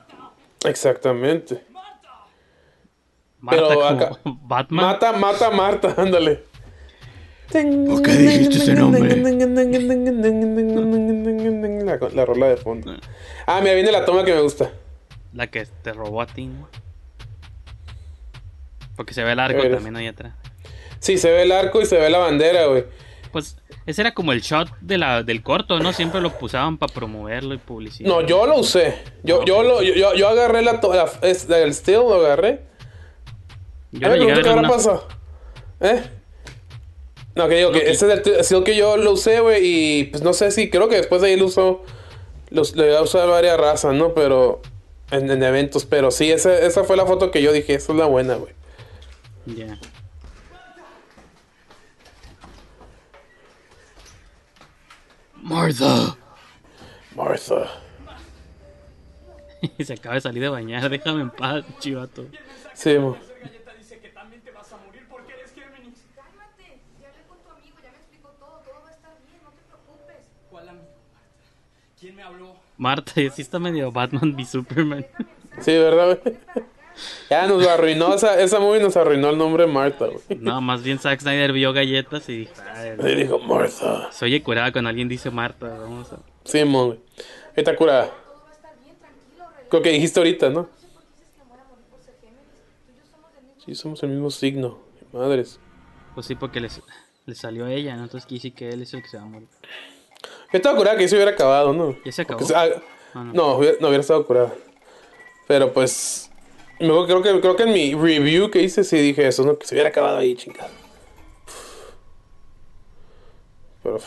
Exactamente. 0.66 1.64
Marta 3.40 3.64
Pero 3.68 3.80
como 3.80 3.86
acá- 3.90 4.10
Batman. 4.26 4.86
Mata, 4.86 5.14
mata 5.14 5.48
a 5.48 5.52
Marta, 5.52 5.94
ándale. 5.98 6.44
¿Por 7.52 8.02
qué 8.02 8.12
dijiste 8.12 8.58
ese 8.58 8.74
nombre? 8.74 9.16
La, 11.86 11.98
la 12.14 12.26
rola 12.26 12.48
de 12.48 12.58
fondo. 12.58 12.94
Ah, 13.46 13.60
mira, 13.62 13.74
viene 13.74 13.92
la 13.92 14.04
toma 14.06 14.26
que 14.26 14.34
me 14.34 14.42
gusta. 14.42 14.72
La 15.34 15.48
que 15.48 15.66
te 15.82 15.94
robó 15.94 16.22
a 16.22 16.28
ti. 16.28 16.50
Porque 18.96 19.14
se 19.14 19.24
ve 19.24 19.32
el 19.34 19.40
arco 19.40 19.62
también 19.70 19.96
ahí 19.96 20.08
atrás. 20.08 20.34
Sí, 21.00 21.18
se 21.18 21.32
ve 21.32 21.44
el 21.44 21.52
arco 21.52 21.82
y 21.82 21.86
se 21.86 21.98
ve 21.98 22.10
la 22.10 22.18
bandera, 22.18 22.66
güey. 22.66 22.86
Pues 23.32 23.58
ese 23.86 24.02
era 24.02 24.14
como 24.14 24.32
el 24.34 24.42
shot 24.42 24.70
de 24.82 24.98
la, 24.98 25.24
del 25.24 25.44
corto, 25.44 25.80
¿no? 25.80 25.94
Siempre 25.94 26.20
lo 26.20 26.34
usaban 26.42 26.78
para 26.78 26.92
promoverlo 26.94 27.54
y 27.54 27.58
publicidad. 27.60 28.10
No, 28.10 28.22
yo 28.22 28.46
lo 28.48 28.58
usé. 28.58 28.98
Yo, 29.24 29.46
yo, 29.46 29.64
lo, 29.64 29.82
yo, 29.84 29.94
yo- 29.94 30.16
yo 30.16 30.28
agarré 30.28 30.62
la, 30.64 30.82
la- 30.82 31.58
el 31.62 31.74
still, 31.74 31.96
lo 31.98 32.16
agarré. 32.16 32.62
Yo 33.92 34.06
A 34.08 34.10
lo 34.10 34.12
ver, 34.12 34.20
llegué 34.20 34.32
a 34.32 34.36
pregunto 34.36 34.36
ver 34.36 34.44
qué 34.44 34.50
en 34.50 34.58
habrá 34.58 34.60
una- 34.62 34.70
pasado. 34.70 35.08
¿Eh? 35.80 36.12
No, 37.36 37.48
que 37.48 37.56
digo 37.56 37.72
que 37.72 37.92
ese 37.92 38.12
es 38.12 38.28
el 38.28 38.44
still 38.44 38.64
que 38.64 38.76
yo 38.76 38.98
lo 38.98 39.12
usé, 39.14 39.40
güey. 39.42 39.62
Y 39.64 40.04
pues 40.06 40.24
no 40.24 40.34
sé 40.34 40.50
si, 40.52 40.70
creo 40.70 40.90
que 40.90 40.96
después 40.98 41.22
de 41.22 41.28
ahí 41.30 41.36
lo 41.38 41.46
usó. 41.46 41.84
Los, 42.50 42.76
le 42.76 42.88
voy 42.88 42.96
a 42.96 43.02
usar 43.02 43.28
varias 43.30 43.58
razas, 43.60 43.94
¿no? 43.94 44.14
Pero. 44.14 44.62
En, 45.12 45.30
en 45.32 45.42
eventos. 45.44 45.86
Pero 45.86 46.12
sí, 46.12 46.32
esa, 46.32 46.58
esa 46.58 46.84
fue 46.84 46.98
la 46.98 47.06
foto 47.06 47.30
que 47.32 47.42
yo 47.42 47.52
dije. 47.54 47.76
Esa 47.76 47.92
es 47.94 47.98
la 48.00 48.06
buena, 48.06 48.36
güey. 48.36 48.54
Ya. 49.46 49.78
Martha. 55.36 56.18
Martha. 57.16 57.70
se 59.84 59.94
acaba 59.94 60.16
de 60.16 60.22
salir 60.22 60.42
de 60.44 60.50
bañar, 60.50 60.90
déjame 60.90 61.22
en 61.22 61.30
paz, 61.32 61.64
chivato. 61.80 62.26
Sí, 62.74 62.98
mo. 62.98 63.18
galleta 63.44 63.74
dice 63.78 64.00
que 64.00 64.10
también 64.10 64.42
te 64.44 64.52
vas 64.52 64.72
a 64.72 64.78
morir 64.78 65.04
porque 65.10 65.34
eres 65.34 65.52
Géminis. 65.54 66.00
Cálmate, 66.16 66.80
ya 67.02 67.08
hablé 67.10 67.24
con 67.28 67.38
tu 67.40 67.50
amigo, 67.50 67.78
ya 67.84 67.92
me 67.92 67.98
explicó 67.98 68.30
todo, 68.40 68.62
todo 68.66 68.82
va 68.84 68.90
a 68.90 68.94
estar 68.94 69.14
bien, 69.26 69.40
no 69.44 69.50
te 69.52 69.64
preocupes. 69.68 70.26
¿Cuál 70.50 70.70
amigo, 70.70 70.86
Marta? 71.14 71.30
¿Quién 72.00 72.16
me 72.16 72.24
habló? 72.24 72.56
Marta, 72.78 73.12
sí 73.36 73.42
está 73.42 73.60
medio 73.60 73.92
Batman 73.92 74.34
v 74.36 74.46
Superman. 74.46 75.06
Sí, 75.60 75.72
¿verdad, 75.72 76.20
güey? 76.24 76.38
Ya 77.30 77.46
nos 77.48 77.62
lo 77.62 77.70
arruinó. 77.70 78.14
Esa, 78.14 78.40
esa 78.42 78.60
movie 78.60 78.80
nos 78.82 78.96
arruinó 78.98 79.30
el 79.30 79.38
nombre 79.38 79.66
de 79.68 79.72
Martha, 79.72 80.06
güey. 80.08 80.40
No, 80.40 80.62
más 80.62 80.82
bien 80.84 80.98
Zack 80.98 81.20
Snyder 81.20 81.52
vio 81.54 81.72
galletas 81.74 82.28
y 82.30 82.38
dijo, 82.38 82.54
"Ay, 82.74 82.94
Y 83.00 83.16
dijo 83.16 83.38
Martha. 83.40 84.12
se 84.12 84.26
oye 84.26 84.42
curada 84.42 84.72
cuando 84.72 84.90
alguien 84.90 85.08
dice 85.08 85.30
Marta, 85.30 85.68
vamos 85.68 86.12
a... 86.14 86.18
Sí, 86.44 86.64
güey. 86.64 87.00
Está 87.56 87.76
curada. 87.76 88.12
Creo 89.70 89.82
que 89.84 89.90
dijiste 89.92 90.20
ahorita, 90.20 90.50
¿no? 90.50 90.70
Sí, 93.66 93.76
somos 93.76 94.02
el 94.04 94.10
mismo 94.10 94.32
signo. 94.32 94.80
Madres. 95.12 95.60
Pues 96.16 96.26
sí, 96.26 96.36
porque 96.36 96.60
les, 96.60 96.82
le 97.26 97.36
salió 97.36 97.66
a 97.66 97.72
ella, 97.72 97.96
¿no? 97.96 98.04
Entonces 98.04 98.26
quiere 98.28 98.40
decir 98.40 98.54
que 98.54 98.70
él 98.70 98.82
es 98.82 98.94
el 98.94 99.02
que 99.02 99.08
se 99.10 99.18
va 99.18 99.24
a 99.24 99.28
morir. 99.28 99.48
Yo 100.24 100.58
estaba 100.58 100.78
curada 100.78 100.98
que 100.98 101.04
eso 101.06 101.16
hubiera 101.16 101.32
acabado, 101.32 101.74
¿no? 101.74 101.96
¿Ya 102.06 102.12
se 102.12 102.22
acabó? 102.24 102.40
Porque, 102.40 102.54
ah, 102.56 102.70
Ah, 103.14 103.24
no. 103.24 103.34
no, 103.34 103.56
hubiera, 103.58 103.78
no 103.80 103.88
hubiera 103.88 104.02
estado 104.02 104.26
curada. 104.26 104.54
Pero 105.48 105.72
pues. 105.74 106.30
Creo 106.78 107.08
que, 107.24 107.40
creo 107.42 107.56
que 107.56 107.64
en 107.64 107.74
mi 107.74 107.96
review 107.96 108.52
que 108.52 108.62
hice 108.62 108.84
sí 108.84 108.98
dije 108.98 109.28
eso, 109.28 109.44
¿no? 109.44 109.58
Que 109.58 109.66
se 109.66 109.74
hubiera 109.76 109.90
acabado 109.90 110.18
ahí, 110.18 110.36
chingada. 110.36 110.70
Pero. 113.82 114.00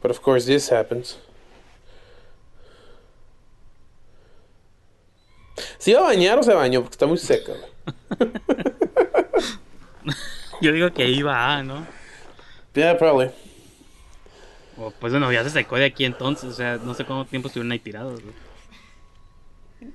But 0.00 0.10
of 0.12 0.20
course 0.20 0.46
this 0.46 0.70
happens. 0.72 1.18
¿Se 5.78 5.90
iba 5.90 6.00
a 6.00 6.04
bañar 6.04 6.38
o 6.38 6.42
se 6.42 6.54
bañó? 6.54 6.80
Porque 6.82 6.94
está 6.94 7.06
muy 7.06 7.18
seca, 7.18 7.52
güey. 7.52 8.32
Yo 10.60 10.72
digo 10.72 10.92
que 10.92 11.08
iba 11.08 11.56
a, 11.56 11.62
¿no? 11.62 11.86
Yeah, 12.74 12.96
probably. 12.96 13.30
O, 14.78 14.90
pues 14.92 15.12
bueno, 15.12 15.32
ya 15.32 15.42
se 15.44 15.50
secó 15.50 15.76
de 15.76 15.86
aquí 15.86 16.04
entonces, 16.04 16.44
o 16.44 16.52
sea, 16.52 16.76
no 16.76 16.94
sé 16.94 17.04
cuánto 17.04 17.28
tiempo 17.28 17.48
estuvieron 17.48 17.72
ahí 17.72 17.78
tirados. 17.78 18.22
güey. 18.22 18.34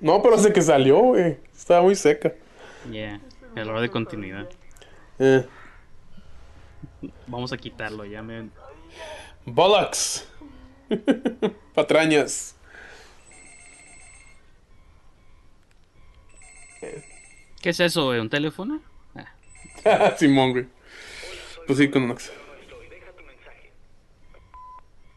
No, 0.01 0.21
pero 0.21 0.38
sé 0.38 0.51
que 0.51 0.61
salió, 0.61 0.99
güey. 0.99 1.38
Estaba 1.55 1.81
muy 1.81 1.95
seca. 1.95 2.34
Yeah, 2.91 3.19
error 3.55 3.79
de 3.79 3.89
continuidad. 3.89 4.49
Eh. 5.19 5.45
Vamos 7.27 7.53
a 7.53 7.57
quitarlo, 7.57 8.05
ya 8.05 8.21
me... 8.21 8.49
Bollocks. 9.45 10.27
Patrañas. 11.73 12.55
¿Qué 17.61 17.69
es 17.69 17.79
eso, 17.79 18.05
güey? 18.05 18.19
¿Un 18.19 18.29
teléfono? 18.29 18.81
Simón, 20.17 20.51
güey. 20.51 20.67
Pues 21.65 21.79
sí, 21.79 21.89
con 21.89 22.07
Max. 22.07 22.31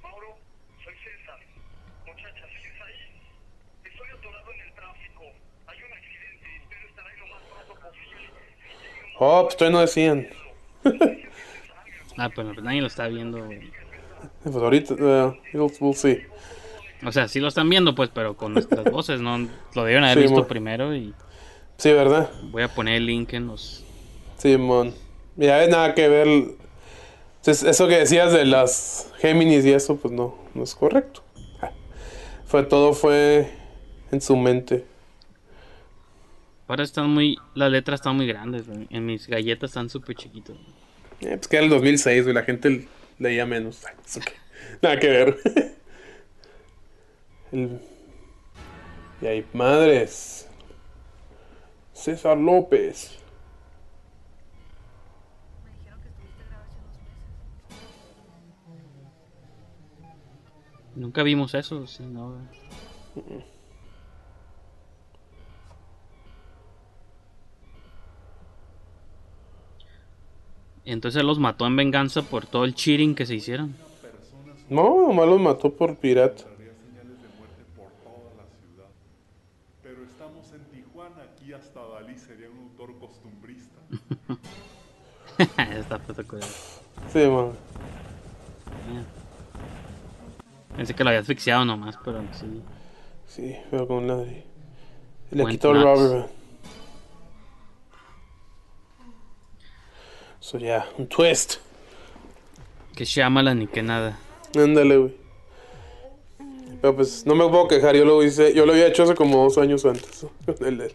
Mauro, 0.03 0.39
soy 0.85 0.95
César. 1.03 1.39
Muchacha, 2.07 2.47
¿sigues 2.49 2.81
ahí? 2.83 3.21
Estoy 3.85 4.09
atorado 4.11 4.53
en 4.53 4.61
el 4.61 4.73
tráfico. 4.75 5.23
Hay 5.67 5.79
un 5.83 5.93
accidente. 5.93 6.47
Espero 6.63 6.89
estar 6.89 7.07
ahí 7.07 7.17
lo 7.19 7.27
más 7.27 7.43
pronto 7.43 7.75
posible. 7.81 8.31
Oh, 9.19 9.43
pues 9.45 9.57
todavía 9.57 9.77
no 9.79 9.81
decían. 9.81 10.29
Ah, 12.19 12.31
pero 12.35 12.55
pues 12.55 12.65
nadie 12.65 12.81
lo 12.81 12.87
está 12.87 13.09
viendo, 13.09 13.45
güey. 13.45 13.61
Pues 14.43 14.57
ahorita, 14.57 14.95
uh, 14.95 15.35
we'll, 15.53 15.71
we'll 15.81 15.95
see. 15.95 16.23
O 17.05 17.13
sea, 17.13 17.29
sí 17.29 17.41
lo 17.41 17.49
están 17.49 17.69
viendo, 17.69 17.95
pues, 17.95 18.09
pero 18.09 18.39
con 18.39 18.55
nuestras 18.55 18.85
voces, 18.91 19.21
¿no? 19.21 19.47
Lo 19.75 19.85
deben 19.85 20.03
haber 20.03 20.17
Sí, 20.17 20.23
visto 20.23 20.47
primero 20.47 20.95
y 20.97 21.13
Sí, 21.77 21.93
¿verdad? 21.93 22.31
voy 22.45 22.63
a 22.63 22.69
poner 22.69 22.95
el 22.97 23.05
link 23.05 23.35
en 23.35 23.49
los... 23.49 23.85
Simón. 24.39 24.95
Ya 25.37 25.63
es 25.63 25.69
nada 25.69 25.95
que 25.95 26.09
ver. 26.09 26.29
Eso 27.45 27.87
que 27.87 27.99
decías 27.99 28.33
de 28.33 28.47
las 28.47 29.13
Géminis 29.19 29.67
y 29.67 29.73
eso, 29.75 29.97
pues 29.97 30.15
no, 30.15 30.37
no 30.55 30.65
es 30.65 30.75
correcto. 30.75 31.23
Ah. 31.61 31.71
Fue 32.47 32.63
todo 32.63 32.95
fue 32.95 33.51
en 34.11 34.23
su 34.23 34.37
mente. 34.37 34.87
Ahora 36.69 36.83
están 36.85 37.11
muy... 37.11 37.39
Las 37.55 37.71
letras 37.71 38.01
están 38.01 38.17
muy 38.17 38.27
grandes, 38.27 38.67
güey. 38.67 38.87
En 38.91 39.07
mis 39.07 39.27
galletas 39.29 39.71
están 39.71 39.89
súper 39.89 40.17
chiquitos. 40.17 40.57
Eh, 41.21 41.37
pues 41.37 41.49
que 41.49 41.57
era 41.57 41.65
el 41.65 41.71
2006, 41.71 42.23
güey, 42.25 42.35
la 42.35 42.43
gente 42.43 42.89
leía 43.19 43.47
menos. 43.47 43.85
Qué. 44.15 44.33
Nada 44.83 44.99
que 44.99 45.09
ver. 45.09 45.37
El- 47.53 47.81
Y 49.23 49.27
ahí, 49.27 49.47
madres. 49.53 50.49
César 51.93 52.37
López. 52.37 53.19
Nunca 60.95 61.23
vimos 61.23 61.55
eso, 61.55 61.87
sí, 61.87 62.03
no, 62.05 62.33
güey. 63.15 63.45
Entonces 70.87 71.25
los 71.25 71.39
mató 71.41 71.67
en 71.67 71.77
venganza 71.77 72.23
por 72.23 72.47
todo 72.47 72.65
el 72.65 72.75
cheating 72.75 73.15
que 73.15 73.27
se 73.27 73.35
hicieron. 73.35 73.75
No, 74.71 75.09
nomás 75.09 75.29
los 75.29 75.41
mató 75.41 75.73
por 75.73 75.97
pirata. 75.97 76.45
Pero 79.83 80.05
estamos 80.05 80.53
en 80.53 80.65
Tijuana, 80.67 81.17
aquí 81.23 81.53
hasta 81.53 81.81
Dalí 81.81 82.17
sería 82.17 82.49
un 82.51 82.59
autor 82.71 82.99
costumbrista. 82.99 83.77
Está 85.77 85.97
espectacular. 85.97 86.49
Sí, 87.13 87.27
man. 87.27 87.51
Pensé 90.77 90.95
que 90.95 91.03
lo 91.03 91.11
había 91.11 91.21
asfixiado 91.21 91.65
nomás, 91.65 91.99
pero 92.05 92.21
sí. 92.33 92.63
Sí, 93.27 93.57
pero 93.71 93.89
con 93.89 94.07
la 94.07 94.19
de... 94.19 94.45
Le 95.33 95.47
quitó 95.47 95.73
el 95.73 95.83
rubber 95.83 96.27
ya, 100.53 100.89
un 100.99 101.07
twist. 101.07 101.57
Que 102.95 103.05
Shyamalan 103.05 103.59
ni 103.59 103.67
que 103.67 103.83
nada. 103.83 104.19
Ándale, 104.57 104.97
güey. 104.97 105.15
Pero 106.81 106.95
pues 106.97 107.27
no 107.27 107.35
me 107.35 107.49
puedo 107.49 107.69
quejar, 107.69 107.97
yo 107.97 108.05
lo 108.05 108.23
hice, 108.23 108.55
yo 108.55 108.65
lo 108.67 108.73
había 108.73 108.87
hecho 108.87 109.03
hace 109.03 109.15
como 109.15 109.43
dos 109.43 109.59
años 109.59 109.85
antes. 109.85 110.27
El 110.61 110.79
de, 110.79 110.95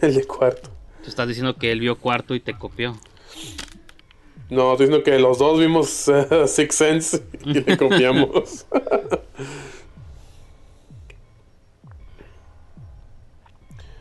el 0.00 0.14
de 0.14 0.24
cuarto. 0.26 0.70
Tú 1.02 1.08
estás 1.08 1.28
diciendo 1.28 1.56
que 1.56 1.70
él 1.72 1.80
vio 1.80 1.96
cuarto 1.98 2.34
y 2.34 2.40
te 2.40 2.56
copió. 2.58 2.98
No, 4.50 4.72
estoy 4.72 4.86
diciendo 4.86 5.04
que 5.04 5.18
los 5.18 5.38
dos 5.38 5.58
vimos 5.58 6.08
eh, 6.08 6.46
Six 6.46 6.74
Sense 6.74 7.22
y 7.44 7.54
le 7.54 7.76
copiamos. 7.76 8.66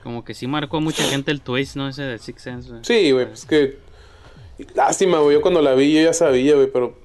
Como 0.03 0.23
que 0.25 0.33
sí 0.33 0.47
marcó 0.47 0.77
a 0.77 0.79
mucha 0.79 1.03
gente 1.03 1.31
el 1.31 1.41
twist, 1.41 1.75
¿no? 1.75 1.87
Ese 1.87 2.01
de 2.03 2.17
Six 2.17 2.41
Sense, 2.41 2.69
güey. 2.69 2.81
sí, 2.83 3.11
güey, 3.11 3.27
pues 3.27 3.45
que. 3.45 3.77
Lástima, 4.75 5.19
güey. 5.19 5.35
Yo 5.35 5.41
cuando 5.41 5.61
la 5.61 5.73
vi, 5.73 5.93
yo 5.93 6.01
ya 6.01 6.13
sabía, 6.13 6.55
güey, 6.55 6.71
pero. 6.71 6.99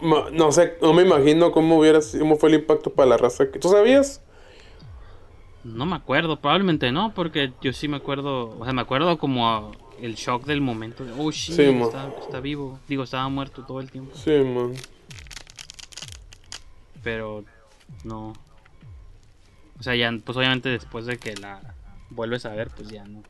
No 0.00 0.52
sé, 0.52 0.78
no 0.80 0.92
me 0.94 1.02
imagino 1.02 1.52
cómo 1.52 1.78
hubiera 1.78 2.00
cómo 2.18 2.36
fue 2.36 2.48
el 2.48 2.56
impacto 2.56 2.90
para 2.90 3.10
la 3.10 3.16
raza. 3.16 3.50
que 3.50 3.58
¿Tú 3.58 3.68
sabías? 3.68 4.22
No 5.64 5.84
me 5.84 5.96
acuerdo, 5.96 6.40
probablemente 6.40 6.92
no, 6.92 7.12
porque 7.12 7.52
yo 7.60 7.72
sí 7.72 7.88
me 7.88 7.96
acuerdo, 7.96 8.56
o 8.58 8.64
sea, 8.64 8.72
me 8.72 8.82
acuerdo 8.82 9.18
como 9.18 9.72
el 10.00 10.14
shock 10.14 10.44
del 10.44 10.60
momento. 10.60 11.04
de, 11.04 11.12
oh, 11.12 11.30
shit, 11.30 11.56
Sí, 11.56 11.62
está, 11.62 12.12
está 12.20 12.40
vivo. 12.40 12.78
Digo, 12.88 13.02
estaba 13.02 13.28
muerto 13.28 13.64
todo 13.64 13.80
el 13.80 13.90
tiempo. 13.90 14.14
Sí, 14.16 14.30
man. 14.30 14.74
Pero 17.02 17.44
no. 18.04 18.32
O 19.78 19.82
sea, 19.82 19.94
ya, 19.94 20.10
pues 20.24 20.38
obviamente 20.38 20.68
después 20.68 21.06
de 21.06 21.18
que 21.18 21.34
la 21.36 21.74
vuelves 22.10 22.46
a 22.46 22.50
ver, 22.50 22.70
pues 22.74 22.88
ya 22.88 23.04
no. 23.04 23.22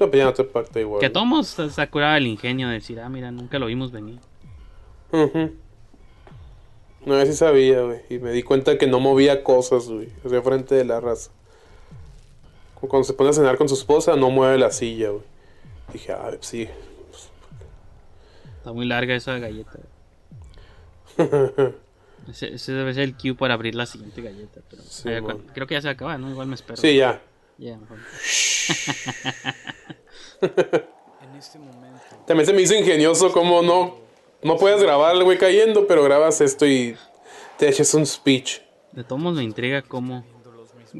No, 0.00 0.10
pues 0.10 0.18
ya 0.18 0.24
no 0.24 0.32
te 0.32 0.42
impacta 0.42 0.80
igual. 0.80 1.00
Que 1.00 1.10
todos 1.10 1.46
se 1.48 1.88
curaba 1.88 2.16
el 2.16 2.26
ingenio 2.26 2.68
de 2.68 2.74
decir, 2.74 2.98
ah, 3.00 3.08
mira, 3.08 3.30
nunca 3.30 3.58
lo 3.58 3.66
vimos 3.66 3.92
venir. 3.92 4.18
Ujú. 5.12 5.52
No, 7.06 7.18
yo 7.18 7.26
sí 7.26 7.34
sabía, 7.34 7.82
güey. 7.82 8.00
Y 8.10 8.18
me 8.18 8.32
di 8.32 8.42
cuenta 8.42 8.76
que 8.78 8.86
no 8.86 8.98
movía 8.98 9.44
cosas, 9.44 9.88
güey. 9.88 10.08
Sea, 10.28 10.42
frente 10.42 10.74
de 10.74 10.84
la 10.84 11.00
raza. 11.00 11.30
Como 12.74 12.88
Cuando 12.88 13.04
se 13.04 13.12
pone 13.12 13.30
a 13.30 13.32
cenar 13.34 13.56
con 13.56 13.68
su 13.68 13.74
esposa, 13.74 14.16
no 14.16 14.30
mueve 14.30 14.58
la 14.58 14.72
silla, 14.72 15.10
güey. 15.10 15.22
Dije, 15.92 16.12
ah, 16.12 16.32
sí. 16.40 16.68
Está 18.58 18.72
muy 18.72 18.86
larga 18.86 19.14
esa 19.14 19.38
galleta. 19.38 19.78
Ese, 22.28 22.54
ese 22.54 22.72
debe 22.72 22.94
ser 22.94 23.02
el 23.02 23.14
cue 23.14 23.34
para 23.34 23.52
abrir 23.52 23.74
la 23.74 23.84
siguiente 23.84 24.22
galleta. 24.22 24.62
Pero 24.70 24.82
Sí, 24.82 25.10
creo 25.52 25.66
que 25.66 25.74
ya 25.74 25.82
se 25.82 25.90
acaba, 25.90 26.16
¿no? 26.16 26.30
Igual 26.30 26.46
me 26.46 26.54
espero. 26.54 26.78
Sí, 26.78 26.96
ya. 26.96 27.20
Ya, 27.58 27.76
mejor. 27.78 27.98
En 30.40 31.36
este 31.36 31.58
momento. 31.58 32.00
También 32.26 32.46
se 32.46 32.52
me 32.52 32.62
hizo 32.62 32.74
ingenioso 32.74 33.32
cómo 33.32 33.62
no, 33.62 33.96
no 34.42 34.56
puedes 34.56 34.82
grabar 34.82 35.12
al 35.12 35.24
güey 35.24 35.38
cayendo, 35.38 35.86
pero 35.86 36.02
grabas 36.02 36.40
esto 36.40 36.66
y 36.66 36.96
te 37.58 37.68
echas 37.68 37.94
un 37.94 38.06
speech. 38.06 38.60
De 38.92 39.04
todos 39.04 39.20
modos 39.20 39.38
me 39.38 39.44
intriga 39.44 39.82
cómo 39.82 40.24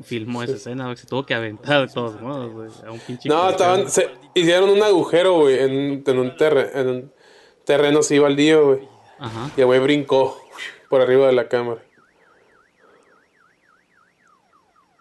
filmó 0.03 0.43
esa 0.43 0.55
escena, 0.55 0.87
porque 0.87 1.03
se 1.03 1.07
tuvo 1.07 1.25
que 1.25 1.35
aventar 1.35 1.87
de 1.87 1.93
todos 1.93 2.21
modos, 2.21 2.53
güey, 2.53 2.69
a 2.85 2.91
un 2.91 2.99
pinche 2.99 3.29
No, 3.29 3.49
estaban, 3.49 3.89
se 3.89 4.11
hicieron 4.35 4.71
un 4.71 4.83
agujero, 4.83 5.41
güey, 5.41 5.59
en, 5.61 6.03
en 6.05 6.19
un 6.19 6.37
terreno, 6.37 6.71
en 6.75 6.89
un 6.89 7.13
terreno 7.65 8.01
así 8.01 8.19
baldío, 8.19 8.67
güey. 8.67 8.89
Ajá. 9.19 9.51
Y 9.57 9.61
el 9.61 9.67
güey 9.67 9.79
brincó 9.81 10.37
por 10.89 11.01
arriba 11.01 11.29
de 11.29 11.33
la 11.33 11.49
cámara. 11.49 11.81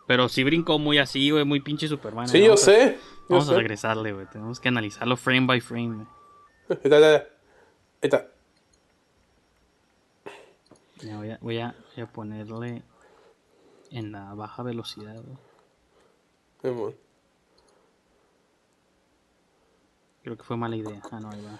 Pero 0.08 0.28
sí 0.30 0.44
brincó 0.44 0.80
muy 0.80 0.98
así, 0.98 1.32
güey, 1.32 1.46
muy 1.46 1.62
pinche 1.62 1.88
Superman. 1.88 2.28
Sí, 2.28 2.40
¿eh? 2.40 2.46
yo 2.46 2.58
sé, 2.58 2.98
Vamos 3.30 3.50
a 3.50 3.54
regresarle, 3.54 4.12
güey. 4.12 4.26
Tenemos 4.28 4.60
que 4.60 4.68
analizarlo 4.68 5.16
frame 5.16 5.48
by 5.48 5.62
frame, 5.62 5.96
güey. 5.96 6.08
Ahí 6.70 6.78
está, 6.84 6.96
ahí 6.98 7.04
está, 7.04 7.28
ahí 8.02 8.02
está. 8.02 8.28
Ya 11.02 11.18
voy 11.18 11.32
a, 11.32 11.38
voy 11.42 11.60
a, 11.60 11.76
voy 11.96 12.04
a 12.04 12.08
ponerle 12.08 12.84
en 13.92 14.12
la 14.12 14.34
baja 14.34 14.64
velocidad, 14.64 15.22
güey. 16.62 16.96
Creo 20.24 20.38
que 20.38 20.44
fue 20.44 20.56
mala 20.56 20.76
idea. 20.78 21.02
Ah, 21.12 21.20
no, 21.20 21.30
ahí 21.30 21.42
va. 21.42 21.60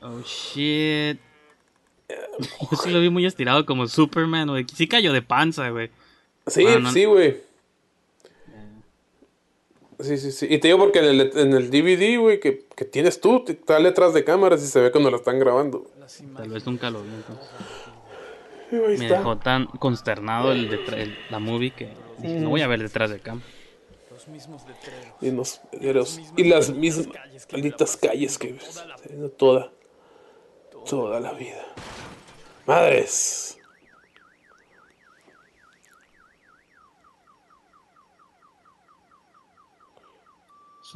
Oh, 0.00 0.20
shit. 0.22 1.20
Yo 2.70 2.76
sí 2.76 2.90
lo 2.90 3.00
vi 3.00 3.10
muy 3.10 3.26
estirado 3.26 3.66
como 3.66 3.86
Superman, 3.86 4.48
güey. 4.48 4.66
Sí 4.72 4.88
cayó 4.88 5.12
de 5.12 5.22
panza, 5.22 5.68
güey. 5.70 5.90
Sí, 6.46 6.62
Bueno, 6.62 6.80
no- 6.80 6.92
sí, 6.92 7.04
güey. 7.04 7.40
Sí, 9.98 10.18
sí, 10.18 10.30
sí. 10.30 10.46
Y 10.50 10.58
te 10.58 10.68
digo 10.68 10.78
porque 10.78 10.98
en 10.98 11.06
el, 11.06 11.20
en 11.38 11.52
el 11.54 11.70
DVD, 11.70 12.18
güey, 12.20 12.38
que, 12.38 12.66
que 12.76 12.84
tienes 12.84 13.18
tú, 13.20 13.44
está 13.48 13.78
letras 13.78 14.12
de 14.12 14.24
cámaras 14.24 14.62
y 14.62 14.66
se 14.66 14.78
ve 14.80 14.90
cuando 14.90 15.10
lo 15.10 15.16
están 15.16 15.38
grabando. 15.38 15.90
Tal 16.36 16.50
vez 16.50 16.66
nunca 16.66 16.90
lo 16.90 17.02
vi, 17.02 17.08
entonces. 17.14 17.48
Me 18.70 18.94
está. 19.06 19.18
dejó 19.18 19.38
tan 19.38 19.66
consternado 19.66 20.52
el 20.52 20.68
detra- 20.68 20.98
el- 20.98 21.16
la 21.30 21.38
movie 21.38 21.70
que 21.70 21.94
dije, 22.18 22.34
no 22.40 22.50
voy 22.50 22.60
a 22.60 22.66
ver 22.66 22.82
detrás 22.82 23.10
de 23.10 23.20
cam. 23.20 23.40
Los 24.10 24.28
mismos. 24.28 24.62
Y, 25.22 25.30
los 25.30 25.60
letreros. 25.72 26.20
y 26.36 26.44
las 26.44 26.70
mismas 26.70 27.08
malditas 27.52 27.96
calles 27.96 28.36
que 28.38 28.52
ves. 28.52 28.84
Teniendo 29.02 29.30
Toda, 29.30 29.72
toda 30.88 31.20
la 31.20 31.32
vida. 31.32 31.64
Madres. 32.66 33.58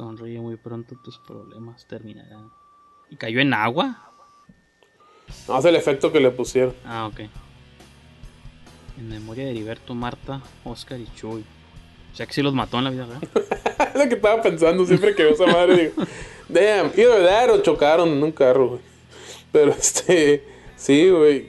Sonríe 0.01 0.39
muy 0.39 0.57
pronto, 0.57 0.95
tus 1.03 1.19
problemas 1.19 1.87
terminarán. 1.87 2.51
¿Y 3.11 3.17
cayó 3.17 3.39
en 3.39 3.53
agua? 3.53 4.11
No, 5.47 5.59
es 5.59 5.65
el 5.65 5.75
efecto 5.75 6.11
que 6.11 6.19
le 6.19 6.31
pusieron. 6.31 6.73
Ah, 6.83 7.05
ok. 7.05 7.19
En 8.97 9.09
memoria 9.09 9.45
de 9.45 9.51
Heriberto, 9.51 9.93
Marta, 9.93 10.41
Oscar 10.63 10.99
y 10.99 11.07
Chuy. 11.13 11.45
O 12.11 12.15
sea 12.15 12.25
que 12.25 12.33
sí 12.33 12.41
los 12.41 12.55
mató 12.55 12.79
en 12.79 12.85
la 12.85 12.89
vida 12.89 13.05
real. 13.05 13.21
es 13.93 14.03
lo 14.03 14.09
que 14.09 14.15
estaba 14.15 14.41
pensando 14.41 14.87
siempre 14.87 15.13
que 15.13 15.23
veo 15.23 15.33
esa 15.35 15.45
madre. 15.45 15.77
Digo, 15.77 15.93
damn, 16.49 16.87
either 16.97 17.23
that 17.23 17.51
o 17.51 17.61
chocaron 17.61 18.09
en 18.09 18.23
un 18.23 18.31
carro, 18.31 18.69
güey. 18.69 18.81
Pero 19.51 19.69
este, 19.69 20.43
sí, 20.77 21.11
güey. 21.11 21.47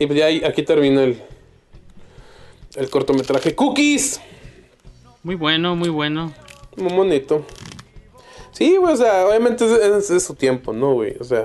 Y 0.00 0.08
pues 0.08 0.18
ya 0.18 0.48
aquí 0.48 0.64
termina 0.64 1.04
el, 1.04 1.22
el 2.74 2.90
cortometraje. 2.90 3.54
¡Cookies! 3.54 4.20
Muy 5.22 5.36
bueno, 5.36 5.76
muy 5.76 5.88
bueno. 5.88 6.34
Muy 6.76 6.92
bonito. 6.92 7.44
Sí, 8.52 8.76
güey, 8.76 8.94
o 8.94 8.96
sea, 8.96 9.26
obviamente 9.26 9.64
es, 9.64 10.10
es- 10.10 10.22
su 10.24 10.34
tiempo, 10.34 10.72
¿no, 10.72 10.92
güey? 10.94 11.16
O 11.20 11.24
sea, 11.24 11.44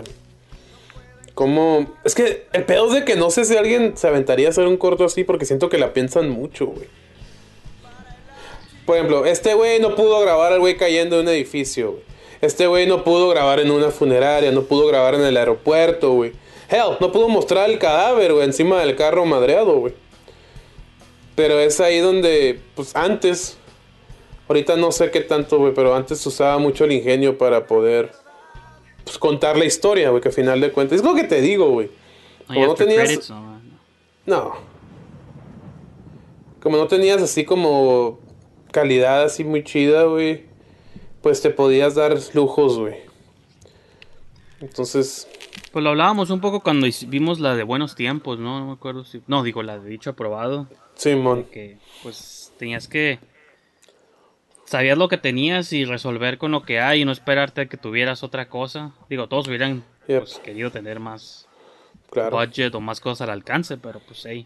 como... 1.33 1.87
Es 2.03 2.13
que 2.15 2.45
el 2.53 2.65
pedo 2.65 2.87
es 2.87 2.93
de 2.93 3.05
que 3.05 3.15
no 3.15 3.29
sé 3.31 3.45
si 3.45 3.57
alguien 3.57 3.97
se 3.97 4.07
aventaría 4.07 4.47
a 4.47 4.51
hacer 4.51 4.67
un 4.67 4.77
corto 4.77 5.05
así 5.05 5.23
porque 5.23 5.45
siento 5.45 5.69
que 5.69 5.77
la 5.77 5.93
piensan 5.93 6.29
mucho, 6.29 6.67
güey. 6.67 6.87
Por 8.85 8.97
ejemplo, 8.97 9.25
este 9.25 9.53
güey 9.53 9.79
no 9.79 9.95
pudo 9.95 10.19
grabar 10.19 10.51
al 10.53 10.59
güey 10.59 10.77
cayendo 10.77 11.15
de 11.17 11.21
un 11.23 11.29
edificio, 11.29 11.91
güey. 11.91 12.03
Este 12.41 12.67
güey 12.67 12.87
no 12.87 13.03
pudo 13.03 13.29
grabar 13.29 13.59
en 13.59 13.69
una 13.69 13.89
funeraria, 13.89 14.51
no 14.51 14.63
pudo 14.63 14.87
grabar 14.87 15.15
en 15.15 15.21
el 15.21 15.35
aeropuerto, 15.37 16.13
güey. 16.13 16.31
Hell, 16.69 16.97
no 16.99 17.11
pudo 17.11 17.27
mostrar 17.27 17.69
el 17.69 17.79
cadáver, 17.79 18.33
güey, 18.33 18.45
encima 18.45 18.79
del 18.79 18.95
carro 18.95 19.25
madreado, 19.25 19.75
güey. 19.79 19.93
Pero 21.35 21.59
es 21.59 21.79
ahí 21.79 21.99
donde, 21.99 22.59
pues 22.75 22.95
antes, 22.95 23.57
ahorita 24.49 24.75
no 24.75 24.91
sé 24.91 25.11
qué 25.11 25.21
tanto, 25.21 25.59
güey, 25.59 25.73
pero 25.73 25.95
antes 25.95 26.25
usaba 26.25 26.57
mucho 26.57 26.83
el 26.83 26.91
ingenio 26.91 27.37
para 27.37 27.67
poder, 27.67 28.11
pues 29.03 29.17
contar 29.17 29.57
la 29.57 29.65
historia, 29.65 30.09
güey, 30.09 30.21
que 30.21 30.29
al 30.29 30.33
final 30.33 30.59
de 30.59 30.71
cuentas, 30.71 30.99
es 30.99 31.05
lo 31.05 31.13
que 31.13 31.23
te 31.23 31.39
digo, 31.39 31.69
güey. 31.69 31.89
Como 32.47 32.65
no 32.65 32.73
tenías... 32.73 33.03
credits, 33.03 33.33
no. 34.25 34.55
Como 36.61 36.77
no 36.77 36.87
tenías 36.87 37.21
así 37.21 37.45
como 37.45 38.19
calidad 38.71 39.23
así 39.23 39.43
muy 39.43 39.63
chida, 39.63 40.03
güey. 40.03 40.45
Pues 41.21 41.41
te 41.41 41.51
podías 41.51 41.95
dar 41.95 42.17
lujos, 42.33 42.79
güey. 42.79 42.95
Entonces, 44.61 45.27
Pues 45.71 45.83
lo 45.83 45.91
hablábamos 45.91 46.31
un 46.31 46.41
poco 46.41 46.61
cuando 46.61 46.87
vimos 47.07 47.39
la 47.39 47.55
de 47.55 47.63
Buenos 47.63 47.95
Tiempos, 47.95 48.39
¿no? 48.39 48.59
No 48.59 48.65
me 48.67 48.73
acuerdo 48.73 49.05
si... 49.05 49.21
No, 49.27 49.43
digo, 49.43 49.63
la 49.63 49.77
de 49.79 49.89
Dicho 49.89 50.09
Aprobado. 50.09 50.67
Simón. 50.95 51.45
Que 51.51 51.77
pues 52.03 52.51
tenías 52.57 52.87
que... 52.87 53.19
Sabías 54.69 54.99
lo 54.99 55.07
que 55.07 55.17
tenías 55.17 55.73
y 55.73 55.83
resolver 55.83 56.37
con 56.37 56.51
lo 56.51 56.61
que 56.61 56.79
hay 56.79 57.01
y 57.01 57.05
no 57.05 57.11
esperarte 57.11 57.61
a 57.61 57.65
que 57.65 57.75
tuvieras 57.77 58.21
otra 58.21 58.49
cosa. 58.49 58.91
Digo, 59.09 59.27
todos 59.27 59.47
hubieran 59.47 59.83
Yep. 60.07 60.19
pues, 60.19 60.37
querido 60.37 60.69
tener 60.69 60.99
más 60.99 61.47
Claro. 62.11 62.37
budget 62.37 62.75
o 62.75 62.79
más 62.79 62.99
cosas 62.99 63.21
al 63.21 63.31
alcance, 63.33 63.77
pero 63.77 63.99
pues 63.99 64.21
hey. 64.27 64.45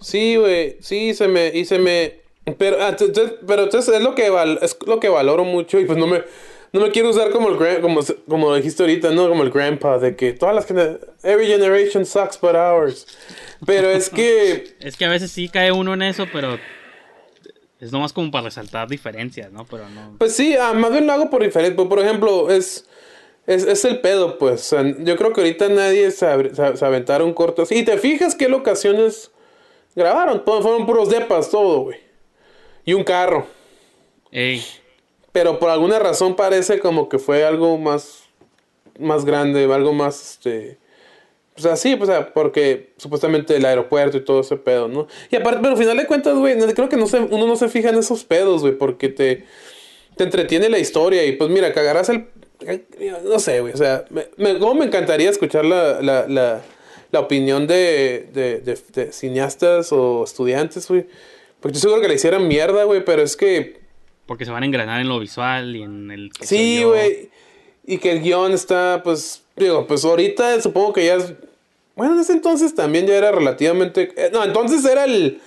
Sí, 0.00 0.36
güey, 0.36 0.76
sí, 0.80 1.14
se 1.14 1.26
me, 1.28 1.48
y 1.48 1.64
se 1.64 1.78
me, 1.80 2.20
pero, 2.58 2.76
ah, 2.82 2.96
pero 3.46 3.64
entonces 3.64 3.94
es 3.94 4.02
lo 4.02 4.14
que, 4.14 4.30
val- 4.30 4.58
es 4.62 4.76
lo 4.86 4.98
que 5.00 5.08
valoro 5.08 5.44
mucho 5.44 5.78
y 5.78 5.84
pues 5.84 5.98
no 5.98 6.06
me, 6.06 6.22
no 6.72 6.80
me 6.80 6.90
quiero 6.90 7.10
usar 7.10 7.30
como 7.30 7.48
el, 7.48 7.56
gran- 7.56 7.80
como, 7.80 8.00
como 8.28 8.54
dijiste 8.54 8.82
ahorita, 8.84 9.10
¿no? 9.10 9.28
Como 9.28 9.42
el 9.44 9.50
grandpa, 9.50 9.98
de 9.98 10.14
que 10.16 10.32
todas 10.32 10.54
las, 10.54 10.70
every 11.24 11.46
generation 11.46 12.04
sucks 12.06 12.40
but 12.40 12.54
ours. 12.54 13.06
Pero 13.66 13.90
es 13.90 14.10
que, 14.10 14.74
Es 14.80 14.96
que 14.96 15.04
a 15.04 15.08
veces 15.08 15.30
sí 15.30 15.48
cae 15.48 15.70
uno 15.72 15.94
en 15.94 16.02
eso, 16.02 16.26
pero 16.32 16.58
es 17.82 17.90
nomás 17.92 18.12
como 18.12 18.30
para 18.30 18.44
resaltar 18.44 18.88
diferencias, 18.88 19.50
¿no? 19.52 19.64
Pero 19.66 19.88
no. 19.88 20.14
pues 20.18 20.34
sí, 20.36 20.54
ah, 20.56 20.72
más 20.72 20.92
bien 20.92 21.06
lo 21.06 21.12
hago 21.12 21.30
por 21.30 21.42
diferente, 21.42 21.84
por 21.84 21.98
ejemplo, 21.98 22.50
es, 22.50 22.86
es, 23.46 23.64
es 23.64 23.84
el 23.84 24.00
pedo, 24.00 24.38
pues, 24.38 24.60
o 24.72 24.76
sea, 24.76 24.94
yo 25.00 25.16
creo 25.16 25.32
que 25.32 25.40
ahorita 25.40 25.68
nadie 25.68 26.10
se, 26.12 26.54
se, 26.54 26.76
se 26.76 26.84
aventaron 26.84 27.26
un 27.28 27.34
corto 27.34 27.62
así, 27.62 27.74
y 27.80 27.84
te 27.84 27.98
fijas 27.98 28.34
qué 28.36 28.48
locaciones 28.48 29.30
grabaron, 29.96 30.44
Todo- 30.44 30.62
fueron 30.62 30.86
puros 30.86 31.10
depas, 31.10 31.50
todo, 31.50 31.80
güey, 31.80 31.98
y 32.84 32.94
un 32.94 33.02
carro. 33.04 33.46
Ey, 34.30 34.64
Pero 35.32 35.58
por 35.58 35.68
alguna 35.70 35.98
razón 35.98 36.36
parece 36.36 36.78
como 36.78 37.08
que 37.08 37.18
fue 37.18 37.44
algo 37.44 37.76
más, 37.78 38.22
más 38.98 39.24
grande, 39.24 39.64
algo 39.74 39.92
más, 39.92 40.32
este... 40.34 40.78
O 41.56 41.60
sea, 41.60 41.76
sí, 41.76 41.96
pues, 41.96 42.08
o 42.08 42.12
sea, 42.12 42.32
porque 42.32 42.92
supuestamente 42.96 43.56
el 43.56 43.64
aeropuerto 43.64 44.16
y 44.16 44.24
todo 44.24 44.40
ese 44.40 44.56
pedo, 44.56 44.88
¿no? 44.88 45.06
Y 45.30 45.36
aparte, 45.36 45.60
pero 45.60 45.72
al 45.72 45.78
final 45.78 45.96
de 45.96 46.06
cuentas, 46.06 46.36
güey, 46.36 46.58
creo 46.74 46.88
que 46.88 46.96
no 46.96 47.06
se, 47.06 47.20
uno 47.20 47.46
no 47.46 47.56
se 47.56 47.68
fija 47.68 47.90
en 47.90 47.96
esos 47.96 48.24
pedos, 48.24 48.62
güey, 48.62 48.72
porque 48.72 49.08
te, 49.08 49.44
te 50.16 50.24
entretiene 50.24 50.70
la 50.70 50.78
historia 50.78 51.24
y 51.24 51.32
pues 51.32 51.50
mira, 51.50 51.72
cagarás 51.72 52.08
el... 52.08 52.26
No 53.24 53.38
sé, 53.38 53.60
güey, 53.60 53.74
o 53.74 53.76
sea, 53.76 54.04
me, 54.10 54.28
me, 54.36 54.58
como 54.58 54.74
me 54.74 54.86
encantaría 54.86 55.28
escuchar 55.28 55.64
la, 55.64 56.00
la, 56.00 56.26
la, 56.28 56.62
la 57.10 57.20
opinión 57.20 57.66
de, 57.66 58.28
de, 58.32 58.60
de, 58.60 58.78
de 58.94 59.12
cineastas 59.12 59.92
o 59.92 60.24
estudiantes, 60.24 60.88
güey. 60.88 61.06
Porque 61.60 61.76
estoy 61.76 61.90
seguro 61.90 62.00
que 62.00 62.08
le 62.08 62.14
hicieran 62.14 62.48
mierda, 62.48 62.84
güey, 62.84 63.04
pero 63.04 63.22
es 63.22 63.36
que 63.36 63.82
porque 64.26 64.44
se 64.44 64.50
van 64.50 64.62
a 64.62 64.66
engranar 64.66 65.00
en 65.00 65.08
lo 65.08 65.18
visual 65.18 65.76
y 65.76 65.82
en 65.82 66.10
el 66.10 66.32
que 66.32 66.46
Sí, 66.46 66.82
güey. 66.84 67.30
Y 67.84 67.98
que 67.98 68.12
el 68.12 68.22
guion 68.22 68.52
está, 68.52 69.02
pues, 69.02 69.41
digo, 69.56 69.86
pues 69.86 70.04
ahorita 70.04 70.60
supongo 70.60 70.92
que 70.92 71.06
ya 71.06 71.14
es... 71.16 71.32
Bueno, 71.94 72.14
en 72.14 72.20
ese 72.20 72.32
entonces 72.32 72.74
también 72.74 73.06
ya 73.06 73.16
era 73.16 73.32
relativamente... 73.32 74.12
eh, 74.16 74.30
no, 74.32 74.44
entonces 74.44 74.84
era 74.84 75.04
el... 75.04 75.40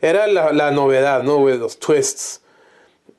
Era 0.00 0.26
la, 0.26 0.52
la 0.52 0.70
novedad, 0.72 1.22
¿no, 1.22 1.38
güey? 1.38 1.58
Los 1.58 1.78
twists. 1.78 2.40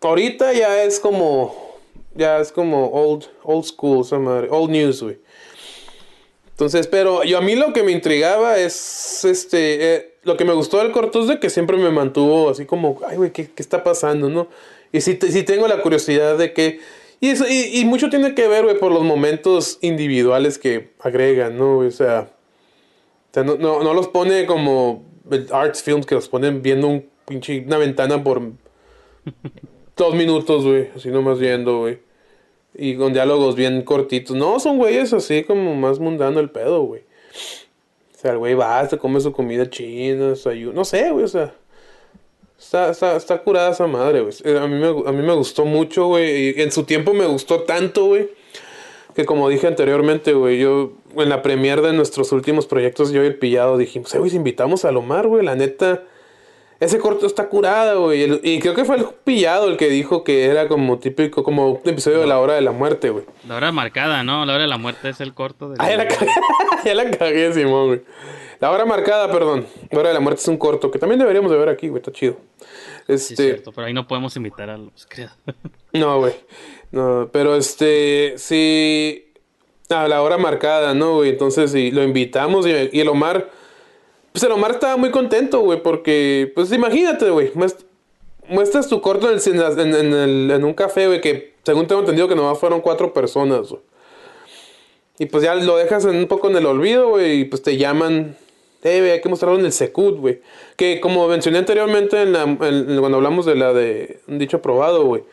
Ahorita 0.02 0.52
ya 0.54 0.84
es 0.84 1.00
como... 1.00 1.74
Ya 2.16 2.40
es 2.40 2.52
como 2.52 2.90
old, 2.92 3.26
old 3.44 3.66
school, 3.66 4.02
esa 4.02 4.20
madre. 4.20 4.48
Old 4.52 4.70
news, 4.70 5.02
güey. 5.02 5.18
Entonces, 6.52 6.86
pero 6.86 7.24
yo 7.24 7.40
a 7.40 7.42
mí 7.42 7.56
lo 7.56 7.74
que 7.74 7.82
me 7.82 7.92
intrigaba 7.92 8.58
es, 8.60 9.26
este, 9.26 9.96
eh, 9.96 10.14
lo 10.22 10.38
que 10.38 10.46
me 10.46 10.54
gustó 10.54 10.78
del 10.78 10.92
corto 10.92 11.22
es 11.22 11.28
de 11.28 11.40
que 11.40 11.50
siempre 11.50 11.78
me 11.78 11.90
mantuvo 11.90 12.52
así 12.52 12.66
como, 12.68 13.02
ay, 13.08 13.18
güey, 13.18 13.32
¿qué, 13.32 13.50
qué 13.50 13.64
está 13.64 13.84
pasando, 13.84 14.30
no? 14.30 14.48
Y 14.92 15.00
te- 15.00 15.32
sí 15.32 15.42
tengo 15.42 15.68
la 15.68 15.82
curiosidad 15.82 16.38
de 16.38 16.54
que, 16.54 16.80
y, 17.24 17.30
eso, 17.30 17.46
y, 17.48 17.80
y 17.80 17.86
mucho 17.86 18.10
tiene 18.10 18.36
que 18.36 18.50
ver, 18.50 18.66
güey, 18.66 18.78
por 18.78 18.92
los 18.92 19.02
momentos 19.02 19.78
individuales 19.80 20.60
que 20.60 20.92
agregan, 21.00 21.58
¿no? 21.58 21.78
O 21.78 21.90
sea, 21.90 22.34
o 23.32 23.34
sea, 23.34 23.46
no, 23.46 23.56
no, 23.56 23.82
no 23.82 23.94
los 23.94 24.10
pone 24.10 24.46
como 24.46 25.06
arts 25.54 25.82
films 25.84 26.06
que 26.06 26.16
los 26.16 26.28
ponen 26.28 26.62
viendo 26.62 26.90
un 26.90 27.06
pinche, 27.26 27.64
una 27.66 27.78
ventana 27.78 28.22
por 28.22 28.42
dos 29.96 30.16
minutos, 30.16 30.66
güey, 30.66 30.90
así 30.98 31.12
nomás 31.12 31.40
viendo, 31.40 31.80
güey. 31.80 32.00
Y 32.76 32.98
con 32.98 33.14
diálogos 33.14 33.56
bien 33.56 33.84
cortitos. 33.84 34.36
No, 34.36 34.60
son 34.60 34.78
güeyes 34.78 35.14
así 35.14 35.46
como 35.46 35.76
más 35.76 36.00
mundano 36.00 36.42
el 36.42 36.50
pedo, 36.50 36.82
güey. 36.82 37.04
O 38.14 38.20
sea, 38.20 38.32
el 38.32 38.38
güey 38.38 38.54
va, 38.54 38.86
se 38.90 38.98
come 38.98 39.22
su 39.22 39.32
comida 39.32 39.70
china, 39.70 40.32
desayuno. 40.32 40.74
No 40.74 40.84
sé, 40.84 41.10
güey, 41.10 41.24
o 41.24 41.30
sea. 41.30 41.56
Está, 42.64 42.90
está, 42.90 43.16
está 43.16 43.38
curada 43.40 43.72
esa 43.72 43.86
madre, 43.88 44.22
güey. 44.22 44.34
Eh, 44.44 44.58
A 44.60 44.68
mí, 44.68 44.76
me, 44.80 44.88
a 44.88 45.12
mí 45.12 45.22
me 45.22 45.34
gustó 45.34 45.66
mucho, 45.66 46.08
güey. 46.08 46.58
Y 46.58 46.62
en 46.62 46.72
su 46.72 46.84
tiempo 46.84 47.14
me 47.14 47.26
gustó 47.26 47.62
tanto, 47.62 48.06
güey. 48.06 48.30
Que 49.16 49.26
como 49.26 49.48
dije 49.50 49.68
anteriormente, 49.68 50.34
güey, 50.34 50.58
yo 50.60 50.94
en 51.18 51.30
la 51.30 51.42
premier 51.44 51.82
de 51.82 51.94
nuestros 51.94 52.32
últimos 52.32 52.66
proyectos, 52.66 53.12
yo 53.12 53.24
y 53.24 53.28
el 53.28 53.36
pillado 53.36 53.78
dijimos, 53.78 54.14
eh, 54.16 54.18
güey, 54.18 54.32
si 54.32 54.38
invitamos 54.38 54.86
a 54.86 54.92
Lomar, 54.92 55.28
güey, 55.28 55.46
la 55.46 55.56
neta. 55.56 56.02
Ese 56.80 56.98
corto 57.00 57.28
está 57.28 57.48
curado, 57.48 58.06
güey. 58.06 58.40
Y 58.44 58.60
creo 58.60 58.74
que 58.74 58.84
fue 58.86 58.98
el 58.98 59.06
pillado 59.24 59.70
el 59.70 59.78
que 59.78 59.88
dijo 59.90 60.24
que 60.24 60.46
era 60.46 60.68
como 60.68 60.98
típico, 61.00 61.44
como 61.44 61.70
un 61.74 61.90
episodio 61.90 62.20
de 62.20 62.28
la 62.28 62.40
hora 62.40 62.56
de 62.56 62.62
la 62.62 62.72
muerte, 62.72 63.10
güey. 63.12 63.24
La 63.48 63.56
hora 63.58 63.72
marcada, 63.72 64.24
¿no? 64.24 64.46
La 64.46 64.54
hora 64.54 64.64
de 64.64 64.68
la 64.68 64.78
muerte 64.80 65.10
es 65.10 65.22
el 65.22 65.34
corto 65.34 65.70
de 65.70 65.76
Ah, 65.80 65.90
ya 65.92 65.98
la 65.98 66.08
cagué, 66.08 66.32
ya 66.86 66.96
la 66.96 67.12
cagué, 67.12 67.54
Simón, 67.54 67.88
güey. 67.88 68.02
La 68.64 68.72
hora 68.72 68.86
marcada, 68.86 69.30
perdón. 69.30 69.66
La 69.92 70.00
hora 70.00 70.08
de 70.08 70.14
la 70.14 70.22
muerte 70.22 70.40
es 70.40 70.48
un 70.48 70.56
corto 70.56 70.90
que 70.90 70.98
también 70.98 71.20
deberíamos 71.20 71.52
de 71.52 71.58
ver 71.58 71.68
aquí, 71.68 71.90
güey. 71.90 72.00
Está 72.00 72.14
chido. 72.14 72.38
Sí, 73.08 73.14
Este, 73.14 73.36
cierto, 73.36 73.74
pero 73.74 73.88
ahí 73.88 73.94
no 73.94 74.08
podemos 74.08 74.38
invitar 74.38 74.70
a 74.70 74.78
los 74.78 75.06
creadores. 75.06 75.38
no, 75.92 76.18
güey. 76.20 76.34
No, 76.92 77.30
pero 77.34 77.58
este, 77.58 78.36
sí. 78.38 79.34
A 79.90 80.08
la 80.08 80.22
hora 80.22 80.38
marcada, 80.38 80.94
¿no, 80.94 81.16
güey? 81.16 81.32
Entonces, 81.32 81.72
sí, 81.72 81.92
lo 81.92 82.04
invitamos 82.04 82.66
y, 82.66 82.70
y 82.94 83.02
el 83.02 83.10
Omar. 83.10 83.50
Pues 84.32 84.42
el 84.44 84.52
Omar 84.54 84.72
estaba 84.72 84.96
muy 84.96 85.12
contento, 85.12 85.60
güey, 85.60 85.84
porque, 85.84 86.50
pues 86.56 86.72
imagínate, 86.72 87.30
güey. 87.32 87.52
muest- 87.56 87.84
Muestras 88.48 88.88
tu 88.88 89.02
corto 89.02 89.28
en, 89.28 89.34
el 89.34 89.40
cine- 89.42 89.62
en, 89.74 89.94
en 89.94 90.14
el- 90.14 90.52
en 90.52 90.64
un 90.64 90.74
café, 90.74 91.08
güey, 91.08 91.20
que 91.20 91.56
según 91.64 91.86
tengo 91.86 92.00
entendido 92.00 92.30
que 92.30 92.36
nomás 92.36 92.58
fueron 92.60 92.80
cuatro 92.80 93.14
personas, 93.14 93.68
güey. 93.72 93.82
Y 95.20 95.26
pues 95.26 95.44
ya 95.44 95.54
lo 95.54 95.76
dejas 95.76 96.06
en- 96.06 96.16
un 96.16 96.28
poco 96.28 96.50
en 96.50 96.56
el 96.56 96.66
olvido, 96.66 97.10
güey, 97.10 97.42
y 97.42 97.44
pues 97.44 97.62
te 97.62 97.76
llaman. 97.76 98.38
Eh, 98.84 99.00
güey, 99.00 99.12
hay 99.12 99.22
que 99.22 99.30
mostrarlo 99.30 99.58
en 99.60 99.66
el 99.66 99.72
Secut, 99.72 100.18
güey. 100.20 100.42
Que 100.76 101.00
como 101.00 101.28
mencioné 101.28 101.58
anteriormente 101.60 102.22
en 102.22 102.34
la, 102.34 102.44
en- 102.44 102.98
cuando 103.00 103.18
hablamos 103.18 103.46
de 103.46 103.56
la 103.56 103.74
de 103.74 104.20
un 104.28 104.38
dicho 104.40 104.58
aprobado, 104.58 105.06
güey. 105.06 105.24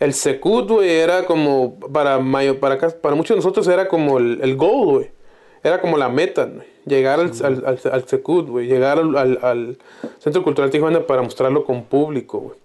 El 0.00 0.12
Secut, 0.12 0.68
güey, 0.68 0.90
era 0.90 1.24
como 1.24 1.78
para 1.78 2.18
mayo, 2.18 2.58
para 2.60 2.76
para 2.78 3.14
muchos 3.14 3.34
de 3.34 3.36
nosotros 3.36 3.66
era 3.68 3.88
como 3.88 4.18
el, 4.18 4.40
el 4.42 4.56
goal, 4.56 4.86
güey. 4.86 5.10
Era 5.62 5.80
como 5.80 5.96
la 5.96 6.08
meta, 6.08 6.44
güey. 6.46 6.66
Llegar 6.84 7.18
al, 7.18 7.32
al, 7.42 7.64
al, 7.66 7.80
al 7.92 8.08
Secut, 8.08 8.48
güey. 8.48 8.66
Llegar 8.66 8.98
al, 8.98 9.16
al, 9.42 9.78
Centro 10.18 10.42
Cultural 10.44 10.70
Tijuana 10.70 11.06
para 11.06 11.22
mostrarlo 11.22 11.64
con 11.64 11.84
público, 11.84 12.38
güey. 12.40 12.58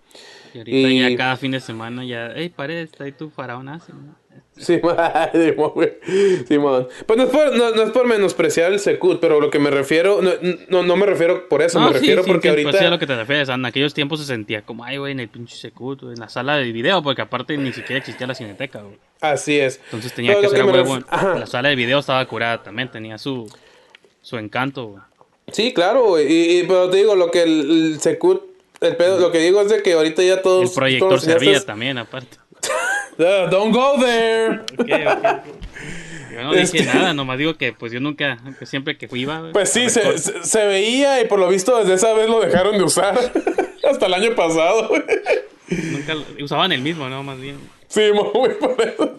Y 0.54 0.58
ahorita 0.58 0.78
Y- 0.90 1.12
ya 1.12 1.18
cada 1.18 1.38
fin 1.38 1.52
de 1.52 1.60
semana 1.62 2.04
ya, 2.04 2.32
hey, 2.36 2.50
pared, 2.50 2.80
está 2.80 3.06
ahí 3.06 3.14
tu 3.14 3.30
faraón 3.30 3.70
así, 3.70 3.92
¿no? 3.94 4.16
Sí, 4.58 4.80
Simón. 6.48 6.88
Pues 7.06 7.18
no 7.18 7.24
es, 7.24 7.30
por, 7.30 7.56
no, 7.56 7.72
no 7.72 7.84
es 7.84 7.90
por 7.92 8.06
menospreciar 8.06 8.72
el 8.72 8.80
Secut, 8.80 9.20
pero 9.20 9.40
lo 9.40 9.50
que 9.50 9.60
me 9.60 9.72
refiero, 9.72 10.22
no, 10.22 10.32
no, 10.70 10.84
no 10.84 10.96
me 10.98 11.06
refiero 11.06 11.48
por 11.50 11.62
eso, 11.62 11.80
me 11.80 11.88
sí, 11.88 11.94
refiero 11.94 12.24
sí, 12.24 12.30
porque 12.32 12.50
sí, 12.50 12.54
pues 12.56 12.66
ahorita... 12.66 12.80
sí 12.80 12.86
a 12.86 12.90
lo 12.90 13.00
que 13.00 13.08
te 13.08 13.16
refieres. 13.16 13.50
En 13.50 13.66
aquellos 13.66 13.94
tiempos 13.94 14.20
se 14.20 14.26
sentía 14.26 14.62
como, 14.62 14.84
ay, 14.84 14.98
güey, 14.98 15.14
en 15.14 15.20
el 15.20 15.30
pinche 15.30 15.56
Secut, 15.56 16.04
en 16.04 16.20
la 16.20 16.30
sala 16.30 16.58
de 16.58 16.72
video, 16.72 17.02
porque 17.02 17.22
aparte 17.22 17.58
ni 17.58 17.72
siquiera 17.74 17.98
existía 18.00 18.28
la 18.28 18.36
cineteca, 18.36 18.82
güey. 18.82 18.98
Así 19.22 19.58
es. 19.60 19.80
Entonces 19.86 20.14
tenía 20.14 20.32
Pero 20.36 20.42
que 20.52 20.56
ser 20.58 20.66
huevo. 20.66 20.96
ref-. 20.98 21.40
La 21.40 21.46
sala 21.48 21.70
de 21.70 21.76
video 21.76 22.00
estaba 22.00 22.24
curada 22.26 22.62
también, 22.62 22.90
tenía 22.92 23.18
su, 23.18 23.52
su 24.22 24.38
encanto, 24.38 24.86
güey. 24.88 25.02
Sí, 25.52 25.74
claro. 25.74 26.20
Y, 26.22 26.24
y- 26.60 26.64
pero 26.64 26.90
te 26.90 26.98
digo, 26.98 27.16
lo 27.16 27.32
que 27.32 27.44
el, 27.44 27.94
el 27.94 28.00
Secut, 28.02 28.44
el 28.82 28.96
pedo, 28.96 29.20
lo 29.20 29.32
que 29.32 29.40
digo 29.40 29.62
es 29.62 29.70
de 29.70 29.82
que 29.82 29.94
ahorita 29.94 30.22
ya 30.24 30.42
todos... 30.42 30.70
El 30.70 30.76
proyector 30.76 31.10
todos 31.10 31.24
servía 31.24 31.64
también, 31.66 31.98
aparte. 31.98 32.38
Don't 33.50 33.74
go 33.74 33.96
there. 34.00 34.62
Yo 36.32 36.44
no 36.44 36.52
dije 36.54 36.62
Este- 36.80 36.84
nada, 36.86 37.14
nomás 37.14 37.38
digo 37.38 37.56
que 37.56 37.74
pues 37.74 37.92
yo 37.92 38.00
nunca, 38.00 38.38
que 38.58 38.66
siempre 38.66 38.98
que 38.98 39.08
iba, 39.18 39.52
Pues 39.52 39.70
sí, 39.72 39.90
se, 39.90 40.18
se, 40.18 40.44
se 40.44 40.66
veía 40.66 41.22
y 41.22 41.26
por 41.28 41.40
lo 41.40 41.48
visto 41.50 41.78
desde 41.78 41.94
esa 41.96 42.14
vez 42.14 42.30
lo 42.30 42.40
dejaron 42.40 42.78
de 42.78 42.84
usar. 42.84 43.18
Hasta 43.90 44.06
el 44.06 44.14
año 44.14 44.34
pasado, 44.36 44.90
nunca 45.70 46.16
usaban 46.42 46.72
el 46.72 46.82
mismo, 46.82 47.10
¿no? 47.10 47.24
Más 47.24 47.40
bien. 47.40 47.58
Simón, 47.88 48.30
güey, 48.34 48.58
por 48.58 48.82
eso. 48.82 49.18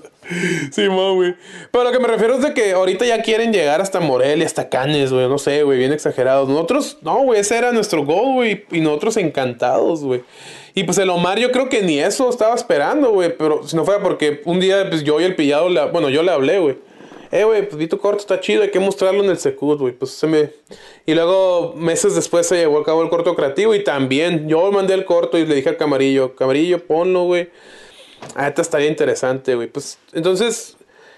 Simón, 0.70 1.16
güey. 1.16 1.34
Pero 1.70 1.84
lo 1.84 1.92
que 1.92 1.98
me 1.98 2.08
refiero 2.08 2.34
es 2.34 2.42
de 2.42 2.54
que 2.54 2.72
ahorita 2.72 3.04
ya 3.04 3.22
quieren 3.22 3.52
llegar 3.52 3.80
hasta 3.80 4.00
Morelia, 4.00 4.46
hasta 4.46 4.68
Canes, 4.68 5.12
güey. 5.12 5.28
No 5.28 5.38
sé, 5.38 5.62
güey, 5.62 5.78
bien 5.78 5.92
exagerados. 5.92 6.48
Nosotros, 6.48 6.98
no, 7.02 7.22
güey, 7.24 7.40
ese 7.40 7.58
era 7.58 7.72
nuestro 7.72 8.04
goal, 8.04 8.34
güey. 8.34 8.64
Y 8.70 8.80
nosotros 8.80 9.16
encantados, 9.16 10.02
güey. 10.02 10.22
Y 10.74 10.84
pues 10.84 10.98
el 10.98 11.10
Omar, 11.10 11.38
yo 11.38 11.50
creo 11.50 11.68
que 11.68 11.82
ni 11.82 11.98
eso 11.98 12.30
estaba 12.30 12.54
esperando, 12.54 13.10
güey. 13.10 13.36
Pero 13.36 13.66
si 13.66 13.76
no 13.76 13.84
fuera 13.84 14.02
porque 14.02 14.40
un 14.44 14.60
día, 14.60 14.88
pues 14.88 15.04
yo 15.04 15.20
y 15.20 15.24
el 15.24 15.34
pillado, 15.34 15.68
bueno, 15.90 16.08
yo 16.08 16.22
le 16.22 16.30
hablé, 16.30 16.58
güey. 16.58 16.76
Eh, 17.30 17.44
güey, 17.44 17.66
pues 17.66 17.76
vi 17.76 17.86
tu 17.86 17.98
corto, 17.98 18.20
está 18.20 18.40
chido, 18.40 18.62
hay 18.62 18.70
que 18.70 18.78
mostrarlo 18.78 19.24
en 19.24 19.30
el 19.30 19.38
Secut, 19.38 19.80
güey. 19.80 19.94
Pues 19.94 20.10
se 20.12 20.26
me. 20.26 20.50
Y 21.06 21.14
luego, 21.14 21.74
meses 21.76 22.14
después, 22.14 22.46
se 22.46 22.56
llevó 22.56 22.78
a 22.78 22.84
cabo 22.84 23.02
el 23.02 23.08
corto 23.08 23.34
creativo. 23.34 23.74
Y 23.74 23.82
también, 23.82 24.48
yo 24.48 24.70
mandé 24.70 24.94
el 24.94 25.04
corto 25.04 25.38
y 25.38 25.46
le 25.46 25.54
dije 25.54 25.70
al 25.70 25.78
camarillo, 25.78 26.36
camarillo, 26.36 26.86
ponlo, 26.86 27.24
güey. 27.24 27.48
Ah, 28.34 28.48
esta 28.48 28.62
estaría 28.62 28.88
interesante, 28.88 29.54
güey. 29.54 29.68
Pues, 29.68 29.98
entonces. 30.12 30.76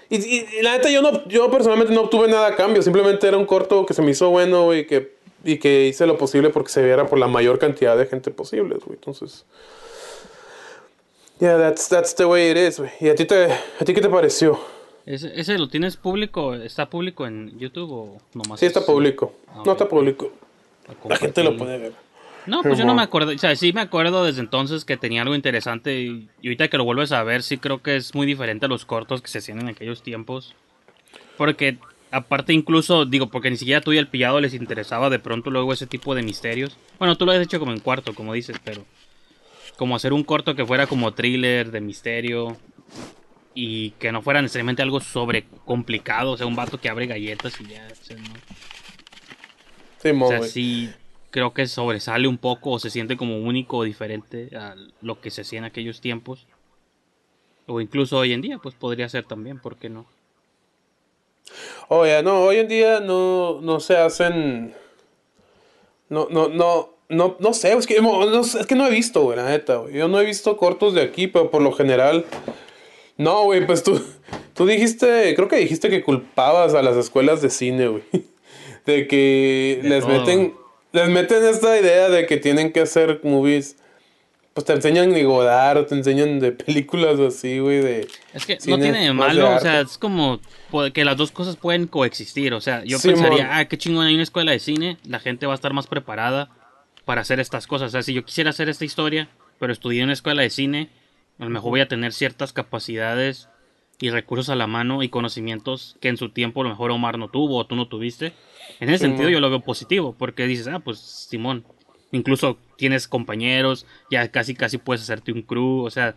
Y, 0.09 0.17
y- 0.17 0.45
y 0.59 0.61
la 0.61 0.73
neta, 0.77 0.89
yo 0.89 1.01
no, 1.01 1.27
yo 1.27 1.49
personalmente 1.49 1.93
no 1.93 2.01
obtuve 2.01 2.27
nada 2.27 2.47
a 2.47 2.55
cambio. 2.55 2.81
Simplemente 2.81 3.27
era 3.27 3.37
un 3.37 3.45
corto 3.45 3.85
que 3.85 3.93
se 3.93 4.01
me 4.01 4.11
hizo 4.11 4.29
bueno, 4.29 4.65
güey. 4.65 4.85
Que, 4.85 5.15
y 5.43 5.57
que 5.57 5.85
hice 5.87 6.05
lo 6.07 6.17
posible 6.17 6.49
porque 6.49 6.69
se 6.69 6.83
viera 6.83 7.05
por 7.07 7.17
la 7.19 7.27
mayor 7.27 7.59
cantidad 7.59 7.97
de 7.97 8.05
gente 8.05 8.31
posible, 8.31 8.75
güey. 8.83 8.95
Entonces. 8.97 9.45
Yeah, 11.39 11.57
that's, 11.57 11.89
that's 11.89 12.15
the 12.15 12.25
way 12.25 12.49
it 12.51 12.57
is, 12.57 12.79
güey. 12.79 12.91
¿Y 13.01 13.09
a 13.09 13.15
ti, 13.15 13.25
te, 13.25 13.45
a 13.51 13.85
ti 13.85 13.93
qué 13.93 14.01
te 14.01 14.09
pareció? 14.09 14.57
¿Ese, 15.05 15.31
¿Ese 15.39 15.57
lo 15.57 15.67
tienes 15.67 15.97
público? 15.97 16.55
¿Está 16.55 16.89
público 16.89 17.27
en 17.27 17.57
YouTube 17.59 17.91
o 17.91 18.17
nomás? 18.33 18.59
Sí, 18.59 18.65
está 18.65 18.79
es- 18.79 18.85
público. 18.85 19.33
Ah, 19.49 19.61
No 19.65 19.73
está 19.73 19.87
público. 19.87 20.31
La 21.09 21.17
gente 21.17 21.43
lo 21.43 21.57
puede 21.57 21.77
ver. 21.77 21.93
No, 22.47 22.61
pues 22.61 22.77
yo 22.77 22.85
no 22.85 22.93
me 22.93 23.01
acuerdo, 23.01 23.31
o 23.31 23.37
sea, 23.37 23.55
sí 23.55 23.73
me 23.73 23.81
acuerdo 23.81 24.23
desde 24.23 24.41
entonces 24.41 24.85
que 24.85 24.97
tenía 24.97 25.21
algo 25.21 25.35
interesante 25.35 26.01
y, 26.01 26.29
ahorita 26.43 26.67
que 26.67 26.77
lo 26.77 26.83
vuelves 26.83 27.11
a 27.11 27.23
ver 27.23 27.43
sí 27.43 27.57
creo 27.57 27.81
que 27.81 27.95
es 27.95 28.13
muy 28.13 28.27
diferente 28.27 28.65
a 28.65 28.69
los 28.69 28.85
cortos 28.85 29.21
que 29.21 29.29
se 29.29 29.39
hacían 29.39 29.61
en 29.61 29.69
aquellos 29.69 30.03
tiempos. 30.03 30.55
Porque 31.37 31.77
aparte 32.11 32.53
incluso, 32.53 33.05
digo, 33.05 33.27
porque 33.27 33.49
ni 33.49 33.57
siquiera 33.57 33.81
tú 33.81 33.93
y 33.93 33.97
el 33.97 34.07
pillado 34.07 34.39
les 34.39 34.53
interesaba 34.53 35.09
de 35.09 35.19
pronto 35.19 35.49
luego 35.49 35.73
ese 35.73 35.87
tipo 35.87 36.15
de 36.15 36.23
misterios. 36.23 36.77
Bueno, 36.99 37.17
tú 37.17 37.25
lo 37.25 37.31
has 37.31 37.41
hecho 37.41 37.59
como 37.59 37.71
en 37.71 37.79
cuarto, 37.79 38.13
como 38.13 38.33
dices, 38.33 38.57
pero 38.63 38.85
como 39.77 39.95
hacer 39.95 40.13
un 40.13 40.23
corto 40.23 40.55
que 40.55 40.65
fuera 40.65 40.87
como 40.87 41.13
thriller 41.13 41.71
de 41.71 41.81
misterio 41.81 42.57
y 43.53 43.91
que 43.91 44.11
no 44.11 44.21
fuera 44.21 44.41
necesariamente 44.41 44.81
algo 44.81 44.99
sobre 44.99 45.45
complicado, 45.65 46.31
o 46.31 46.37
sea, 46.37 46.45
un 46.45 46.55
vato 46.55 46.79
que 46.79 46.89
abre 46.89 47.07
galletas 47.07 47.59
y 47.59 47.65
ya, 47.65 47.87
o 47.91 48.03
sea, 48.03 48.17
no. 48.17 48.33
Simón, 50.01 50.27
O 50.27 50.29
sea, 50.29 50.43
sí 50.43 50.89
creo 51.35 51.53
que 51.53 51.67
sobresale 51.67 52.29
un 52.29 52.37
poco 52.37 52.71
o 52.71 52.79
se 52.79 52.89
siente 52.89 53.17
como 53.17 53.37
único 53.39 53.75
o 53.79 53.83
diferente 53.83 54.55
a 54.55 54.73
lo 55.01 55.19
que 55.19 55.29
se 55.31 55.41
hacía 55.41 55.59
en 55.59 55.65
aquellos 55.65 55.99
tiempos. 55.99 56.47
O 57.67 57.81
incluso 57.81 58.17
hoy 58.17 58.31
en 58.31 58.39
día, 58.39 58.57
pues 58.57 58.73
podría 58.73 59.09
ser 59.09 59.25
también, 59.25 59.59
¿por 59.59 59.75
qué 59.75 59.89
no? 59.89 60.05
Oye, 61.89 62.23
no, 62.23 62.43
hoy 62.43 62.59
en 62.59 62.69
día 62.69 63.01
no, 63.01 63.59
no 63.59 63.81
se 63.81 63.97
hacen. 63.97 64.73
No, 66.07 66.29
no, 66.31 66.47
no, 66.47 66.93
no, 67.09 67.35
no 67.37 67.53
sé, 67.53 67.73
es 67.73 67.85
que 67.85 68.01
no, 68.01 68.39
es 68.39 68.65
que 68.65 68.75
no 68.75 68.87
he 68.87 68.91
visto, 68.91 69.23
güey, 69.23 69.35
la 69.35 69.49
neta, 69.49 69.75
güey. 69.75 69.93
Yo 69.95 70.07
no 70.07 70.21
he 70.21 70.25
visto 70.25 70.55
cortos 70.55 70.93
de 70.93 71.01
aquí, 71.01 71.27
pero 71.27 71.51
por 71.51 71.61
lo 71.61 71.73
general. 71.73 72.23
No, 73.17 73.43
güey, 73.43 73.65
pues 73.65 73.83
tú, 73.83 74.01
tú 74.53 74.65
dijiste, 74.65 75.33
creo 75.35 75.49
que 75.49 75.57
dijiste 75.57 75.89
que 75.89 76.01
culpabas 76.01 76.73
a 76.75 76.81
las 76.81 76.95
escuelas 76.95 77.41
de 77.41 77.49
cine, 77.49 77.89
güey. 77.89 78.03
De 78.85 79.05
que 79.07 79.79
De 79.83 79.89
les 79.89 80.05
todo. 80.05 80.13
meten, 80.13 80.53
les 80.95 81.09
meten 81.09 81.43
esta 81.43 81.77
idea 81.77 82.09
de 82.09 82.25
que 82.25 82.37
tienen 82.37 82.71
que 82.71 82.81
hacer 82.81 83.19
movies. 83.23 83.75
Pues 84.53 84.65
te 84.65 84.71
enseñan 84.71 85.11
de 85.11 85.25
Godard, 85.25 85.85
te 85.85 85.95
enseñan 85.95 86.39
de 86.39 86.53
películas 86.53 87.19
así, 87.19 87.59
güey, 87.59 87.81
de. 87.81 88.07
Es 88.33 88.45
que 88.45 88.57
no 88.67 88.79
tiene 88.79 89.03
de 89.03 89.11
malo, 89.11 89.53
o 89.53 89.59
sea, 89.59 89.81
es 89.81 89.97
como 89.97 90.39
que 90.93 91.03
las 91.03 91.17
dos 91.17 91.31
cosas 91.31 91.57
pueden 91.57 91.87
coexistir. 91.87 92.53
O 92.53 92.61
sea, 92.61 92.81
yo 92.85 92.97
pensaría, 92.97 93.57
ah, 93.57 93.65
qué 93.65 93.77
chingón, 93.77 94.05
hay 94.05 94.13
una 94.13 94.23
escuela 94.23 94.53
de 94.53 94.59
cine, 94.59 94.97
la 95.05 95.19
gente 95.19 95.45
va 95.45 95.51
a 95.51 95.55
estar 95.55 95.73
más 95.73 95.87
preparada 95.87 96.49
para 97.03 97.19
hacer 97.19 97.41
estas 97.41 97.67
cosas. 97.67 97.89
O 97.89 97.91
sea, 97.91 98.01
si 98.01 98.13
yo 98.13 98.23
quisiera 98.23 98.51
hacer 98.51 98.69
esta 98.69 98.85
historia, 98.85 99.27
pero 99.59 99.73
estudié 99.73 99.99
en 99.99 100.05
una 100.05 100.13
escuela 100.13 100.41
de 100.41 100.49
cine, 100.49 100.89
a 101.37 101.43
lo 101.43 101.49
mejor 101.49 101.71
voy 101.71 101.81
a 101.81 101.89
tener 101.89 102.13
ciertas 102.13 102.53
capacidades 102.53 103.49
y 103.99 104.09
recursos 104.09 104.49
a 104.49 104.55
la 104.55 104.67
mano 104.67 105.03
y 105.03 105.09
conocimientos 105.09 105.97
que 106.01 106.09
en 106.09 106.17
su 106.17 106.29
tiempo 106.29 106.61
a 106.61 106.63
lo 106.65 106.69
mejor 106.69 106.91
Omar 106.91 107.17
no 107.17 107.29
tuvo 107.29 107.57
o 107.57 107.65
tú 107.65 107.75
no 107.75 107.87
tuviste. 107.87 108.33
En 108.79 108.89
ese 108.89 109.05
sentido 109.05 109.29
yo 109.29 109.39
lo 109.39 109.49
veo 109.49 109.61
positivo, 109.61 110.15
porque 110.17 110.47
dices, 110.47 110.67
ah, 110.67 110.79
pues 110.79 110.99
Simón, 110.99 111.65
incluso 112.11 112.57
tienes 112.77 113.07
compañeros, 113.07 113.85
ya 114.11 114.29
casi 114.31 114.53
casi 114.53 114.77
puedes 114.77 115.01
hacerte 115.03 115.31
un 115.31 115.41
crew, 115.41 115.83
o 115.83 115.89
sea, 115.89 116.15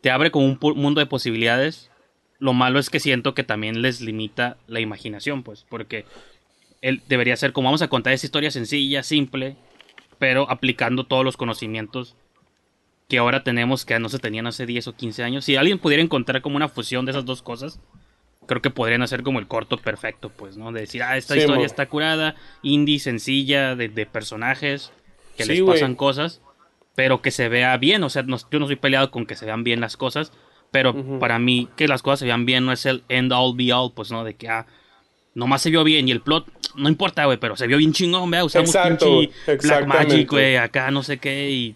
te 0.00 0.10
abre 0.10 0.30
como 0.30 0.46
un 0.46 0.58
mundo 0.76 1.00
de 1.00 1.06
posibilidades. 1.06 1.90
Lo 2.38 2.54
malo 2.54 2.78
es 2.78 2.90
que 2.90 3.00
siento 3.00 3.34
que 3.34 3.44
también 3.44 3.82
les 3.82 4.00
limita 4.00 4.56
la 4.66 4.80
imaginación, 4.80 5.42
pues, 5.42 5.66
porque 5.68 6.06
él 6.80 7.02
debería 7.08 7.36
ser 7.36 7.52
como 7.52 7.66
vamos 7.66 7.82
a 7.82 7.88
contar 7.88 8.14
esa 8.14 8.26
historia 8.26 8.50
sencilla, 8.50 9.02
simple, 9.02 9.56
pero 10.18 10.50
aplicando 10.50 11.04
todos 11.04 11.24
los 11.24 11.36
conocimientos 11.36 12.16
que 13.10 13.18
ahora 13.18 13.44
tenemos 13.44 13.84
que 13.84 13.98
no 13.98 14.08
se 14.08 14.18
tenían 14.18 14.46
hace 14.46 14.64
10 14.64 14.86
o 14.88 14.94
15 14.94 15.22
años. 15.22 15.44
Si 15.44 15.56
alguien 15.56 15.78
pudiera 15.78 16.02
encontrar 16.02 16.40
como 16.40 16.56
una 16.56 16.68
fusión 16.68 17.04
de 17.04 17.10
esas 17.10 17.26
dos 17.26 17.42
cosas, 17.42 17.78
creo 18.46 18.62
que 18.62 18.70
podrían 18.70 19.02
hacer 19.02 19.22
como 19.22 19.38
el 19.38 19.46
corto 19.46 19.76
perfecto, 19.76 20.30
pues, 20.30 20.56
¿no? 20.56 20.72
De 20.72 20.80
decir, 20.80 21.02
ah, 21.02 21.16
esta 21.18 21.34
Sí, 21.34 21.40
historia 21.40 21.66
está 21.66 21.86
curada, 21.86 22.36
indie, 22.62 22.98
sencilla, 23.00 23.76
de, 23.76 23.88
de 23.90 24.06
personajes 24.06 24.92
que 25.36 25.44
Sí, 25.44 25.52
les 25.52 25.62
pasan 25.62 25.94
cosas, 25.94 26.40
pero 26.94 27.20
que 27.20 27.30
se 27.30 27.48
vea 27.48 27.76
bien. 27.76 28.02
O 28.04 28.10
sea, 28.10 28.22
no- 28.22 28.38
yo 28.50 28.58
no 28.58 28.66
soy 28.66 28.76
peleado 28.76 29.10
con 29.10 29.26
que 29.26 29.34
se 29.36 29.44
vean 29.44 29.64
bien 29.64 29.80
las 29.80 29.96
cosas, 29.96 30.32
pero 30.70 31.18
para 31.18 31.38
mí 31.38 31.68
que 31.76 31.88
las 31.88 32.02
cosas 32.02 32.20
se 32.20 32.26
vean 32.26 32.46
bien 32.46 32.64
no 32.64 32.72
es 32.72 32.86
el 32.86 33.02
end 33.08 33.32
all 33.32 33.56
be 33.56 33.72
all, 33.72 33.92
pues, 33.92 34.10
¿no? 34.12 34.22
De 34.24 34.34
que, 34.34 34.48
ah, 34.48 34.66
nomás 35.34 35.62
se 35.62 35.70
vio 35.70 35.82
bien 35.84 36.06
y 36.08 36.12
el 36.12 36.20
plot, 36.20 36.46
no 36.76 36.88
importa, 36.88 37.24
güey, 37.24 37.38
pero 37.38 37.56
se 37.56 37.66
vio 37.66 37.76
bien 37.76 37.92
chingón, 37.92 38.30
vea, 38.30 38.44
usamos 38.44 38.68
Exacto, 38.72 39.20
pinche 39.20 39.56
Black 39.66 39.86
Magic, 39.86 40.30
güey, 40.30 40.56
acá 40.56 40.90
no 40.92 41.02
sé 41.02 41.18
qué, 41.18 41.50
y 41.50 41.74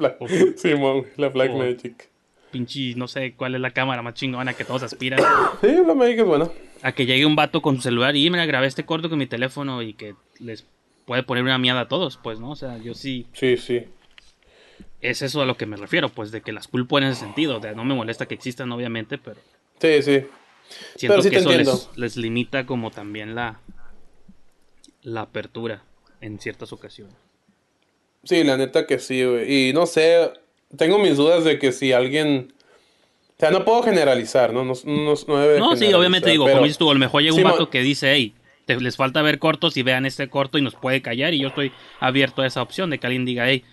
La- 0.00 0.16
Simón, 0.56 1.06
la 1.16 1.28
Black. 1.28 1.52
Magic. 1.52 2.08
pinche, 2.50 2.94
no 2.96 3.06
sé 3.06 3.34
cuál 3.36 3.54
es 3.54 3.60
la 3.60 3.70
cámara 3.70 4.02
más 4.02 4.14
chingona 4.14 4.54
que 4.54 4.64
todos 4.64 4.82
aspiran. 4.82 5.20
Sí, 5.60 5.68
la 5.86 5.94
Magic 5.94 6.18
es 6.20 6.24
buena. 6.26 6.48
A 6.82 6.92
que 6.92 7.06
llegue 7.06 7.26
un 7.26 7.36
vato 7.36 7.60
con 7.62 7.76
su 7.76 7.82
celular 7.82 8.16
y 8.16 8.28
mira, 8.30 8.46
grabé 8.46 8.66
este 8.66 8.84
corto 8.84 9.08
con 9.10 9.18
mi 9.18 9.26
teléfono 9.26 9.82
y 9.82 9.92
que 9.94 10.14
les 10.38 10.66
puede 11.04 11.22
poner 11.22 11.42
una 11.44 11.58
mierda 11.58 11.82
a 11.82 11.88
todos, 11.88 12.16
pues, 12.16 12.40
¿no? 12.40 12.50
O 12.50 12.56
sea, 12.56 12.78
yo 12.78 12.94
sí. 12.94 13.26
Sí, 13.34 13.56
sí. 13.56 13.84
Es 15.02 15.22
eso 15.22 15.42
a 15.42 15.46
lo 15.46 15.56
que 15.56 15.66
me 15.66 15.76
refiero, 15.76 16.08
pues, 16.08 16.30
de 16.32 16.40
que 16.40 16.52
las 16.52 16.66
culpo 16.68 16.98
en 16.98 17.04
ese 17.04 17.20
sentido. 17.20 17.58
O 17.58 17.62
sea, 17.62 17.72
no 17.72 17.84
me 17.84 17.94
molesta 17.94 18.26
que 18.26 18.34
existan, 18.34 18.70
obviamente, 18.72 19.18
pero 19.18 19.40
Sí, 19.80 20.02
sí. 20.02 20.24
siento 20.96 21.08
Pero 21.08 21.22
sí 21.22 21.30
que 21.30 21.36
te 21.42 21.60
eso 21.62 21.90
les, 21.96 21.98
les 21.98 22.16
limita 22.16 22.64
como 22.66 22.90
también 22.90 23.34
la, 23.34 23.60
la 25.02 25.22
apertura 25.22 25.82
en 26.20 26.38
ciertas 26.38 26.72
ocasiones. 26.72 27.14
Sí, 28.24 28.44
la 28.44 28.56
neta 28.56 28.86
que 28.86 28.98
sí, 28.98 29.24
güey. 29.24 29.68
Y 29.68 29.72
no 29.72 29.86
sé, 29.86 30.30
tengo 30.76 30.98
mis 30.98 31.16
dudas 31.16 31.44
de 31.44 31.58
que 31.58 31.72
si 31.72 31.92
alguien... 31.92 32.52
O 33.36 33.40
sea, 33.40 33.50
no 33.50 33.64
puedo 33.64 33.82
generalizar, 33.82 34.52
¿no? 34.52 34.64
No, 34.64 34.74
no, 34.84 35.14
no 35.26 35.38
debe 35.38 35.58
No, 35.58 35.74
sí, 35.74 35.92
obviamente 35.94 36.28
digo, 36.30 36.44
pero- 36.44 36.56
como 36.58 36.64
dices 36.66 36.76
tú, 36.78 36.90
a 36.90 36.94
lo 36.94 37.00
mejor 37.00 37.22
llega 37.22 37.32
un 37.34 37.38
Sí, 37.40 37.44
vato 37.44 37.70
que 37.70 37.80
dice, 37.80 38.12
hey, 38.12 38.34
te- 38.66 38.78
les 38.78 38.96
falta 38.96 39.22
ver 39.22 39.38
cortos 39.38 39.76
y 39.78 39.82
vean 39.82 40.04
este 40.04 40.28
corto 40.28 40.58
y 40.58 40.62
nos 40.62 40.74
puede 40.74 41.00
callar. 41.00 41.32
Y 41.32 41.38
yo 41.40 41.48
estoy 41.48 41.72
abierto 42.00 42.42
a 42.42 42.46
esa 42.46 42.60
opción 42.60 42.90
de 42.90 42.98
que 42.98 43.06
alguien 43.06 43.24
diga, 43.24 43.48
hey, 43.48 43.64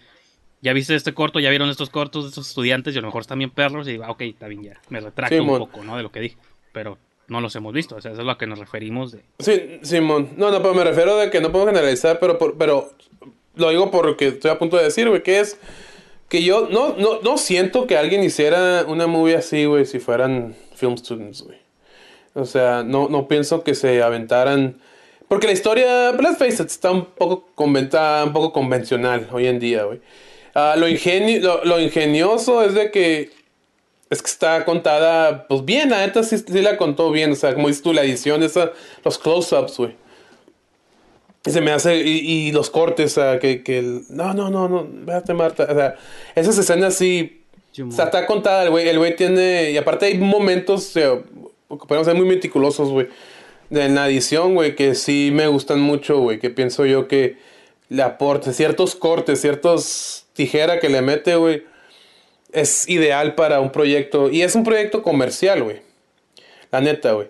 ya 0.61 0.71
viste 0.71 0.95
este 0.95 1.13
corto, 1.13 1.39
ya 1.41 1.49
vieron 1.49 1.69
estos 1.69 1.89
cortos 1.89 2.23
de 2.23 2.29
estos 2.29 2.47
estudiantes 2.47 2.95
y 2.95 2.97
a 2.97 3.01
lo 3.01 3.07
mejor 3.07 3.21
están 3.21 3.39
bien 3.39 3.51
perros. 3.51 3.87
Y 3.89 3.91
digo, 3.91 4.05
ah, 4.05 4.11
ok, 4.11 4.21
está 4.21 4.47
bien, 4.47 4.63
ya, 4.63 4.79
me 4.87 5.01
retracto 5.01 5.35
Sí, 5.35 5.41
un 5.41 5.47
mon. 5.47 5.59
poco, 5.59 5.83
¿no? 5.83 5.97
De 5.97 6.03
lo 6.03 6.11
que 6.13 6.21
dije. 6.21 6.37
Pero 6.71 6.97
no 7.27 7.41
los 7.41 7.53
hemos 7.57 7.73
visto, 7.73 7.97
o 7.97 8.01
sea, 8.01 8.11
eso 8.13 8.21
es 8.21 8.25
a 8.25 8.31
lo 8.31 8.37
que 8.37 8.47
nos 8.47 8.57
referimos 8.57 9.11
de... 9.11 9.23
Sí, 9.39 9.79
Simón. 9.83 10.29
No, 10.37 10.49
no, 10.49 10.61
pero 10.61 10.73
me 10.73 10.85
refiero 10.85 11.17
de 11.17 11.29
que 11.29 11.41
no 11.41 11.51
puedo 11.51 11.65
generalizar, 11.65 12.19
pero, 12.21 12.37
por- 12.37 12.57
pero 12.57 12.93
lo 13.57 13.69
digo 13.69 13.91
porque 13.91 14.27
estoy 14.29 14.51
a 14.51 14.59
punto 14.59 14.77
de 14.77 14.83
decir, 14.83 15.09
güey, 15.09 15.23
que 15.23 15.39
es 15.39 15.57
que 16.29 16.43
yo 16.43 16.67
no, 16.69 16.95
no, 16.97 17.21
no 17.21 17.37
siento 17.37 17.87
que 17.87 17.97
alguien 17.97 18.23
hiciera 18.23 18.85
una 18.87 19.07
movie 19.07 19.35
así, 19.35 19.65
güey, 19.65 19.85
si 19.85 19.99
fueran 19.99 20.55
film 20.75 20.97
students, 20.97 21.41
güey. 21.41 21.57
O 22.33 22.45
sea, 22.45 22.83
no, 22.83 23.07
no 23.09 23.27
pienso 23.27 23.63
que 23.63 23.73
se 23.75 24.03
aventaran. 24.03 24.79
Porque 25.27 25.47
la 25.47 25.53
historia, 25.53 26.11
let's 26.11 26.37
face 26.37 26.61
it, 26.61 26.69
está 26.69 26.91
un 26.91 27.05
poco, 27.05 27.49
conventa, 27.55 28.23
un 28.25 28.33
poco 28.33 28.53
convencional 28.53 29.27
hoy 29.31 29.47
en 29.47 29.59
día, 29.59 29.83
güey. 29.83 29.99
Ah, 30.53 30.75
lo, 30.77 30.87
ingeni- 30.87 31.39
lo, 31.39 31.63
lo 31.65 31.79
ingenioso 31.79 32.63
es 32.63 32.73
de 32.73 32.91
que 32.91 33.31
es 34.09 34.21
que 34.21 34.29
está 34.29 34.63
contada, 34.63 35.47
pues 35.47 35.65
bien, 35.65 35.89
la 35.89 36.05
neta 36.05 36.23
sí, 36.23 36.37
sí 36.37 36.61
la 36.61 36.77
contó 36.77 37.11
bien. 37.11 37.31
O 37.33 37.35
sea, 37.35 37.53
como 37.53 37.67
dices 37.67 37.83
tú, 37.83 37.91
la 37.93 38.03
edición, 38.03 38.41
esa, 38.43 38.71
los 39.03 39.17
close-ups, 39.17 39.77
güey. 39.77 39.95
Y 41.47 41.51
se 41.51 41.61
me 41.61 41.71
hace, 41.71 41.97
y, 41.97 42.47
y 42.47 42.51
los 42.51 42.69
cortes, 42.69 43.13
sea, 43.13 43.39
que, 43.39 43.63
que 43.63 43.79
el- 43.79 44.01
no, 44.09 44.33
no, 44.33 44.49
no, 44.49 44.67
no, 44.67 44.87
véate 44.89 45.33
Marta. 45.33 45.67
O 45.69 45.73
sea, 45.75 45.95
esas 46.35 46.57
escenas 46.57 46.95
sí, 46.95 47.41
o 47.87 47.91
sea, 47.91 48.05
está 48.05 48.25
contada, 48.25 48.63
el 48.63 48.69
güey, 48.69 48.87
el 48.87 48.97
güey 48.97 49.15
tiene, 49.15 49.71
y 49.71 49.77
aparte 49.77 50.07
hay 50.07 50.17
momentos, 50.17 50.91
que 50.93 51.21
podemos 51.87 52.05
ser 52.07 52.15
muy 52.15 52.25
meticulosos, 52.25 52.89
güey, 52.89 53.07
de 53.69 53.89
la 53.89 54.07
edición, 54.07 54.55
güey, 54.55 54.75
que 54.75 54.95
sí 54.95 55.29
me 55.33 55.47
gustan 55.47 55.79
mucho, 55.81 56.19
güey, 56.19 56.39
que 56.39 56.49
pienso 56.49 56.85
yo 56.85 57.07
que 57.07 57.37
le 57.89 58.01
aporte 58.03 58.53
ciertos 58.53 58.95
cortes, 58.95 59.39
ciertos 59.41 60.25
tijera 60.33 60.79
que 60.79 60.89
le 60.89 61.01
mete, 61.01 61.35
güey, 61.35 61.63
es 62.51 62.87
ideal 62.89 63.35
para 63.35 63.59
un 63.59 63.71
proyecto, 63.71 64.29
y 64.29 64.41
es 64.41 64.55
un 64.55 64.63
proyecto 64.63 65.03
comercial, 65.03 65.63
güey, 65.63 65.81
la 66.71 66.81
neta, 66.81 67.11
güey. 67.13 67.27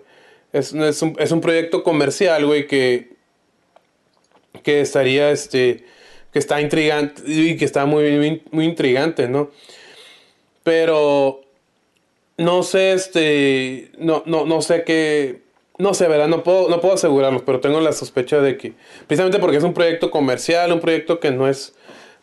Es, 0.52 0.72
es, 0.72 1.02
un, 1.02 1.14
es 1.18 1.30
un 1.30 1.40
proyecto 1.42 1.82
comercial, 1.82 2.46
güey, 2.46 2.66
que, 2.66 3.10
que 4.62 4.80
estaría, 4.80 5.30
este, 5.30 5.84
que 6.32 6.38
está 6.38 6.60
intrigante, 6.60 7.22
y 7.26 7.56
que 7.56 7.64
está 7.64 7.86
muy, 7.86 8.42
muy, 8.50 8.64
intrigante, 8.64 9.28
¿no? 9.28 9.50
Pero 10.62 11.40
no 12.36 12.62
sé, 12.62 12.92
este, 12.92 13.90
no, 13.98 14.22
no, 14.26 14.44
no 14.46 14.62
sé 14.62 14.84
qué, 14.84 15.40
no 15.78 15.94
sé, 15.94 16.08
¿verdad? 16.08 16.28
No 16.28 16.42
puedo, 16.42 16.68
no 16.68 16.80
puedo 16.80 16.94
asegurarlo, 16.94 17.44
pero 17.44 17.60
tengo 17.60 17.80
la 17.80 17.92
sospecha 17.92 18.40
de 18.40 18.56
que, 18.56 18.74
precisamente 19.06 19.38
porque 19.38 19.56
es 19.56 19.64
un 19.64 19.74
proyecto 19.74 20.10
comercial, 20.10 20.72
un 20.72 20.80
proyecto 20.80 21.20
que 21.20 21.30
no 21.30 21.48
es, 21.48 21.74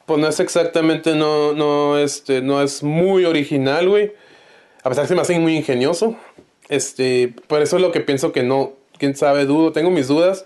pues 0.06 0.20
no 0.20 0.28
es 0.28 0.40
exactamente, 0.40 1.16
no, 1.16 1.54
no, 1.54 1.98
este, 1.98 2.42
no 2.42 2.62
es 2.62 2.84
muy 2.84 3.26
original, 3.26 3.90
güey. 3.90 4.14
A 4.84 4.90
pesar 4.90 5.06
que 5.06 5.08
se 5.08 5.16
me 5.16 5.22
hace 5.22 5.40
muy 5.40 5.56
ingenioso. 5.56 6.16
Este, 6.70 7.34
por 7.48 7.62
eso 7.62 7.78
es 7.78 7.82
lo 7.82 7.92
que 7.92 8.02
pienso 8.02 8.32
que 8.32 8.44
no, 8.44 8.74
quién 9.00 9.16
sabe, 9.16 9.46
dudo, 9.46 9.72
tengo 9.72 9.90
mis 9.90 10.08
dudas. 10.08 10.46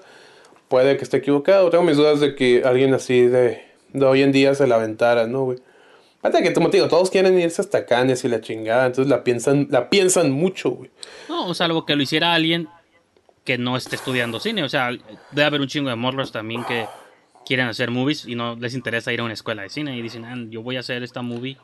Puede 0.69 0.95
que 0.95 1.03
esté 1.03 1.17
equivocado, 1.17 1.69
tengo 1.69 1.83
mis 1.83 1.97
dudas 1.97 2.21
de 2.21 2.35
que 2.35 2.63
alguien 2.63 2.93
así 2.93 3.21
de, 3.21 3.61
de 3.91 4.05
hoy 4.05 4.21
en 4.21 4.31
día 4.31 4.55
se 4.55 4.67
la 4.67 4.75
aventara, 4.75 5.27
¿no, 5.27 5.43
güey? 5.43 5.59
Aparte 6.19 6.43
que, 6.43 6.53
como 6.53 6.69
te 6.69 6.77
digo, 6.77 6.87
todos 6.87 7.09
quieren 7.09 7.39
irse 7.39 7.61
hasta 7.61 7.85
Cannes 7.85 8.23
y 8.23 8.27
la 8.27 8.39
chingada, 8.39 8.85
entonces 8.85 9.09
la 9.09 9.23
piensan, 9.23 9.67
la 9.71 9.89
piensan 9.89 10.31
mucho, 10.31 10.71
güey. 10.71 10.91
No, 11.27 11.47
o 11.47 11.53
sea, 11.53 11.65
algo 11.65 11.85
que 11.85 11.95
lo 11.95 12.03
hiciera 12.03 12.33
alguien 12.33 12.67
que 13.45 13.57
no 13.57 13.77
esté 13.77 13.95
estudiando 13.95 14.39
cine. 14.39 14.63
O 14.63 14.69
sea, 14.69 14.91
debe 15.31 15.43
haber 15.43 15.61
un 15.61 15.67
chingo 15.67 15.89
de 15.89 15.95
morros 15.95 16.31
también 16.31 16.63
que 16.65 16.85
quieren 17.45 17.67
hacer 17.67 17.89
movies 17.89 18.25
y 18.25 18.35
no 18.35 18.55
les 18.55 18.75
interesa 18.75 19.11
ir 19.11 19.21
a 19.21 19.23
una 19.23 19.33
escuela 19.33 19.63
de 19.63 19.69
cine 19.69 19.97
y 19.97 20.01
dicen, 20.03 20.25
ah, 20.25 20.35
yo 20.49 20.61
voy 20.61 20.75
a 20.75 20.81
hacer 20.81 21.01
esta 21.01 21.21
movie 21.21 21.57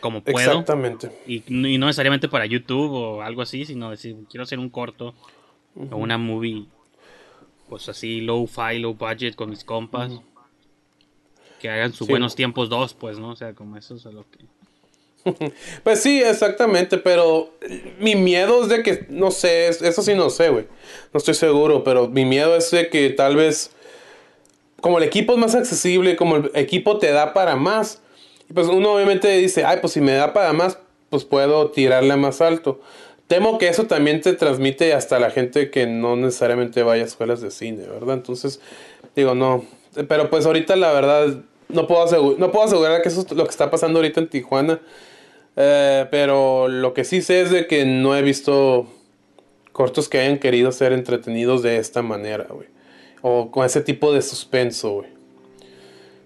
como 0.00 0.22
puedo. 0.22 0.38
Exactamente. 0.38 1.10
Y, 1.26 1.42
y 1.48 1.78
no 1.78 1.86
necesariamente 1.86 2.28
para 2.28 2.44
YouTube 2.44 2.92
o 2.92 3.22
algo 3.22 3.40
así, 3.40 3.64
sino 3.64 3.90
decir, 3.90 4.16
quiero 4.28 4.44
hacer 4.44 4.58
un 4.58 4.68
corto 4.68 5.14
o 5.90 5.96
una 5.96 6.18
movie, 6.18 6.66
pues 7.72 7.88
así, 7.88 8.20
low 8.20 8.46
fi, 8.46 8.78
low 8.78 8.92
budget 8.92 9.34
con 9.34 9.48
mis 9.48 9.64
compas. 9.64 10.12
Que 11.58 11.70
hagan 11.70 11.94
sus 11.94 12.06
Sí. 12.06 12.12
buenos 12.12 12.34
tiempos 12.34 12.68
dos, 12.68 12.92
pues, 12.92 13.18
¿no? 13.18 13.30
O 13.30 13.36
sea, 13.36 13.54
como 13.54 13.78
eso 13.78 13.94
es 13.94 14.04
a 14.04 14.10
lo 14.10 14.26
que... 14.30 14.44
Pues 15.82 16.02
sí, 16.02 16.20
exactamente, 16.22 16.98
pero 16.98 17.54
mi 17.98 18.14
miedo 18.14 18.62
es 18.62 18.68
de 18.68 18.82
que, 18.82 19.06
no 19.08 19.30
sé, 19.30 19.68
es- 19.68 19.80
eso 19.80 20.02
sí 20.02 20.14
no 20.14 20.28
sé, 20.28 20.50
güey. 20.50 20.66
No 21.14 21.18
estoy 21.18 21.32
seguro, 21.32 21.82
pero 21.82 22.08
mi 22.08 22.26
miedo 22.26 22.54
es 22.56 22.70
de 22.72 22.90
que 22.90 23.08
tal 23.08 23.36
vez, 23.36 23.70
como 24.82 24.98
el 24.98 25.04
equipo 25.04 25.32
es 25.32 25.38
más 25.38 25.54
accesible, 25.54 26.14
como 26.14 26.36
el 26.36 26.50
equipo 26.52 26.98
te 26.98 27.10
da 27.10 27.32
para 27.32 27.56
más, 27.56 28.02
pues 28.52 28.66
uno 28.66 28.92
obviamente 28.92 29.28
dice, 29.38 29.64
ay, 29.64 29.78
pues 29.80 29.94
si 29.94 30.02
me 30.02 30.12
da 30.12 30.34
para 30.34 30.52
más, 30.52 30.76
pues 31.08 31.24
puedo 31.24 31.70
tirarle 31.70 32.16
más 32.16 32.42
alto. 32.42 32.82
Temo 33.32 33.56
que 33.56 33.68
eso 33.68 33.84
también 33.84 34.20
te 34.20 34.34
transmite 34.34 34.92
hasta 34.92 35.18
la 35.18 35.30
gente 35.30 35.70
que 35.70 35.86
no 35.86 36.16
necesariamente 36.16 36.82
vaya 36.82 37.04
a 37.04 37.06
escuelas 37.06 37.40
de 37.40 37.50
cine, 37.50 37.86
¿verdad? 37.86 38.16
Entonces, 38.16 38.60
digo, 39.16 39.34
no. 39.34 39.64
Pero 40.06 40.28
pues 40.28 40.44
ahorita 40.44 40.76
la 40.76 40.92
verdad, 40.92 41.36
no 41.70 41.86
puedo, 41.86 42.02
asegurar 42.02 43.00
que 43.00 43.08
eso 43.08 43.22
es 43.22 43.32
lo 43.32 43.44
que 43.44 43.50
está 43.50 43.70
pasando 43.70 44.00
ahorita 44.00 44.20
en 44.20 44.28
Tijuana. 44.28 44.82
Eh, 45.56 46.06
pero 46.10 46.68
lo 46.68 46.92
que 46.92 47.04
sí 47.04 47.22
sé 47.22 47.40
es 47.40 47.50
de 47.50 47.66
que 47.66 47.86
no 47.86 48.14
he 48.14 48.20
visto 48.20 48.86
cortos 49.72 50.10
que 50.10 50.18
hayan 50.18 50.38
querido 50.38 50.70
ser 50.70 50.92
entretenidos 50.92 51.62
de 51.62 51.78
esta 51.78 52.02
manera, 52.02 52.48
güey. 52.50 52.68
O 53.22 53.50
con 53.50 53.64
ese 53.64 53.80
tipo 53.80 54.12
de 54.12 54.20
suspenso, 54.20 54.96
güey. 54.96 55.08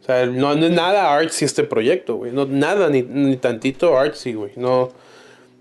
O 0.02 0.06
sea, 0.06 0.26
no, 0.26 0.56
no 0.56 0.66
es 0.66 0.72
nada 0.72 1.14
artsy 1.14 1.44
este 1.44 1.62
proyecto, 1.62 2.16
güey. 2.16 2.32
No, 2.32 2.46
nada, 2.46 2.88
ni, 2.88 3.02
ni 3.02 3.36
tantito 3.36 3.96
artsy, 3.96 4.32
güey. 4.32 4.50
No, 4.56 4.90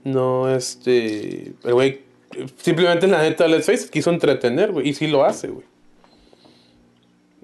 no, 0.05 0.47
este... 0.53 1.53
El 1.63 1.73
güey, 1.73 2.01
simplemente 2.57 3.07
la 3.07 3.21
neta, 3.21 3.47
let's 3.47 3.65
face 3.65 3.89
quiso 3.89 4.11
entretener, 4.11 4.71
güey. 4.71 4.89
Y 4.89 4.93
sí 4.93 5.07
lo 5.07 5.25
hace, 5.25 5.49
güey. 5.49 5.65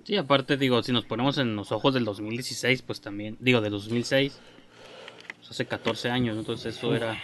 Sí, 0.03 0.15
aparte, 0.15 0.57
digo, 0.57 0.81
si 0.83 0.91
nos 0.91 1.05
ponemos 1.05 1.37
en 1.37 1.55
los 1.55 1.71
ojos 1.71 1.93
del 1.93 2.05
2016, 2.05 2.81
pues 2.83 3.01
también, 3.01 3.37
digo, 3.39 3.61
del 3.61 3.71
2006, 3.71 4.39
pues 5.37 5.51
hace 5.51 5.65
14 5.65 6.09
años, 6.09 6.35
¿no? 6.35 6.41
entonces 6.41 6.75
eso 6.75 6.95
era, 6.95 7.17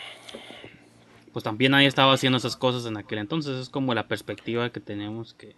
pues 1.34 1.44
también 1.44 1.72
nadie 1.72 1.88
estaba 1.88 2.14
haciendo 2.14 2.38
esas 2.38 2.56
cosas 2.56 2.86
en 2.86 2.98
aquel 2.98 3.18
entonces, 3.18 3.60
es 3.60 3.70
como 3.70 3.96
la 3.96 4.08
perspectiva 4.08 4.70
que 4.70 4.80
tenemos 4.80 5.34
que, 5.34 5.56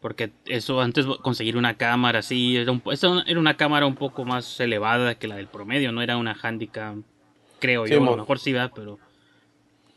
porque 0.00 0.32
eso 0.46 0.80
antes 0.80 1.06
conseguir 1.22 1.56
una 1.56 1.76
cámara 1.76 2.18
así, 2.18 2.56
era, 2.56 2.72
un, 2.72 2.82
era 3.26 3.38
una 3.38 3.56
cámara 3.56 3.86
un 3.86 3.94
poco 3.94 4.24
más 4.24 4.58
elevada 4.58 5.14
que 5.14 5.28
la 5.28 5.36
del 5.36 5.46
promedio, 5.46 5.92
no 5.92 6.02
era 6.02 6.16
una 6.16 6.36
handicam, 6.42 7.04
creo 7.64 7.86
Sí, 7.86 7.92
yo, 7.92 8.02
a 8.02 8.04
lo 8.04 8.16
mejor 8.16 8.38
sí, 8.38 8.52
¿verdad? 8.52 8.72
pero 8.74 8.98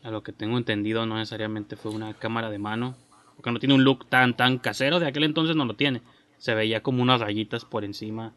a 0.03 0.11
lo 0.11 0.23
que 0.23 0.31
tengo 0.31 0.57
entendido 0.57 1.05
no 1.05 1.15
necesariamente 1.17 1.75
fue 1.75 1.91
una 1.91 2.13
cámara 2.13 2.49
de 2.49 2.59
mano, 2.59 2.95
porque 3.35 3.51
no 3.51 3.59
tiene 3.59 3.75
un 3.75 3.83
look 3.83 4.07
tan 4.07 4.35
tan 4.37 4.57
casero, 4.57 4.99
de 4.99 5.07
aquel 5.07 5.23
entonces 5.23 5.55
no 5.55 5.65
lo 5.65 5.75
tiene. 5.75 6.01
Se 6.37 6.53
veía 6.55 6.81
como 6.83 7.01
unas 7.01 7.19
rayitas 7.19 7.65
por 7.65 7.83
encima, 7.83 8.33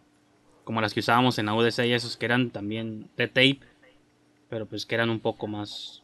como 0.65 0.81
las 0.81 0.95
que 0.95 1.01
usábamos 1.01 1.39
en 1.39 1.49
AUDC 1.49 1.85
y 1.87 1.93
esos 1.93 2.17
que 2.17 2.27
eran 2.27 2.51
también 2.51 3.09
de 3.17 3.29
tape, 3.29 3.61
pero 4.49 4.67
pues 4.67 4.87
que 4.87 4.95
eran 4.95 5.11
un 5.11 5.21
poco 5.21 5.47
más 5.47 6.03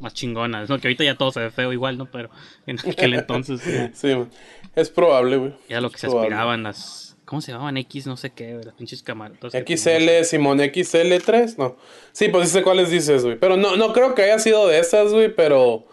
más 0.00 0.14
chingonas, 0.14 0.68
¿no? 0.70 0.78
Que 0.78 0.86
ahorita 0.86 1.02
ya 1.02 1.16
todo 1.16 1.32
se 1.32 1.40
ve 1.40 1.50
feo 1.50 1.72
igual, 1.72 1.98
¿no? 1.98 2.06
Pero 2.06 2.30
en 2.66 2.78
aquel 2.78 3.14
entonces 3.14 3.60
Sí, 3.94 4.14
man. 4.14 4.30
es 4.76 4.90
probable, 4.90 5.36
güey. 5.38 5.54
era 5.68 5.80
lo 5.80 5.90
que 5.90 5.96
Es 5.96 6.00
se 6.02 6.06
probable. 6.06 6.28
aspiraban 6.28 6.62
las 6.62 7.07
¿cómo 7.28 7.42
se 7.42 7.52
llamaban? 7.52 7.76
X 7.76 8.06
no 8.06 8.16
sé 8.16 8.30
qué, 8.30 8.58
las 8.64 8.74
pinches 8.74 9.02
camarotas. 9.02 9.52
XL, 9.52 10.24
Simón 10.24 10.58
XL3, 10.58 11.56
no. 11.58 11.76
Sí, 12.12 12.28
pues 12.28 12.48
sí 12.48 12.54
sé 12.54 12.62
cuáles 12.62 12.90
dices, 12.90 13.22
güey. 13.22 13.38
Pero 13.38 13.56
no, 13.58 13.76
no 13.76 13.92
creo 13.92 14.14
que 14.14 14.22
haya 14.22 14.38
sido 14.38 14.66
de 14.66 14.78
esas, 14.78 15.12
güey, 15.12 15.34
pero... 15.34 15.84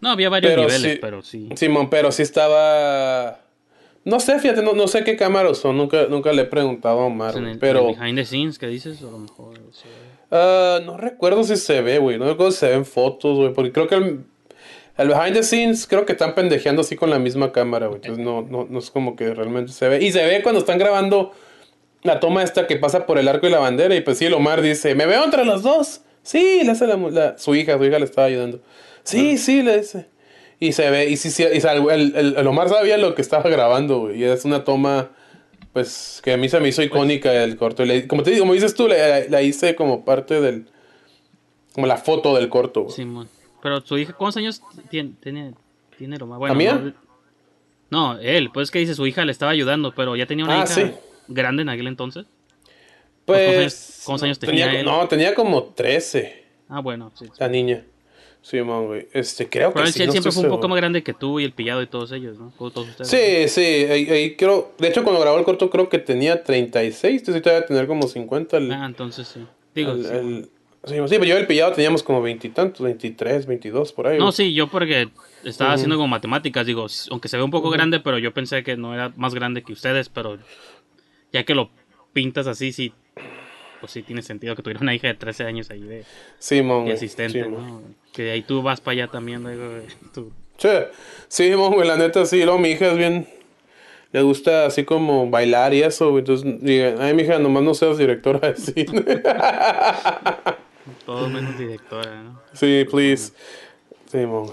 No, 0.00 0.10
había 0.10 0.28
varios 0.28 0.52
pero 0.52 0.62
niveles, 0.62 0.92
sí- 0.92 0.98
pero 1.00 1.22
sí. 1.22 1.48
Simón, 1.56 1.90
pero 1.90 2.12
sí 2.12 2.22
estaba... 2.22 3.40
No 4.04 4.20
sé, 4.20 4.38
fíjate, 4.38 4.62
no, 4.62 4.74
no 4.74 4.86
sé 4.86 5.02
qué 5.02 5.16
cámaras 5.16 5.58
son, 5.58 5.76
nunca, 5.76 6.06
nunca 6.08 6.32
le 6.32 6.42
he 6.42 6.46
preguntado 6.46 7.00
a 7.00 7.06
Omar, 7.06 7.34
En 7.34 7.40
güey, 7.40 7.52
el, 7.54 7.58
pero... 7.58 7.80
en 7.80 7.88
el 7.88 7.96
behind 8.00 8.18
the 8.18 8.24
scenes 8.24 8.58
que 8.58 8.68
dices, 8.68 9.02
o 9.02 9.08
a 9.08 9.12
lo 9.12 9.18
mejor 9.18 9.58
ah, 10.30 10.78
no 10.84 10.96
recuerdo 10.96 11.42
si 11.42 11.56
se 11.56 11.82
ve, 11.82 11.98
güey, 11.98 12.16
no 12.16 12.26
recuerdo 12.26 12.52
si 12.52 12.58
se 12.58 12.68
ven 12.68 12.84
fotos, 12.86 13.36
güey, 13.36 13.52
porque 13.52 13.72
creo 13.72 13.88
que 13.88 13.96
el, 13.96 14.24
el 14.98 15.08
behind 15.08 15.34
the 15.34 15.42
scenes 15.42 15.86
creo 15.86 16.06
que 16.06 16.12
están 16.12 16.34
pendejeando 16.34 16.80
así 16.82 16.96
con 16.96 17.10
la 17.10 17.18
misma 17.18 17.52
cámara, 17.52 17.86
güey, 17.86 18.00
entonces 18.02 18.24
no, 18.24 18.42
no, 18.42 18.66
no 18.68 18.78
es 18.78 18.90
como 18.90 19.14
que 19.16 19.34
realmente 19.34 19.72
se 19.72 19.88
ve. 19.88 20.02
Y 20.04 20.12
se 20.12 20.24
ve 20.24 20.42
cuando 20.42 20.60
están 20.60 20.78
grabando 20.78 21.32
la 22.02 22.20
toma 22.20 22.42
esta 22.42 22.66
que 22.66 22.76
pasa 22.76 23.04
por 23.06 23.18
el 23.18 23.28
arco 23.28 23.46
y 23.46 23.50
la 23.50 23.58
bandera, 23.58 23.94
y 23.94 24.00
pues 24.00 24.18
sí, 24.18 24.26
el 24.26 24.34
Omar 24.34 24.62
dice, 24.62 24.94
¿me 24.94 25.06
veo 25.06 25.24
entre 25.24 25.44
los 25.44 25.62
dos? 25.62 26.02
Sí, 26.22 26.60
le 26.64 26.72
hace 26.72 26.86
la, 26.86 26.96
la- 26.96 27.38
su 27.38 27.54
hija, 27.54 27.76
su 27.78 27.84
hija 27.84 27.98
le 27.98 28.04
estaba 28.04 28.26
ayudando. 28.26 28.60
Sí, 29.04 29.38
sí, 29.38 29.62
le 29.62 29.78
dice. 29.78 30.06
Y 30.58 30.72
se 30.72 30.88
ve, 30.90 31.08
y 31.10 31.16
sí, 31.16 31.30
sí, 31.30 31.44
y 31.52 31.60
sal- 31.60 31.86
el, 31.90 32.14
el- 32.16 32.36
el 32.36 32.46
Omar 32.46 32.68
sabía 32.68 32.96
lo 32.96 33.14
que 33.14 33.22
estaba 33.22 33.48
grabando, 33.50 34.00
güey. 34.00 34.20
Y 34.20 34.24
es 34.24 34.44
una 34.44 34.64
toma, 34.64 35.10
pues, 35.72 36.20
que 36.24 36.32
a 36.32 36.36
mí 36.36 36.48
se 36.48 36.58
me 36.60 36.68
hizo 36.68 36.82
icónica 36.82 37.32
el 37.44 37.56
corto. 37.56 37.82
Y 37.84 37.86
le- 37.86 38.06
como 38.08 38.22
te 38.22 38.30
digo, 38.30 38.42
como 38.42 38.54
dices 38.54 38.74
tú, 38.74 38.88
la, 38.88 39.20
la 39.28 39.42
hice 39.42 39.74
como 39.76 40.04
parte 40.04 40.40
del. 40.40 40.66
Como 41.74 41.86
la 41.86 41.98
foto 41.98 42.34
del 42.34 42.48
corto, 42.48 42.84
güey. 42.84 42.94
Simón. 42.94 43.28
Pero 43.66 43.80
su 43.80 43.98
hija, 43.98 44.12
¿cuántos 44.12 44.36
años 44.36 44.62
tiene? 44.90 45.14
Tiene, 45.20 45.54
tiene 45.98 46.16
lo 46.18 46.28
más. 46.28 46.38
Bueno. 46.38 46.54
No, 46.54 48.14
no, 48.14 48.20
él, 48.20 48.50
pues 48.54 48.68
es 48.68 48.70
que 48.70 48.78
dice 48.78 48.94
su 48.94 49.04
hija 49.08 49.24
le 49.24 49.32
estaba 49.32 49.50
ayudando, 49.50 49.92
pero 49.92 50.14
ya 50.14 50.24
tenía 50.26 50.44
una 50.44 50.54
Ah, 50.60 50.64
hija 50.64 50.66
sí. 50.68 50.92
grande 51.26 51.62
en 51.62 51.68
aquel 51.68 51.88
entonces. 51.88 52.26
¿Cuántos 53.24 53.46
Pues. 53.46 53.58
años- 53.58 54.02
cuántos 54.06 54.22
años 54.22 54.38
tenía 54.38 54.72
él? 54.72 54.86
No, 54.86 55.08
tenía 55.08 55.34
como 55.34 55.64
13, 55.64 56.44
Ah, 56.68 56.78
bueno, 56.80 57.10
sí. 57.16 57.26
la 57.40 57.48
niña. 57.48 57.84
Simón, 58.40 58.86
güey. 58.86 59.08
Este, 59.12 59.48
creo 59.48 59.72
Pero 59.72 59.82
que 59.82 59.88
él, 59.88 59.92
sí. 59.94 60.02
él 60.02 60.06
no 60.06 60.12
siempre 60.12 60.30
fue 60.30 60.44
un 60.44 60.48
poco 60.50 60.68
más 60.68 60.76
grande 60.76 61.02
que 61.02 61.12
tú 61.12 61.40
y 61.40 61.44
el 61.44 61.52
pillado 61.52 61.82
y 61.82 61.88
todos 61.88 62.12
ellos, 62.12 62.38
¿no? 62.38 62.52
Todos 62.56 62.88
ustedes. 62.88 63.08
Sí, 63.08 63.48
sí, 63.52 63.60
ahí, 63.90 64.08
ahí 64.08 64.36
creo. 64.36 64.72
De 64.78 64.86
hecho, 64.86 65.02
cuando 65.02 65.20
grabó 65.20 65.36
el 65.38 65.44
corto, 65.44 65.68
creo 65.70 65.88
que 65.88 65.98
tenía 65.98 66.44
36. 66.44 67.22
Entonces, 67.22 67.42
debe 67.42 67.62
tener 67.62 67.88
como 67.88 68.06
50. 68.06 68.58
El, 68.58 68.70
Ah, 68.70 68.86
entonces 68.86 69.26
sí. 69.26 69.44
Digo, 69.74 69.90
el- 69.90 70.04
sí. 70.04 70.12
el- 70.12 70.50
sí, 70.86 70.94
sí, 70.94 71.16
pero 71.18 71.24
yo 71.24 71.36
el 71.36 71.46
pillado 71.46 71.72
teníamos 71.72 72.02
como 72.02 72.22
veintitantos, 72.22 72.80
23, 72.80 73.46
22, 73.46 73.92
por 73.92 74.08
ahí. 74.08 74.18
No, 74.18 74.32
sí, 74.32 74.54
yo 74.54 74.68
porque 74.68 75.08
estaba 75.44 75.72
haciendo 75.72 75.96
como 75.96 76.08
matemáticas, 76.08 76.66
digo, 76.66 76.86
aunque 77.10 77.28
se 77.28 77.36
ve 77.36 77.42
un 77.42 77.50
poco 77.50 77.70
grande, 77.70 78.00
pero 78.00 78.18
yo 78.18 78.32
pensé 78.32 78.62
que 78.62 78.76
no 78.76 78.94
era 78.94 79.12
más 79.16 79.34
grande 79.34 79.62
que 79.62 79.72
ustedes, 79.72 80.08
pero 80.08 80.38
ya 81.32 81.44
que 81.44 81.54
lo 81.54 81.70
pintas 82.12 82.46
así, 82.46 82.72
sí, 82.72 82.92
pues 83.80 83.92
sí 83.92 84.02
tiene 84.02 84.22
sentido 84.22 84.56
que 84.56 84.62
tuviera 84.62 84.80
una 84.80 84.94
hija 84.94 85.08
de 85.08 85.14
13 85.14 85.44
años 85.44 85.70
ahí 85.70 85.82
de, 85.82 86.04
Simón, 86.38 86.90
asistente. 86.90 87.46
¿no? 87.46 87.82
Que 88.12 88.22
de 88.22 88.30
ahí 88.32 88.42
tú 88.42 88.62
vas 88.62 88.80
para 88.80 88.92
allá 88.92 89.08
también, 89.08 89.42
güey, 89.42 89.56
tú. 90.14 90.32
Sí, 90.58 90.68
sí, 91.28 91.50
mon, 91.54 91.74
güey, 91.74 91.86
la 91.86 91.96
neta, 91.96 92.24
sí. 92.24 92.42
Luego 92.42 92.58
mi 92.58 92.70
hija 92.70 92.92
es 92.92 92.96
bien. 92.96 93.26
Le 94.12 94.22
gusta 94.22 94.66
así 94.66 94.84
como 94.84 95.28
bailar 95.28 95.74
y 95.74 95.82
eso, 95.82 96.10
güey. 96.10 96.20
Entonces, 96.20 96.60
diga, 96.60 96.94
ay, 97.00 97.12
mi 97.12 97.22
hija, 97.22 97.38
nomás 97.38 97.62
no 97.62 97.74
seas 97.74 97.98
directora 97.98 98.52
de 98.52 98.56
cine. 98.56 99.04
Todo 101.04 101.28
menos 101.28 101.58
directora, 101.58 102.22
¿no? 102.22 102.40
sí, 102.52 102.84
please. 102.90 103.32
Sí, 104.10 104.18
mon. 104.18 104.46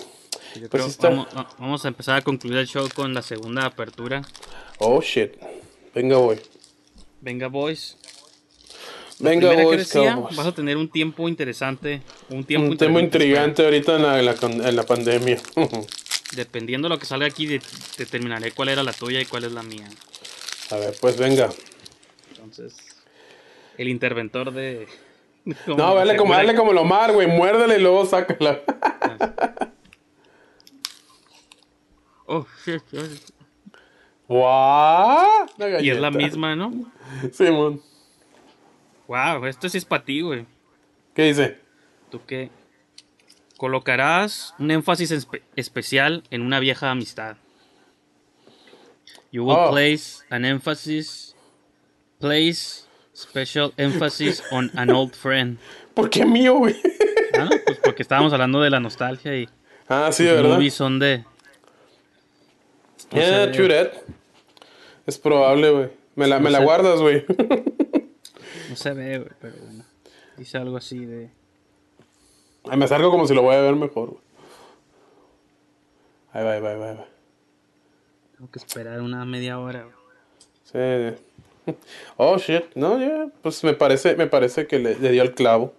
Yo 0.56 0.70
Pues 0.70 0.98
creo 0.98 1.12
vamos, 1.12 1.28
va- 1.36 1.50
vamos 1.58 1.86
a 1.86 1.88
empezar 1.88 2.18
a 2.18 2.22
concluir 2.22 2.58
el 2.58 2.68
show 2.68 2.88
con 2.94 3.14
la 3.14 3.22
segunda 3.22 3.66
apertura. 3.66 4.22
Oh, 4.80 5.02
shit. 5.02 5.34
Venga, 5.96 6.18
voy. 6.18 6.40
Venga, 7.22 7.48
boys. 7.48 7.98
La 9.20 9.30
Venga, 9.30 9.54
boys, 9.54 9.78
decía, 9.80 10.16
vas 10.16 10.48
a 10.48 10.52
tener 10.54 10.76
un 10.76 10.90
tiempo 10.90 11.30
interesante, 11.30 12.02
un 12.30 12.44
tiempo 12.44 12.72
Un 12.72 12.78
tema 12.78 13.00
intrigante 13.00 13.64
ahorita 13.64 13.96
en 13.96 14.02
la, 14.02 14.20
en 14.20 14.26
la, 14.26 14.36
en 14.70 14.76
la 14.76 14.84
pandemia. 14.84 15.40
Dependiendo 16.36 16.88
de 16.90 16.96
lo 16.96 17.00
que 17.00 17.06
salga 17.06 17.28
aquí, 17.28 17.46
de- 17.46 17.62
determinaré 17.98 18.52
cuál 18.52 18.70
era 18.70 18.82
la 18.84 18.92
tuya 18.92 19.22
y 19.22 19.26
cuál 19.26 19.44
es 19.46 19.52
la 19.52 19.62
mía. 19.64 19.88
A 20.72 20.78
ver, 20.78 20.96
pues 21.00 21.16
venga. 21.18 21.50
Entonces, 22.32 22.76
el 23.78 23.88
interventor 23.88 24.52
de. 24.52 24.88
No, 25.68 25.96
dale 25.96 26.16
como, 26.16 26.34
dale 26.34 26.56
como 26.56 26.72
lo 26.74 26.84
mar, 26.86 27.12
güey. 27.14 27.28
Muérdele 27.28 27.78
y 27.78 27.82
luego 27.82 28.06
sácala. 28.06 28.62
Oh, 32.26 32.46
shit. 32.66 32.82
Una 34.28 35.48
Y 35.82 35.90
es 35.90 36.00
la 36.00 36.10
misma, 36.10 36.56
¿no? 36.56 36.72
Simón. 37.32 37.82
Wow, 39.08 39.46
esto 39.46 39.68
sí 39.68 39.78
es 39.78 39.86
para 39.86 40.04
ti, 40.06 40.22
güey. 40.22 40.46
¿Qué 41.14 41.24
dice? 41.26 41.60
¿Tú 42.10 42.22
qué? 42.26 42.50
Colocarás 43.58 44.56
un 44.58 44.72
énfasis 44.72 45.12
espe- 45.12 45.44
especial 45.56 46.24
en 46.32 46.42
una 46.42 46.60
vieja 46.60 46.90
amistad. 46.90 47.36
You 49.32 49.44
will 49.46 49.58
Oh. 49.60 49.72
place 49.72 50.24
an 50.30 50.46
emphasis, 50.46 51.36
place 52.20 52.83
special 53.16 53.74
emphasis 53.78 54.44
on 54.52 54.72
an 54.76 54.90
old 54.92 55.14
friend. 55.16 55.58
¿Por 55.94 56.10
qué 56.10 56.26
mío, 56.26 56.56
güey? 56.58 56.76
Ah, 57.38 57.46
no, 57.46 57.50
pues 57.66 57.80
porque 57.84 58.02
estábamos 58.02 58.34
hablando 58.34 58.62
de 58.62 58.70
la 58.70 58.80
nostalgia 58.80 59.36
y 59.38 59.48
Ah, 59.90 60.10
sí, 60.12 60.24
los 60.24 60.34
¿verdad? 60.38 60.50
movies 60.56 60.74
son 60.74 60.98
de. 61.00 61.24
no 63.12 63.18
Yeah, 63.18 63.52
true 63.52 63.68
that. 63.68 63.92
Es 65.06 65.18
probable, 65.18 65.70
güey. 65.72 65.90
Me 66.16 66.28
la, 66.28 66.38
No 66.38 66.44
me 66.46 66.50
la 66.52 66.60
sé. 66.60 66.64
guardas, 66.64 67.00
güey. 67.02 67.26
No 68.70 68.76
se 68.76 68.94
ve, 68.94 69.18
güey, 69.20 69.32
pero 69.42 69.56
bueno. 69.64 69.84
Dice 70.38 70.58
algo 70.58 70.78
así 70.78 71.06
de. 71.06 71.30
Ay, 72.70 72.78
me 72.78 72.86
acerco 72.86 73.12
como 73.12 73.28
si 73.28 73.34
lo 73.36 73.42
voy 73.42 73.56
a 73.56 73.62
ver 73.62 73.76
mejor, 73.76 74.12
güey. 74.12 74.22
Ahí 76.32 76.44
va, 76.44 76.54
ahí 76.54 76.62
va, 76.62 76.70
ahí 76.72 76.78
va, 76.78 76.90
ahí 76.92 76.96
va. 76.98 77.06
Tengo 78.38 78.50
que 78.52 78.60
esperar 78.60 79.02
una 79.02 79.26
media 79.26 79.60
hora. 79.60 79.84
güey. 79.84 79.96
Sí. 80.64 81.24
Oh, 82.18 82.38
shit. 82.38 82.64
No, 82.76 83.00
ya. 83.00 83.28
Pues 83.42 83.64
me 83.64 83.74
parece, 83.74 84.16
me 84.16 84.28
parece 84.28 84.68
que 84.68 84.80
le, 84.80 84.96
le 85.00 85.12
dio 85.12 85.24
el 85.24 85.34
clavo. 85.34 85.74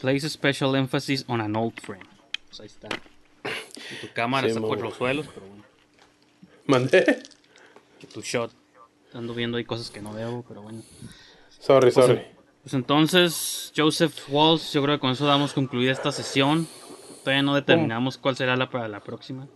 Place 0.00 0.26
a 0.26 0.28
special 0.30 0.74
emphasis 0.76 1.24
on 1.28 1.40
an 1.40 1.54
old 1.56 1.78
friend. 1.80 2.06
Pues 2.48 2.60
ahí 2.60 2.66
está. 2.66 2.88
Y 3.44 4.06
tu 4.06 4.12
cámara 4.14 4.46
Sí, 4.48 4.54
está 4.54 4.60
por 4.66 4.80
los 4.80 4.94
suelos, 4.94 5.26
pero 5.34 5.46
bueno. 5.46 5.64
Mandé. 6.66 7.22
Y 8.02 8.06
tu 8.06 8.20
shot. 8.22 8.52
Ando 9.14 9.34
viendo 9.34 9.56
ahí 9.58 9.64
cosas 9.64 9.90
que 9.90 10.00
no 10.02 10.12
veo, 10.12 10.44
pero 10.46 10.62
bueno. 10.62 10.82
Sorry, 11.58 11.90
Pues, 11.90 11.94
sorry. 12.06 12.22
Pues 12.62 12.74
entonces, 12.74 13.72
Joseph 13.76 14.14
Walls, 14.28 14.72
yo 14.72 14.82
creo 14.82 14.96
que 14.96 15.00
con 15.00 15.10
eso 15.12 15.26
damos 15.26 15.52
concluida 15.54 15.92
esta 15.92 16.12
sesión. 16.12 16.66
Todavía 17.24 17.42
no 17.42 17.54
determinamos 17.54 18.18
cuál 18.18 18.36
será 18.36 18.56
la 18.56 18.68
para 18.70 18.88
la 18.88 19.00
próxima. 19.00 19.48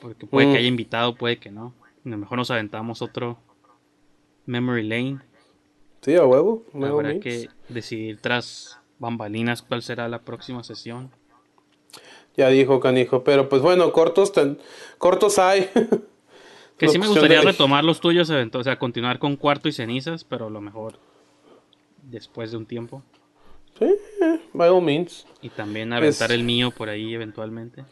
Porque 0.00 0.26
puede 0.26 0.46
Mm. 0.48 0.52
que 0.52 0.58
haya 0.58 0.68
invitado, 0.68 1.14
puede 1.14 1.38
que 1.38 1.50
no. 1.50 1.74
A 2.04 2.08
lo 2.08 2.18
mejor 2.18 2.38
nos 2.38 2.50
aventamos 2.50 3.02
otro 3.02 3.38
Memory 4.48 4.82
Lane. 4.82 5.18
Sí, 6.00 6.14
a 6.16 6.24
huevo. 6.24 6.64
Habrá 6.74 7.20
que 7.20 7.48
decidir 7.68 8.18
tras 8.20 8.78
bambalinas 8.98 9.62
cuál 9.62 9.82
será 9.82 10.08
la 10.08 10.20
próxima 10.22 10.64
sesión. 10.64 11.10
Ya 12.36 12.48
dijo 12.48 12.80
canijo. 12.80 13.22
Pero 13.24 13.48
pues 13.48 13.62
bueno, 13.62 13.92
cortos, 13.92 14.32
tan- 14.32 14.58
cortos 14.98 15.38
hay. 15.38 15.68
Que 16.78 16.86
sí 16.88 16.96
me 17.00 17.08
gustaría 17.08 17.40
retomar 17.40 17.82
los 17.82 17.98
tuyos, 17.98 18.30
o 18.30 18.62
sea, 18.62 18.78
continuar 18.78 19.18
con 19.18 19.34
cuarto 19.34 19.68
y 19.68 19.72
cenizas, 19.72 20.22
pero 20.22 20.46
a 20.46 20.50
lo 20.50 20.60
mejor 20.60 21.00
después 22.04 22.52
de 22.52 22.56
un 22.56 22.66
tiempo. 22.66 23.02
Sí, 23.80 23.96
by 24.52 24.68
all 24.68 24.80
means. 24.80 25.26
Y 25.42 25.48
también 25.48 25.92
aventar 25.92 26.30
el 26.30 26.44
mío 26.44 26.70
por 26.70 26.88
ahí 26.88 27.12
eventualmente. 27.12 27.84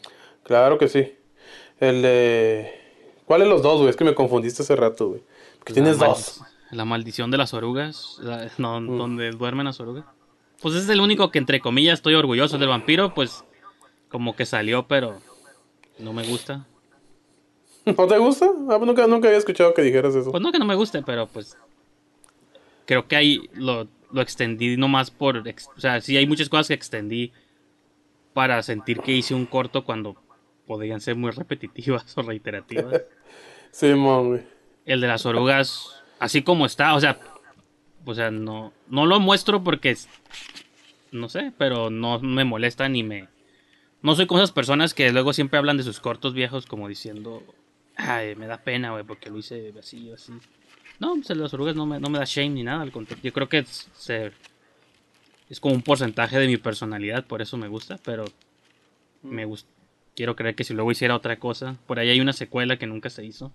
Claro 0.43 0.77
que 0.77 0.87
sí. 0.87 1.15
El 1.81 2.01
de... 2.01 2.71
¿Cuál 3.25 3.41
de 3.41 3.47
los 3.47 3.61
dos, 3.61 3.79
güey? 3.79 3.89
Es 3.89 3.97
que 3.97 4.05
me 4.05 4.15
confundiste 4.15 4.63
hace 4.63 4.77
rato, 4.77 5.09
güey. 5.09 5.21
Tienes 5.73 5.99
La 5.99 6.07
dos. 6.07 6.41
La 6.71 6.83
maldición 6.85 7.31
de 7.31 7.37
las 7.37 7.53
orugas, 7.53 8.17
la- 8.21 8.49
no, 8.57 8.81
Mm. 8.81 8.97
donde 8.97 9.31
duermen 9.31 9.65
las 9.65 9.79
orugas. 9.79 10.05
Pues 10.61 10.75
es 10.75 10.89
el 10.89 10.99
único 10.99 11.31
que 11.31 11.39
entre 11.39 11.59
comillas 11.61 11.95
estoy 11.99 12.15
orgulloso. 12.15 12.55
El 12.55 12.61
del 12.61 12.69
vampiro, 12.69 13.13
pues 13.13 13.43
como 14.09 14.35
que 14.35 14.45
salió, 14.45 14.87
pero 14.87 15.19
no 15.99 16.13
me 16.13 16.23
gusta. 16.27 16.65
¿No 17.85 18.05
te 18.07 18.17
gusta? 18.17 18.47
Ah, 18.69 18.75
pues 18.77 18.81
nunca, 18.85 19.07
nunca 19.07 19.27
había 19.27 19.37
escuchado 19.37 19.73
que 19.73 19.81
dijeras 19.81 20.13
eso. 20.15 20.31
Pues 20.31 20.43
no 20.43 20.51
que 20.51 20.59
no 20.59 20.65
me 20.65 20.75
guste, 20.75 21.01
pero 21.03 21.27
pues 21.27 21.57
creo 22.85 23.07
que 23.07 23.15
ahí 23.15 23.49
lo, 23.53 23.87
lo 24.11 24.21
extendí 24.21 24.75
nomás 24.77 25.09
por... 25.11 25.37
O 25.37 25.79
sea, 25.79 26.01
sí 26.01 26.17
hay 26.17 26.27
muchas 26.27 26.49
cosas 26.49 26.67
que 26.67 26.73
extendí 26.73 27.31
para 28.33 28.61
sentir 28.61 28.99
que 28.99 29.13
hice 29.13 29.33
un 29.35 29.45
corto 29.45 29.85
cuando 29.85 30.15
podrían 30.65 30.99
ser 30.99 31.15
muy 31.15 31.31
repetitivas 31.31 32.13
o 32.17 32.23
reiterativas. 32.23 33.03
Simón, 33.71 34.27
güey. 34.29 34.56
El 34.87 35.01
de 35.01 35.07
las 35.07 35.25
orugas, 35.27 36.01
así 36.19 36.41
como 36.41 36.65
está, 36.65 36.95
o 36.95 36.99
sea, 36.99 37.19
o 38.05 38.15
sea, 38.15 38.31
no, 38.31 38.73
no 38.87 39.05
lo 39.05 39.19
muestro 39.19 39.63
porque, 39.63 39.91
es- 39.91 40.07
no 41.11 41.29
sé, 41.29 41.51
pero 41.57 41.89
no 41.91 42.19
me 42.19 42.43
molesta 42.43 42.89
ni 42.89 43.03
me... 43.03 43.27
No 44.01 44.15
soy 44.15 44.25
como 44.27 44.39
esas 44.39 44.51
personas 44.51 44.93
que 44.93 45.11
luego 45.11 45.33
siempre 45.33 45.57
hablan 45.59 45.77
de 45.77 45.83
sus 45.83 45.99
cortos 45.99 46.33
viejos 46.33 46.65
como 46.65 46.87
diciendo, 46.87 47.43
ay, 47.95 48.35
me 48.35 48.47
da 48.47 48.57
pena, 48.57 48.91
güey, 48.91 49.03
porque 49.03 49.29
lo 49.29 49.37
hice 49.39 49.73
así 49.79 50.09
o 50.09 50.15
así. 50.15 50.31
No, 50.99 51.13
pues 51.15 51.29
el 51.31 51.37
de 51.37 51.43
las 51.43 51.53
orugas 51.53 51.75
no 51.75 51.85
me, 51.85 51.99
no 51.99 52.09
me 52.09 52.17
da 52.19 52.25
shame 52.25 52.49
ni 52.49 52.63
nada, 52.63 52.81
al 52.81 52.91
contrario. 52.91 53.23
Yo 53.23 53.33
creo 53.33 53.49
que 53.49 53.59
es, 53.59 53.89
se- 53.93 54.31
es 55.49 55.59
como 55.59 55.75
un 55.75 55.81
porcentaje 55.81 56.39
de 56.39 56.47
mi 56.47 56.57
personalidad, 56.57 57.25
por 57.25 57.41
eso 57.41 57.57
me 57.57 57.67
gusta, 57.67 57.99
pero 58.03 58.25
me 59.23 59.45
gusta. 59.45 59.69
Quiero 60.15 60.35
creer 60.35 60.55
que 60.55 60.63
si 60.63 60.73
luego 60.73 60.91
hiciera 60.91 61.15
otra 61.15 61.37
cosa, 61.39 61.75
por 61.87 61.99
ahí 61.99 62.09
hay 62.09 62.19
una 62.21 62.33
secuela 62.33 62.77
que 62.77 62.87
nunca 62.87 63.09
se 63.09 63.25
hizo. 63.25 63.51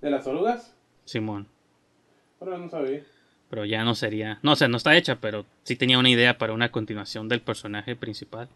¿De 0.00 0.10
las 0.10 0.26
orugas? 0.26 0.74
Simón. 1.04 1.46
Ahora 2.40 2.58
no 2.58 2.68
sabía. 2.68 3.02
Pero 3.48 3.64
ya 3.64 3.84
no 3.84 3.94
sería. 3.94 4.38
No, 4.42 4.52
o 4.52 4.56
sea, 4.56 4.68
no 4.68 4.76
está 4.76 4.96
hecha, 4.96 5.16
pero 5.20 5.46
sí 5.62 5.76
tenía 5.76 5.98
una 5.98 6.10
idea 6.10 6.36
para 6.36 6.52
una 6.52 6.70
continuación 6.70 7.28
del 7.28 7.40
personaje 7.40 7.94
principal. 7.96 8.48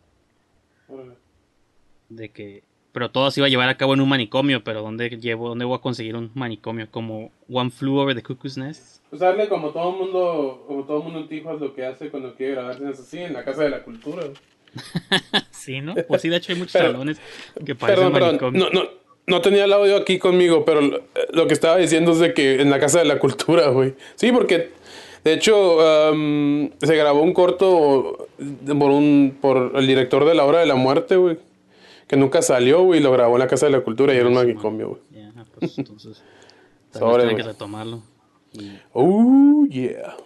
Órale. 0.89 1.15
De 2.09 2.29
que. 2.31 2.63
Pero 2.93 3.11
todo 3.13 3.31
se 3.31 3.39
iba 3.39 3.47
a 3.47 3.51
llevar 3.51 3.69
a 3.69 3.77
cabo 3.77 3.95
en 3.95 4.01
un 4.01 4.09
manicomio. 4.09 4.65
Pero 4.65 4.83
¿dónde 4.83 5.09
llevo, 5.11 5.49
dónde 5.49 5.65
voy 5.65 5.77
a 5.79 5.81
conseguir 5.81 6.17
un 6.17 6.33
manicomio? 6.35 6.91
Como 6.91 7.31
One 7.49 7.71
Flew 7.71 7.97
Over 7.99 8.17
the 8.17 8.23
Cuckoo's 8.23 8.57
Nest. 8.59 9.01
Pues 9.11 9.21
darle 9.21 9.49
como 9.49 9.71
todo 9.71 9.93
mundo, 9.93 10.65
como 10.67 10.85
todo 10.85 11.01
mundo 11.03 11.21
en 11.21 11.29
Tijuas 11.29 11.61
lo 11.61 11.73
que 11.73 11.87
hace 11.87 12.11
cuando 12.11 12.35
quiere 12.35 12.55
grabarse 12.55 12.87
así, 12.89 13.19
en 13.19 13.33
la 13.33 13.45
Casa 13.45 13.63
de 13.63 13.71
la 13.71 13.85
Cultura. 13.85 14.25
sí, 15.51 15.81
¿no? 15.81 15.95
Pues 16.09 16.21
sí, 16.23 16.29
de 16.29 16.37
hecho 16.37 16.53
hay 16.53 16.59
muchos 16.59 16.73
Pero- 16.73 16.91
salones 16.93 17.21
que 17.65 17.75
parecen 17.77 18.13
Perdón, 18.13 18.13
perdón. 18.13 18.29
manicomios. 18.29 18.73
No, 18.73 18.83
no, 18.83 18.91
no 19.31 19.41
tenía 19.41 19.65
el 19.65 19.73
audio 19.73 19.97
aquí 19.97 20.19
conmigo, 20.19 20.65
pero 20.65 20.81
lo, 20.81 21.47
que 21.47 21.55
estaba 21.55 21.77
diciendo 21.77 22.13
es 22.13 22.19
de 22.19 22.35
que 22.35 22.61
en 22.61 22.69
la 22.69 22.81
Casa 22.81 22.99
de 22.99 23.05
la 23.05 23.19
Cultura, 23.19 23.69
güey. 23.69 23.95
Sí, 24.17 24.33
porque 24.33 24.73
de 25.25 25.33
hecho 25.33 25.81
am, 25.81 26.71
se 26.81 26.97
grabó 26.97 27.23
un 27.23 27.33
corto 27.33 28.29
por, 28.67 28.91
un, 28.91 29.39
por 29.41 29.73
el 29.77 29.87
director 29.87 30.25
de 30.25 30.35
La 30.35 30.45
Hora 30.45 30.59
de 30.59 30.67
la 30.67 30.75
Muerte, 30.75 31.17
güey. 31.17 31.39
Que 32.09 32.17
nunca 32.17 32.43
salió, 32.43 32.83
güey, 32.83 33.01
lo 33.01 33.13
grabó 33.13 33.37
en 33.37 33.41
la 33.41 33.47
Casa 33.47 33.67
de 33.67 33.73
la 33.73 33.81
Cultura 33.83 34.13
y 34.13 34.17
era 34.17 34.29
un 34.29 34.35
manicomio, 34.35 34.89
güey. 34.89 35.01
Ya, 35.13 35.33
pues 35.59 35.79
entonces. 35.79 36.23
Sobre, 36.93 37.25
tengo 37.25 37.37
que 37.37 37.43
retomarlo. 37.45 38.03
Y 38.53 38.73
Oh, 38.93 39.65
yeah. 39.71 40.17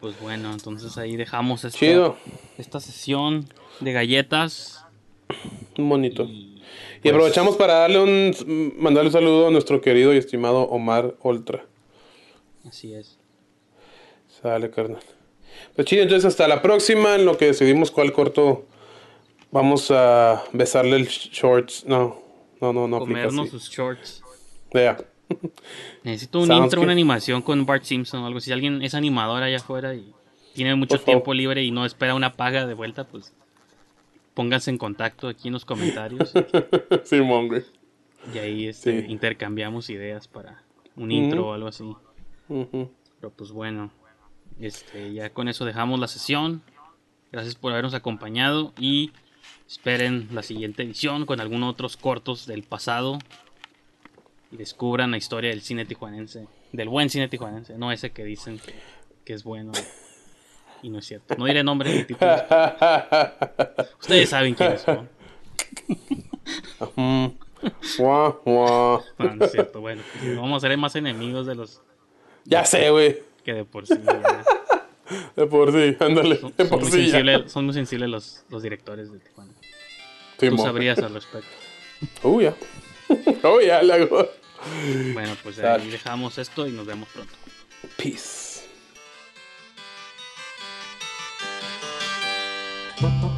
Pues 0.00 0.18
bueno, 0.20 0.52
entonces 0.52 0.96
ahí 0.96 1.16
dejamos 1.16 1.64
esta, 1.64 1.78
Chido. 1.78 2.16
esta 2.56 2.80
sesión 2.80 3.46
de 3.80 3.92
galletas. 3.92 4.84
Un 5.76 5.88
bonito. 5.88 6.24
Y 6.24 6.55
aprovechamos 7.04 7.56
para 7.56 7.74
darle 7.74 8.00
un 8.00 8.74
mandarle 8.78 9.08
un 9.08 9.12
saludo 9.12 9.48
a 9.48 9.50
nuestro 9.50 9.80
querido 9.80 10.14
y 10.14 10.18
estimado 10.18 10.62
Omar 10.62 11.14
Oltra. 11.22 11.66
Así 12.66 12.94
es. 12.94 13.18
Sale, 14.42 14.70
carnal. 14.70 15.02
Pues 15.74 15.86
chido, 15.86 16.02
entonces 16.02 16.24
hasta 16.26 16.48
la 16.48 16.62
próxima, 16.62 17.14
en 17.14 17.24
lo 17.24 17.36
que 17.38 17.46
decidimos 17.46 17.90
cuál 17.90 18.12
corto 18.12 18.66
vamos 19.50 19.90
a 19.90 20.42
besarle 20.52 20.96
el 20.96 21.06
shorts. 21.06 21.84
No, 21.86 22.20
no, 22.60 22.72
no, 22.72 22.88
no 22.88 22.98
Comernos 22.98 23.50
sus 23.50 23.70
shorts. 23.70 24.22
Ya. 24.72 24.98
Necesito 26.04 26.40
un 26.40 26.46
Sounds 26.46 26.64
intro, 26.64 26.80
good. 26.80 26.84
una 26.84 26.92
animación 26.92 27.42
con 27.42 27.64
Bart 27.66 27.84
Simpson 27.84 28.22
o 28.22 28.26
algo. 28.26 28.40
Si 28.40 28.52
alguien 28.52 28.82
es 28.82 28.94
animador 28.94 29.42
allá 29.42 29.56
afuera 29.56 29.94
y 29.94 30.12
tiene 30.54 30.74
mucho 30.74 30.90
Por 30.90 30.98
favor. 30.98 31.14
tiempo 31.14 31.34
libre 31.34 31.62
y 31.62 31.70
no 31.70 31.84
espera 31.84 32.14
una 32.14 32.34
paga 32.34 32.66
de 32.66 32.74
vuelta, 32.74 33.04
pues 33.04 33.32
pónganse 34.36 34.70
en 34.70 34.76
contacto 34.78 35.26
aquí 35.28 35.48
en 35.48 35.54
los 35.54 35.64
comentarios 35.64 36.32
Simón, 37.04 37.48
güey. 37.48 37.64
y 38.34 38.38
ahí 38.38 38.66
este, 38.68 39.00
Sí. 39.00 39.06
intercambiamos 39.10 39.90
ideas 39.90 40.28
para 40.28 40.62
un 40.94 41.10
intro 41.10 41.48
o 41.48 41.52
algo 41.54 41.68
así. 41.68 41.96
Pero 42.48 43.32
pues 43.34 43.50
bueno, 43.50 43.90
este, 44.60 45.12
ya 45.14 45.30
con 45.30 45.48
eso 45.48 45.64
dejamos 45.64 45.98
la 45.98 46.06
sesión. 46.06 46.62
Gracias 47.32 47.54
por 47.56 47.72
habernos 47.72 47.94
acompañado 47.94 48.72
y 48.78 49.10
esperen 49.66 50.28
la 50.32 50.42
siguiente 50.42 50.82
edición 50.84 51.26
con 51.26 51.40
algunos 51.40 51.70
otros 51.72 51.96
cortos 51.96 52.46
del 52.46 52.62
pasado 52.62 53.18
y 54.52 54.56
descubran 54.56 55.10
la 55.10 55.16
historia 55.16 55.50
del 55.50 55.60
cine 55.62 55.84
tijuanense, 55.86 56.46
del 56.72 56.88
buen 56.88 57.10
cine 57.10 57.28
tijuanense, 57.28 57.76
no 57.78 57.90
ese 57.90 58.10
que 58.12 58.22
dicen 58.24 58.58
que, 58.60 58.74
que 59.24 59.32
es 59.32 59.42
bueno 59.42 59.72
y 60.82 60.90
no 60.90 60.98
es 60.98 61.06
cierto. 61.06 61.34
No 61.36 61.44
diré 61.46 61.62
nombre 61.64 61.92
ni 61.94 62.04
títulos. 62.04 62.40
Ustedes 64.00 64.28
saben 64.30 64.54
quiénes 64.54 64.82
son. 64.82 65.08
Mm. 66.96 67.26
No, 67.98 69.04
no 69.18 69.44
es 69.44 69.52
cierto. 69.52 69.80
Bueno, 69.80 70.02
pues, 70.20 70.36
vamos 70.36 70.62
a 70.62 70.68
ser 70.68 70.76
más 70.78 70.94
enemigos 70.96 71.46
de 71.46 71.54
los 71.54 71.80
Ya 72.44 72.64
sé, 72.64 72.90
güey. 72.90 73.22
que 73.44 73.54
de 73.54 73.64
por 73.64 73.86
sí. 73.86 73.94
ya. 74.04 74.44
De 75.36 75.46
por 75.46 75.72
sí, 75.72 75.96
ándale. 76.00 76.36
Son, 76.36 76.52
De 76.56 76.64
por 76.64 76.80
muy 76.80 76.90
sí. 76.90 77.06
ya. 77.06 77.12
sensibles, 77.12 77.52
son 77.52 77.64
muy 77.64 77.74
sensibles 77.74 78.08
los, 78.08 78.44
los 78.50 78.62
directores 78.62 79.12
de 79.12 79.18
Tijuana. 79.18 79.52
Tú 80.38 80.58
sabrías 80.58 80.98
al 80.98 81.14
respecto. 81.14 81.48
Oh, 82.22 82.40
ya. 82.42 82.54
Oh, 83.42 83.58
ya, 83.60 83.82
la 83.82 83.94
hago. 83.94 84.28
Bueno, 85.14 85.34
pues 85.42 85.58
ahí 85.60 85.88
dejamos 85.88 86.36
esto 86.38 86.66
y 86.66 86.72
nos 86.72 86.84
vemos 86.86 87.08
pronto. 87.08 87.32
Peace. 87.96 88.45